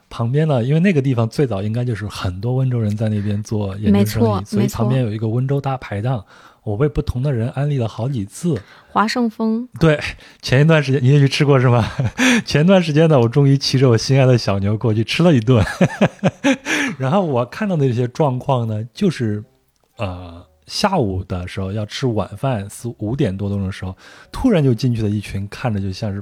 [0.10, 6.24] 旁边呢，因为那个地方最早应该就是很多温州人在那边做眼没镜生意，所以旁边有一个温州大排档。
[6.68, 8.60] 我被不同的人安利了好几次。
[8.90, 9.98] 华盛丰，对，
[10.42, 11.90] 前一段时间你也去吃过是吗？
[12.46, 15.64] 前段时间呢，我终于骑着我心爱的小牛过去吃了一顿。
[17.00, 19.44] 然后我看到的这些状况呢，就是
[19.98, 23.96] 呃下午的时候要吃晚饭，四五点多钟的时候，
[24.32, 26.22] 突然就进去了一群看着就像是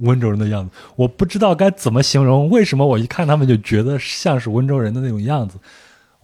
[0.00, 0.74] 温州人的样子。
[0.96, 5.58] 我不知道该怎么形容，为什么我一看他们就觉得像是温州人的那种样子。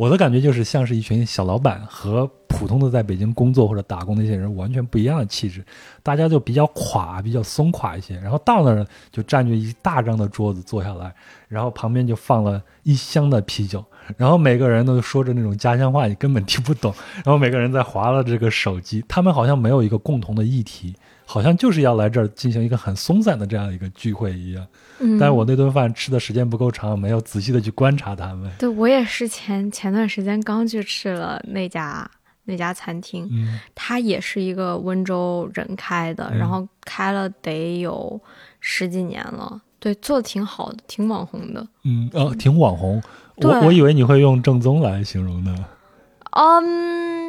[0.00, 5.62] 我的感觉就是像是一群小老板和普通的在北京工作或者打工那些人完全不一样的气质，
[6.02, 8.18] 大家就比较垮，比较松垮一些。
[8.18, 11.14] 然后到那儿就占据一大张的桌子坐下来，
[11.48, 13.84] 然后旁边就放了一箱的啤酒，
[14.16, 16.94] 然后每个人都说着那种家乡话，你根本听不懂。
[17.16, 20.96] 然后每个人在划了这个手机，他们好像没有一个共同的议题，
[21.32, 24.66] 好像就是要来这儿进行一个很松散的这样一个聚会一样。
[24.98, 28.50] 嗯，但是我那顿饭吃的时间不够长，没有仔细的去观察他们。
[28.58, 32.10] 对我也是前前段时间刚去吃了那家
[32.46, 38.20] 那家餐厅，嗯它也是一个温州人开的，嗯然后开了得有
[38.58, 41.64] 十几年了，对，做的挺好的，挺网红的。
[41.84, 43.00] 嗯，哦，挺网红。
[43.36, 45.54] 我我以为你会用正宗来形容呢。
[46.32, 47.19] 嗯，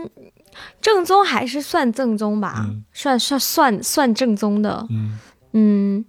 [0.81, 4.85] 正宗还是算正宗吧，嗯算算算算正宗的。
[4.89, 5.17] 嗯
[5.53, 6.05] 嗯，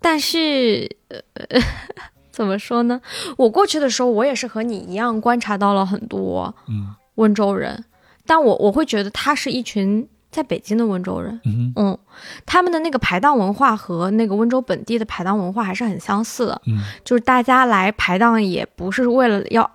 [0.00, 1.18] 但是呃，
[2.30, 3.00] 怎么说呢？
[3.36, 7.84] 我过去的时候，我也是和你一样观察到了很多嗯温州人，
[8.26, 11.40] 但我我会觉得他是一群在北京的温州人。
[11.44, 11.98] 嗯嗯，
[12.46, 19.70] 他们的那个排档文化和那个温州本地的排档文化还是很相似的，嗯就是大家来排档也不是为了要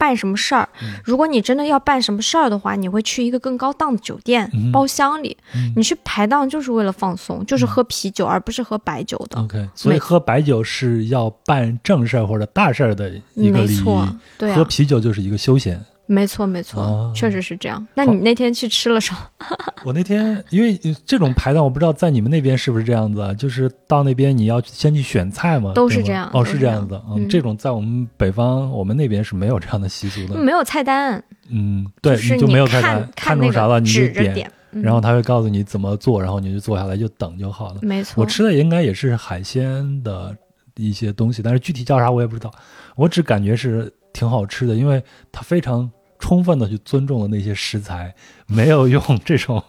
[0.00, 0.66] 办什么事儿。
[0.82, 5.36] 嗯如果你真的要办什么事儿的话，你会去一个更高档的酒店、嗯包厢里。
[5.54, 9.38] 嗯你去排档就是为了放松，就是喝啤酒，而不是喝白酒的。
[9.42, 9.68] ，OK。
[9.74, 15.78] 所以喝白酒是要办正事儿或者大事儿的一个礼没错仪，，对啊，喝啤酒就是一个休闲。
[16.12, 17.86] 没错没错，哦确实是这样。
[17.94, 19.18] 那你那天去吃了什么？
[19.86, 20.76] 我那天因为
[21.06, 23.32] 这种排档，我不知道在你们那边是不是这样子啊？
[23.32, 27.00] 就是到那边你要先去选菜嘛，都是这样哦，是这样子。
[27.08, 30.34] 嗯，嗯这种在我们北方，我们那边是没有这样的习俗的。
[30.34, 37.76] 没有菜单，嗯，对，就是就没有菜单，看中啥了你就点，然后他会告诉你怎么做，然后你就坐下来就等就好了。
[37.82, 40.36] 没错，我吃的应该也是海鲜的
[40.76, 42.50] 一些东西，但是具体叫啥我也不知道。
[42.96, 45.90] 我只感觉是挺好吃的，因为它非常
[46.20, 48.14] 充分的去尊重了那些食材，
[48.46, 49.60] 没有用这种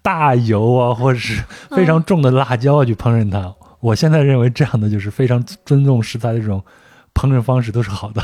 [0.00, 3.54] 大油啊或者是非常重的辣椒啊去烹饪它。
[3.80, 6.62] 我现在认为这样的就是非常尊重食材的这种
[7.14, 8.22] 烹饪方式都是好的。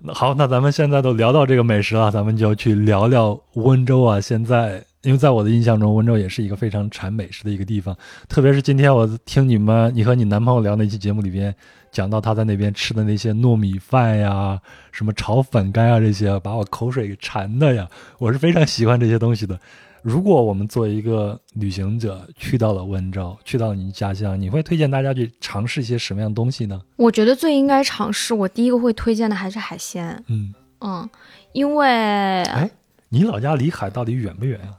[0.00, 4.20] 那 好，那咱们现在都聊到这个美食了，咱们就去聊聊温州啊。
[4.20, 7.96] 现在，因为在我的印象中，温州也是一个非常产美食的一个地方。
[8.28, 11.54] 特别是今天我听你们，你和你男朋友聊那期节目里边，
[11.92, 14.58] 讲到他在那边吃的那些糯米饭呀，
[14.90, 17.86] 什么炒粉干啊这些，把我口水给馋的呀。
[18.18, 19.60] 我是非常喜欢这些东西的。
[20.00, 26.80] 如果我们作为一个旅行者去到了温州，去到了你家乡，你会推荐大家去尝试一些什么样的东西呢？
[26.96, 30.24] 我觉得最应该尝试，我第一个会推荐的还是海鲜。
[30.26, 31.08] 嗯，嗯，
[31.52, 32.68] 因为哎，
[33.10, 34.74] 你老家离海到底远不远啊？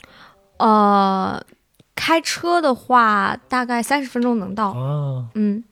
[0.57, 1.45] 呃，
[1.95, 4.71] 开车的话大概三十分钟能到。
[4.71, 5.63] 啊，嗯，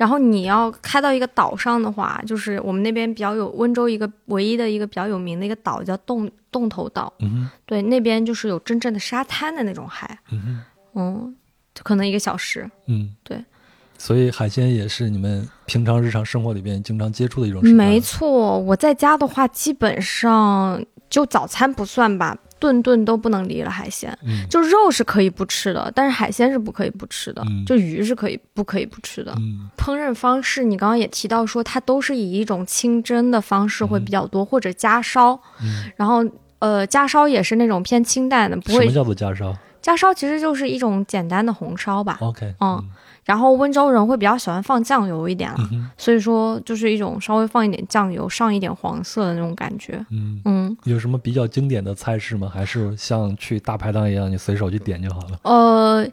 [0.00, 10.64] 然后你要开到一个岛上的话，就是我们那边比较有温州一个唯一的一个比较有名的一个岛叫洞洞头岛，嗯，对，那边就是有真正的沙滩的那种海，嗯哼，
[10.94, 11.36] 嗯，
[11.74, 12.66] 就可能一个小时。
[12.86, 13.44] 嗯，对。
[13.98, 17.74] 所以海鲜也是你们平常日常生活里边经常接触的一种食材。
[17.74, 24.16] 没错，我在家的话，基本上就早餐不算吧，顿顿都不能离了海鲜。
[24.24, 29.34] 嗯就肉是可以不吃的，但是海鲜是不可以不吃的，嗯就鱼是可以不可以不吃的。
[29.38, 35.40] 嗯烹饪方式，你刚刚也提到说，它都是以一种清蒸的方式会比较多，或者加烧。
[35.62, 36.22] 嗯，然后，
[36.58, 42.18] 呃，加烧也是那种偏清淡的，不会什么叫做家烧加烧其实就是一种简单的红烧吧。
[42.20, 42.84] ？OK，嗯
[43.24, 45.50] 然后温州人会比较喜欢放酱油一点
[45.96, 50.04] 所以说就是一种稍微放一点酱油，上一点黄色的那种感觉。
[50.10, 52.50] 嗯，嗯，有什么比较经典的菜式吗？
[52.52, 55.38] 还是像去大排档一样，你随手去点就好了？
[55.42, 56.06] 呃，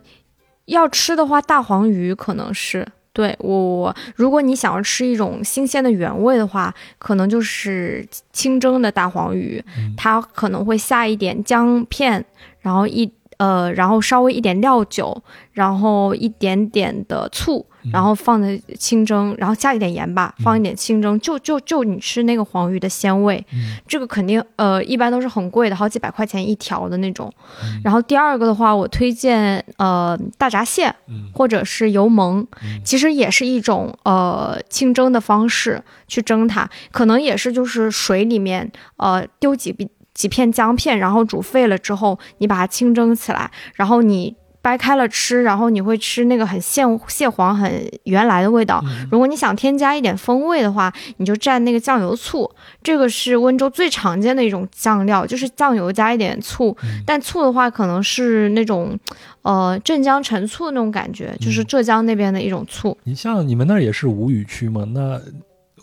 [0.66, 2.88] 要吃的话，大黄鱼可能是。
[3.14, 12.24] 对我，如果你想要吃一种新鲜的原味的话，可能就是清蒸的大黄鱼，嗯它可能会下一点姜片，
[12.60, 15.24] 然后一呃，然后稍微一点料酒，
[15.54, 27.32] 然后一点点的醋，嗯然后放的清蒸，然后加一点盐吧，放一点清蒸，就就就你吃那个黄鱼的鲜味，嗯这个肯定呃一般都是很贵的，好几百块钱一条的那种。
[27.64, 44.36] 嗯然后第二个的话，我推荐呃大闸蟹嗯或者是油焖，嗯其实也是一种呃清蒸的方式去蒸它，可能也是就是水里面呃丢几笔几片姜片，然后煮沸了之后，你把它清蒸起来，然后你。
[44.60, 47.72] 掰开了吃，然后你会吃那个很蟹蟹黄、很
[48.04, 48.84] 原来的味道。
[48.84, 52.52] 嗯如果你想添加一点风味的话，你就蘸那个酱油醋，
[52.84, 56.76] 这个是温州最常见的一种酱料，就是酱油加一点醋。
[56.84, 59.00] 嗯但醋的话，可能是那种
[59.44, 62.98] 呃镇江陈醋那种感觉，就是嗯浙江那边的一种醋。
[63.06, 64.84] 你像你们那儿也是吴语区吗？
[64.94, 65.22] 那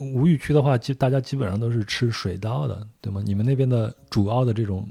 [0.00, 3.22] 吴语区的话，基大家基本上都是吃水稻的，对吗？
[3.24, 4.88] 你们那边的主要的这种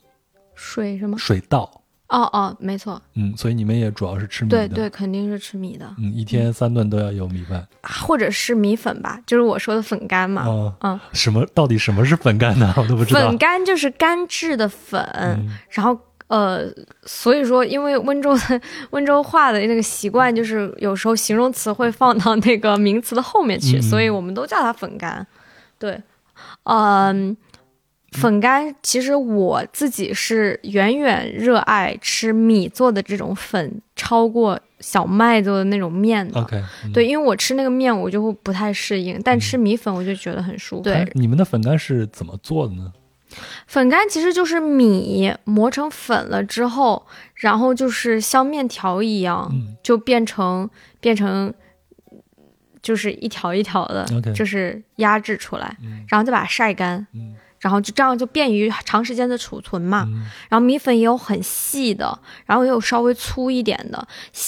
[0.55, 1.17] 水什么？
[1.17, 1.63] 水稻，
[2.07, 7.67] 哦哦，没错，嗯，所以你们也主要是吃米的，对对，肯定是吃米的，嗯，一天三顿都要有米饭。
[7.81, 10.47] 或者是米粉吧，就是我说的粉干嘛。
[10.47, 12.73] 哦，嗯，什么到底什么是粉干呢？
[12.77, 13.37] 我都不知道粉。
[13.37, 16.65] 干就是干制的粉，嗯然后呃，
[17.03, 25.25] 所以说，因为温州的 温州话的那个习惯，就是有时候形容词会放到那个名词的后面去，嗯所以我们都叫它粉干。
[25.77, 26.01] 对，
[26.63, 27.35] 嗯、
[28.13, 36.41] 粉干其实我自己是远远热爱吃米做的这种粉，超过小麦做的那种面的。
[36.41, 40.83] OK，嗯对，因为我吃那个面我就会不太适应，但吃米粉我就觉得很舒服。
[40.83, 42.91] 对，哎你们的粉干是怎么做的呢？
[43.67, 47.05] 粉干其实就是米磨成粉了之后，
[47.35, 50.69] 然后就是像面条一样，嗯就变成
[50.99, 51.53] 变成
[52.81, 60.03] 就是一条一条的就是压制出来，嗯然后再把它晒干，嗯然后就这样就便于长时间的储存嘛。
[60.07, 64.05] 嗯然后米粉也有很细的，然后也有稍微粗一点的，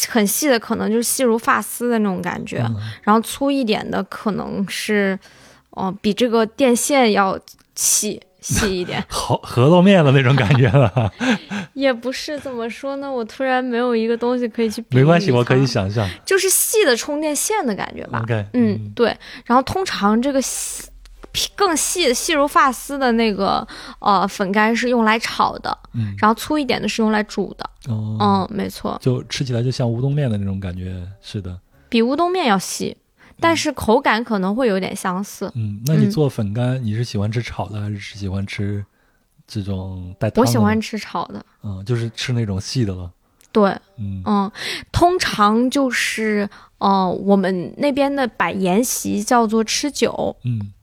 [0.09, 5.17] 很细的可能就是细如发丝的那种感觉，嗯然后粗一点的可能是，
[5.69, 7.39] 哦、比这个电线要
[7.73, 9.03] 细细一点。
[9.09, 11.11] 好核桃面的那种感觉了，
[11.73, 16.07] 也不是怎么说呢，我突然没有一个东西可以去比没关系，我可以，想象。
[16.23, 18.23] 就是细的充电线的感觉吧。
[18.53, 19.15] 嗯，对。
[19.45, 20.83] 然后通常这个细
[21.55, 23.67] 更细、细如发丝的那个
[23.99, 27.69] 呃粉干是用来炒的，嗯，然后粗一点的是用来煮的。
[27.87, 31.59] 哦，嗯，没错，就吃起来就像乌冬面的那种感觉，是的。
[31.89, 32.95] 比乌冬面要细，
[33.45, 35.51] 但是口感可能会有点相似。
[35.53, 38.83] 嗯，那你嗯做粉干，你是喜欢吃炒的，还是喜欢吃
[39.45, 40.41] 这种带汤的？
[40.41, 41.45] 我喜欢，吃炒的。
[41.63, 43.11] 嗯，就是吃那种细的了。
[43.51, 44.51] 对，嗯嗯，
[44.91, 46.49] 通常就是，
[46.79, 50.73] 呃，我们那边的摆筵席叫做吃酒，嗯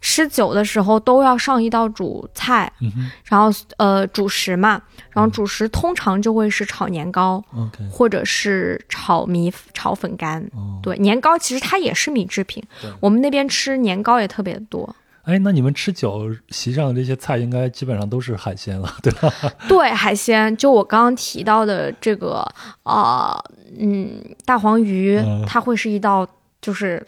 [0.00, 3.48] 吃酒的时候都要上一道主菜，嗯然后
[3.78, 4.80] 呃主食嘛，
[5.10, 7.42] 然后主食通常就会是炒年糕
[7.90, 10.42] 或者是炒米炒粉干。
[10.54, 12.62] 哦，对，年糕其实它也是米制品，
[13.00, 14.94] 我们那边吃年糕也特别多。
[15.24, 19.30] 哎，那你们吃酒席上的这些菜，应该基本上都是海鲜了，对吧？
[19.68, 22.42] 对，海鲜就我刚刚提到的这个
[22.82, 23.38] 啊、
[23.78, 26.26] 嗯，大黄鱼，嗯它会是一道
[26.62, 27.06] 就是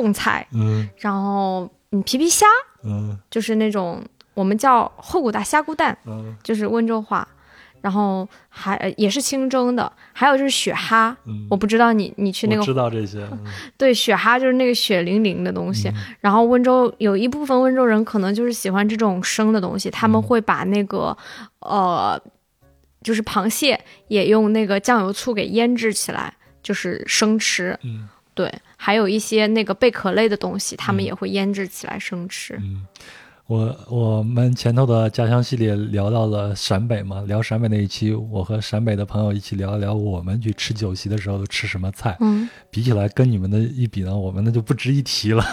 [0.00, 0.88] 重菜，嗯。
[0.98, 2.46] 然后嗯皮皮虾
[2.84, 3.18] 嗯。
[3.30, 4.02] 就是那种
[4.34, 6.36] 我们叫后古大虾姑蛋，嗯。
[6.42, 7.26] 就是温州话，
[7.80, 11.16] 然后还呃也是清蒸的，还有就是雪蛤。
[11.24, 13.44] 嗯，我不知道你你去那我个知道这些，嗯。
[13.78, 15.90] 对雪蛤就是那个血淋淋的东西，
[16.20, 21.16] 然后温州有一部分温州人可能就是喜欢这种生的东西，他们会把那个
[21.60, 22.20] 呃，
[23.02, 27.78] 就是螃蟹也用那个酱油醋给腌制起来，就是生吃。
[27.82, 28.08] 嗯。
[28.34, 28.52] 对，
[28.86, 32.54] 还有一些那个贝壳类的东西，他们也会腌制起来生吃。
[32.62, 32.86] 嗯。
[33.48, 42.16] 我我们前头的家乡系列聊到了陕北嘛，聊陕北那一期，我和陕北的朋友一起聊一聊我们去吃酒席的时候都吃什么菜。
[42.20, 45.44] 嗯，比起来跟你们的一比呢，我们那就不值一提了，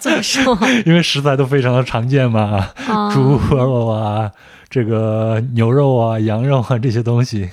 [0.00, 0.58] 怎么说？
[0.86, 4.30] 因为食材都非常的常见嘛，啊猪肉啊，
[4.68, 7.48] 这个牛肉啊、羊肉啊这些东西，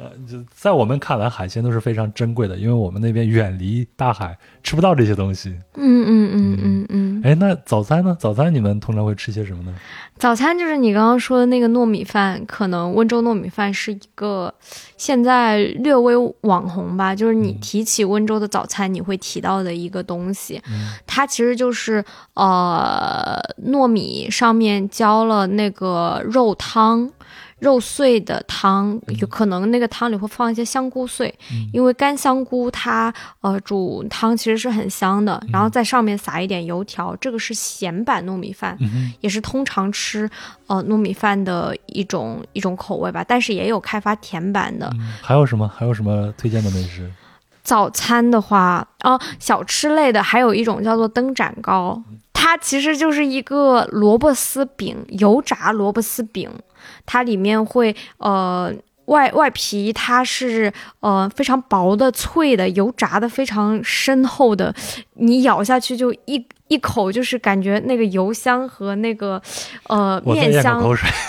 [0.00, 5.58] 呃，就在我们看来，海鲜都是非常珍贵的，因为我们那边远离大海，吃不到这些东西。
[5.74, 7.22] 嗯嗯嗯嗯嗯。
[7.24, 8.16] 哎，那早餐呢？
[8.20, 9.74] 早餐你们通常会吃些什么呢？
[10.16, 14.54] 早餐就是你刚刚说的那个糯米饭，可能温州糯米饭是一个
[14.96, 20.62] 现在略微网红吧，就是你提起温州的早餐，你会提到的一个东西。
[20.70, 22.04] 嗯它其实就是
[22.34, 27.10] 呃糯米上面浇了那个肉汤。
[27.58, 38.76] 肉碎的汤，有可能那个汤里会放一些香菇碎，嗯因为干香菇它呃煮汤其实是很香的，然后在上面撒一点油条，这个是咸版糯米饭。
[38.80, 40.28] 嗯也是通常吃
[40.66, 44.88] 呃糯米饭的一种一种口味吧，但是也有开发甜版的。
[44.94, 45.68] 嗯，还有什么？
[45.68, 47.10] 还有什么推荐的美食？
[47.62, 52.02] 早餐的话，哦、小吃类的还有一种叫做灯盏糕，
[52.32, 56.50] 它其实就是一个萝卜丝饼，油炸萝卜丝饼，
[57.06, 58.72] 它里面会呃。
[59.08, 60.70] 外外皮它是
[61.00, 64.74] 呃非常薄的脆的，油炸的非常深厚的，
[65.14, 69.40] 你咬下去就一一口就是感觉那个油香和那个
[69.84, 70.78] 呃面香。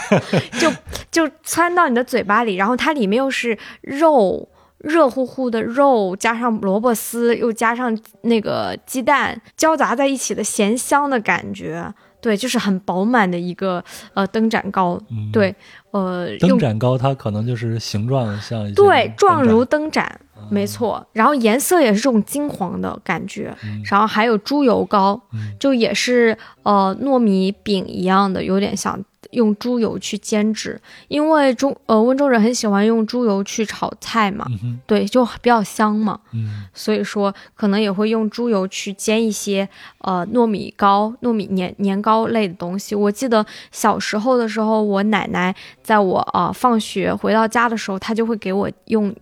[0.60, 0.69] 就
[1.10, 4.49] 就窜到你的嘴巴里，然后它里面又是肉。
[4.80, 13.84] 热乎乎的肉，加上萝卜丝，又加上那个鸡蛋，交杂在一起的咸香的感觉，对，就是很饱满的一个
[14.14, 15.56] 呃灯盏糕，嗯，对，
[15.91, 20.20] 呃，灯盏糕它可能就是形状像一对状如灯灯盏，
[20.50, 23.82] 没错，然后颜色也是这种金黄的感觉，嗯。
[23.86, 25.54] 然后还有猪油糕，嗯。
[25.60, 29.02] 就也是呃糯米饼一样的，有点像
[29.32, 39.68] 用猪油去煎制，因为中呃温州人很喜欢用猪油去炒菜嘛，嗯，对，就比较香嘛，嗯所以说可能也会用猪油去煎一些
[40.00, 42.96] 呃糯米糕、糯米年年糕类的东西。
[42.96, 49.14] 我记得小时候的时候，我奶奶在我呃放学回到家的时候，她就会给我用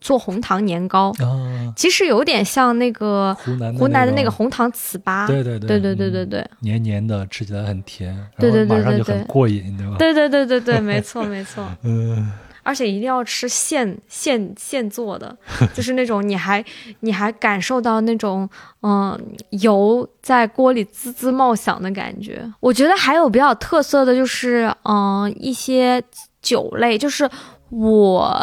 [0.00, 5.26] 做红糖年糕，啊，其实有点像那个湖南湖南的那个红糖糍粑。
[5.26, 9.96] 对对对对对对对对黏黏的，吃起来很甜，对对对然后马上就对对很过瘾，对吧？
[9.98, 11.66] 对对对对对， 没错没错。
[11.82, 12.30] 嗯
[12.64, 15.34] 而且一定要吃现现现做的，
[15.72, 16.62] 就是那种你还
[17.00, 18.46] 你还感受到那种
[18.82, 19.18] 嗯
[19.50, 22.42] 油在锅里滋滋冒响的感觉。
[22.60, 26.02] 我觉得还有比较特色的就是嗯一些
[26.42, 27.26] 酒类，就是
[27.70, 28.38] 我。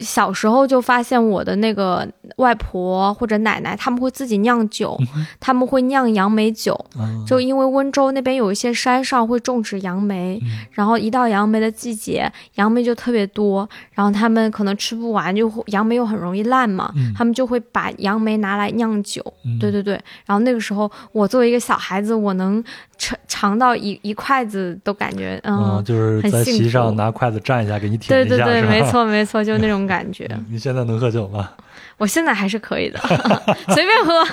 [0.00, 2.06] 小时候就发现我的那个
[2.36, 4.98] 外婆或者奶奶，他们会自己酿酒，
[5.38, 19.22] 他们会酿杨梅酒，啊，就因为温州那边有一些山上会种植杨梅，嗯然后一到杨梅的季节，杨梅就特别多，然后他们可能吃不完，就杨梅又很容易烂嘛，嗯他们就会把杨梅拿来酿酒。
[19.44, 19.94] 嗯对对对，
[20.26, 22.62] 然后那个时候我作为一个小孩子，我能
[22.96, 25.76] 尝尝到一一筷子都感觉嗯。
[25.76, 28.88] 嗯，就是在席上拿筷子蘸一下，给你舔一下，对对对，没。
[28.88, 30.26] 错没错，就那种感觉。
[30.30, 31.50] 嗯你现在能喝酒吗？
[31.96, 33.00] 我现在还是可以的，
[33.74, 34.24] 随便喝。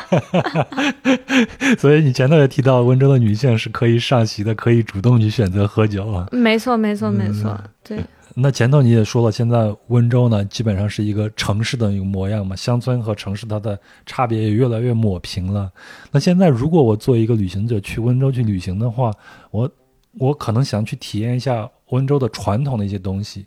[1.80, 6.28] 所以你前头也提到，温州的女性是可以上席的，可以主动去选择喝酒啊。
[6.32, 8.00] 没错没错没嗯错，对。
[8.38, 15.72] 那前头你也说了，现在温州呢，基本上是一个城市的一个模样嘛，乡村和城市它的差别也越来越抹平了。
[16.12, 19.10] 那现在如果我作为一个旅行者去温州去旅行的话，
[19.52, 19.72] 我
[20.20, 23.46] 我可能想去体验一下温州的传统的一些东西，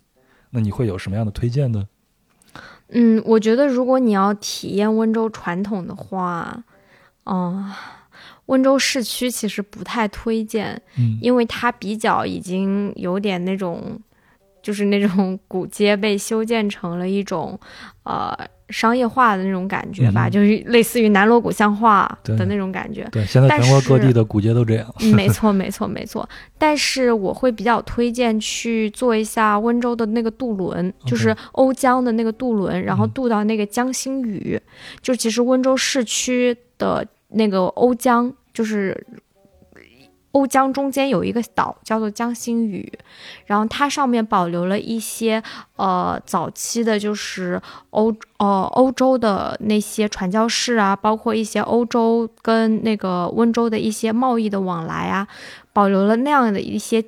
[0.51, 1.87] 那你会有什么样的推荐呢？
[2.91, 6.65] 嗯，我觉得如果你要体验温州传统的话，
[7.25, 7.73] 嗯，
[8.47, 14.01] 温州市区其实不太推荐，嗯因为它比较已经有点那种，
[14.63, 17.59] 就是那种 古街被修建成了一种
[18.05, 18.35] 呃
[18.71, 23.09] 商业化的那种感觉吧，嗯就是类似于南锣鼓巷化的那种感觉。
[23.11, 24.95] 对，现在全国各地的古街都这样。
[25.01, 26.29] 嗯没 错，没错，没错。
[26.59, 34.61] 但是我会比较推荐去做一下温州的那个渡轮，就是瓯江的那个渡轮，然后嗯渡到那个江心屿。
[35.01, 39.07] 就其实温州市区的那个瓯江，就是
[40.39, 42.91] 瓯江中间有一个岛叫做江心屿，
[43.47, 45.43] 然后它上面保留了一些
[45.77, 47.61] 呃早期的，就是
[47.91, 55.27] 欧呃欧洲的那些传教士啊，包括一些欧洲跟那个温州的一些贸易的往来啊，
[55.73, 57.05] 保留了那样的一些。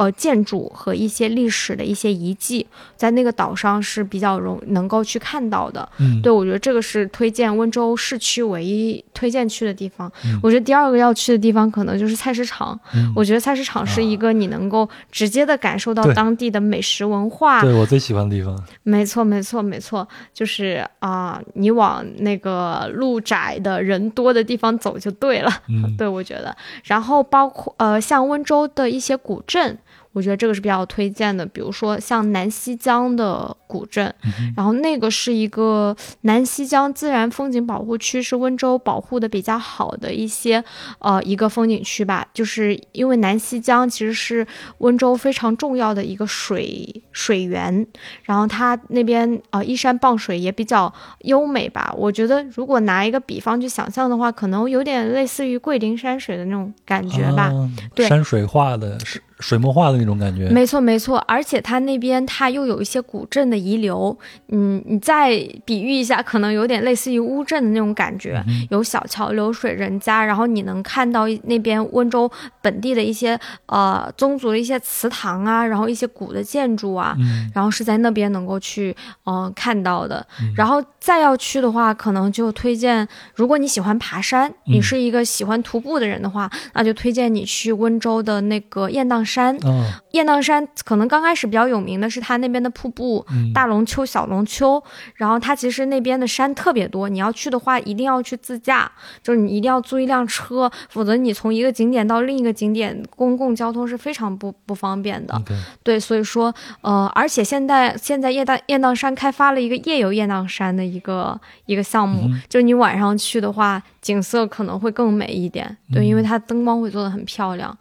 [0.00, 2.66] 呃，建筑和一些历史的一些遗迹，
[2.96, 5.86] 在那个岛上是比较容能够去看到的。
[5.98, 10.10] 嗯，对，我觉得这个是推荐温州市区唯一推荐去的地方。
[10.24, 12.80] 嗯我觉得第二个要去的地方可能就是菜市场。
[12.94, 17.60] 嗯我觉得菜市场是一个你能够直接的感受到当地的美食文化。
[17.60, 18.58] 对我最喜欢的地方。
[18.82, 25.50] 没错，没错，没错，就是啊、你往那个路窄的人多的地方走就对了。
[25.68, 29.76] 嗯， 对，我觉得，然后包括呃，像温州的一些古镇，
[30.12, 40.62] 我觉得这个是比较推荐的，比如说像南溪江的古镇，嗯然后那个是一个南溪江自然风景保护区，是温州保护的比较好的一些
[40.98, 44.46] 呃一个风景区吧，就是因为南溪江其实是
[44.78, 47.86] 温州非常重要的一个水水源，
[48.24, 51.94] 然后它那边呃依山傍水也比较优美吧。
[51.96, 57.44] 我觉得如果拿一个比方去想象的话，可能有点类似于桂林山水的那种感觉吧。
[57.44, 60.48] 啊对山水画的水水墨画的那种感觉。
[60.50, 64.16] 没错，没错，而且它那边它又有一些古镇的遗留，
[64.48, 65.30] 嗯，你再
[65.64, 72.30] 比喻一下，可能有点类似于乌镇的那种感觉，嗯有小桥流水人家，然后你能看到那边温州
[72.60, 78.94] 本地的一些呃宗族的一些祠堂啊，然后一些古的建筑啊，嗯然后是在那边能够去
[79.24, 80.26] 嗯、呃看到的。
[80.42, 89.54] 嗯然后再要去的话，可能就推荐，如果你喜欢爬山，你嗯是一个喜欢徒步的人的话，那就推荐你去温州的那个雁荡山。
[89.64, 94.82] 啊，雁荡山可能刚开始比较有名的是它那边的瀑布，嗯大龙丘、小龙丘，
[95.14, 98.90] 然后它其实那边的山特别多，你要去的话一定要去自驾，
[99.22, 105.34] 就是你一定要租一辆车，否则你从一个景点到另一个景点，公共交通是非常不不方便的。
[105.36, 105.54] OK，
[105.84, 115.76] 对，所以说，呃，而且现在现在雁荡雁荡山开发了一个夜游雁荡山的一个一个项目，就是你晚上去的话，景色可能会更美一点。
[115.92, 117.76] 对，因为嗯它灯光会做的很漂亮。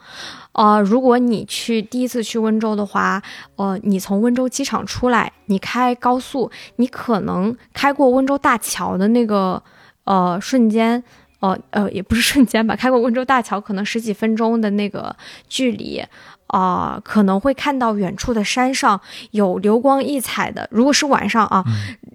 [0.54, 3.22] 呃，如果你去第一次去温州的话，
[3.56, 9.62] 呃，你从温州机场出来，你开高速，你可能开过温州大桥的那个
[10.04, 11.04] 呃瞬间。
[11.42, 15.16] 呃呃，也不是瞬间吧，开过温州大桥，可能十几分钟的那个
[15.48, 16.04] 距离，
[16.48, 19.00] 啊、可能会看到远处的山上
[19.32, 21.64] 有流光溢彩的，如果是晚上啊，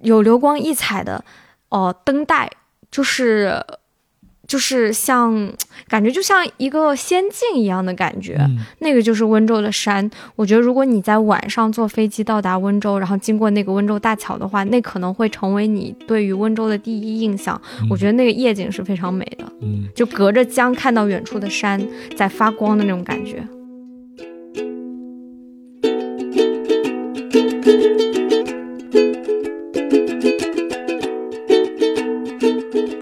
[0.03, 1.25] 有流光溢彩的，
[1.69, 2.51] 哦、灯带，
[2.91, 3.59] 就是
[4.47, 5.51] 就是像
[5.87, 10.09] 感觉就像一个仙境一样的感觉，嗯那个就是温州的山。
[10.35, 17.59] 我觉得如果你在晚上坐飞机到达温州，然后经过那个温州大桥的话，那可能会成为你对于温州的第一印象。
[17.89, 21.81] 我觉得那个夜景是非常美的，嗯，就隔着江看到远处的山
[22.15, 23.45] 在发光的那种感觉。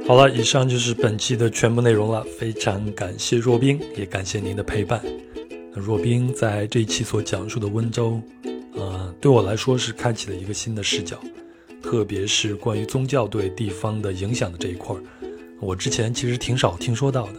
[0.06, 2.22] 好了，以上就是本期的全部内容了。
[2.38, 5.02] 非常感谢若冰，也感谢您的陪伴。
[5.74, 8.22] 那若冰在这一期所讲述的温州，
[8.76, 11.18] 呃，对我来说是开启了一个新的视角，
[11.82, 15.02] 特别是关于宗教对地方的影响的这一块儿，
[15.62, 17.34] 我之前其实挺少听说到的。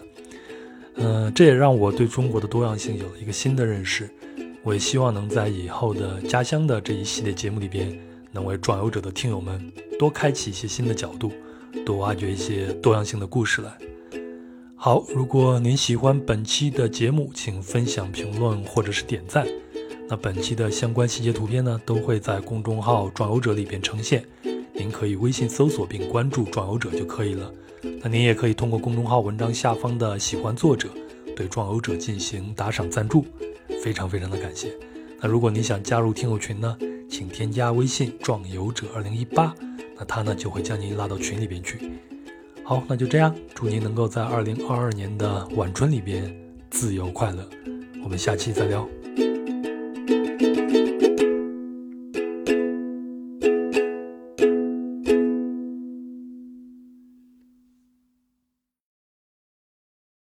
[0.97, 4.09] 嗯、这也让我对中国的多样性有了一个新的认识。
[4.63, 7.95] 我也希望能在以后的家乡的这一系列节目里边，
[8.33, 11.31] 能为壮游者的听友们多开启一些新的角度。
[11.85, 13.73] 多挖掘一些多样性的故事来。
[14.77, 19.47] 好，如果您喜欢本期的节目，请分享、评论或者是点赞。
[20.07, 24.23] 那本期的相关细节图片呢，都会在公众号“壮游者”里边呈现，
[24.75, 27.51] 您可以微信搜索并关注“壮游者”就可以了。
[28.03, 30.91] 那您也可以通过公众号文章下方的“喜欢作者”
[31.35, 33.25] 对壮游者进行打赏赞助，
[33.83, 34.71] 非常非常的感谢。
[35.21, 36.77] 那如果你想加入听友群呢，
[37.09, 39.55] 请添加微信“壮游者二零一八”。
[39.97, 41.79] 那他呢就会将您拉到群里边去。
[42.63, 46.35] 好，那就这样，祝您能够在二零二二年的晚春里边
[46.71, 47.49] 自由快乐。
[48.03, 48.89] 我们下期再聊。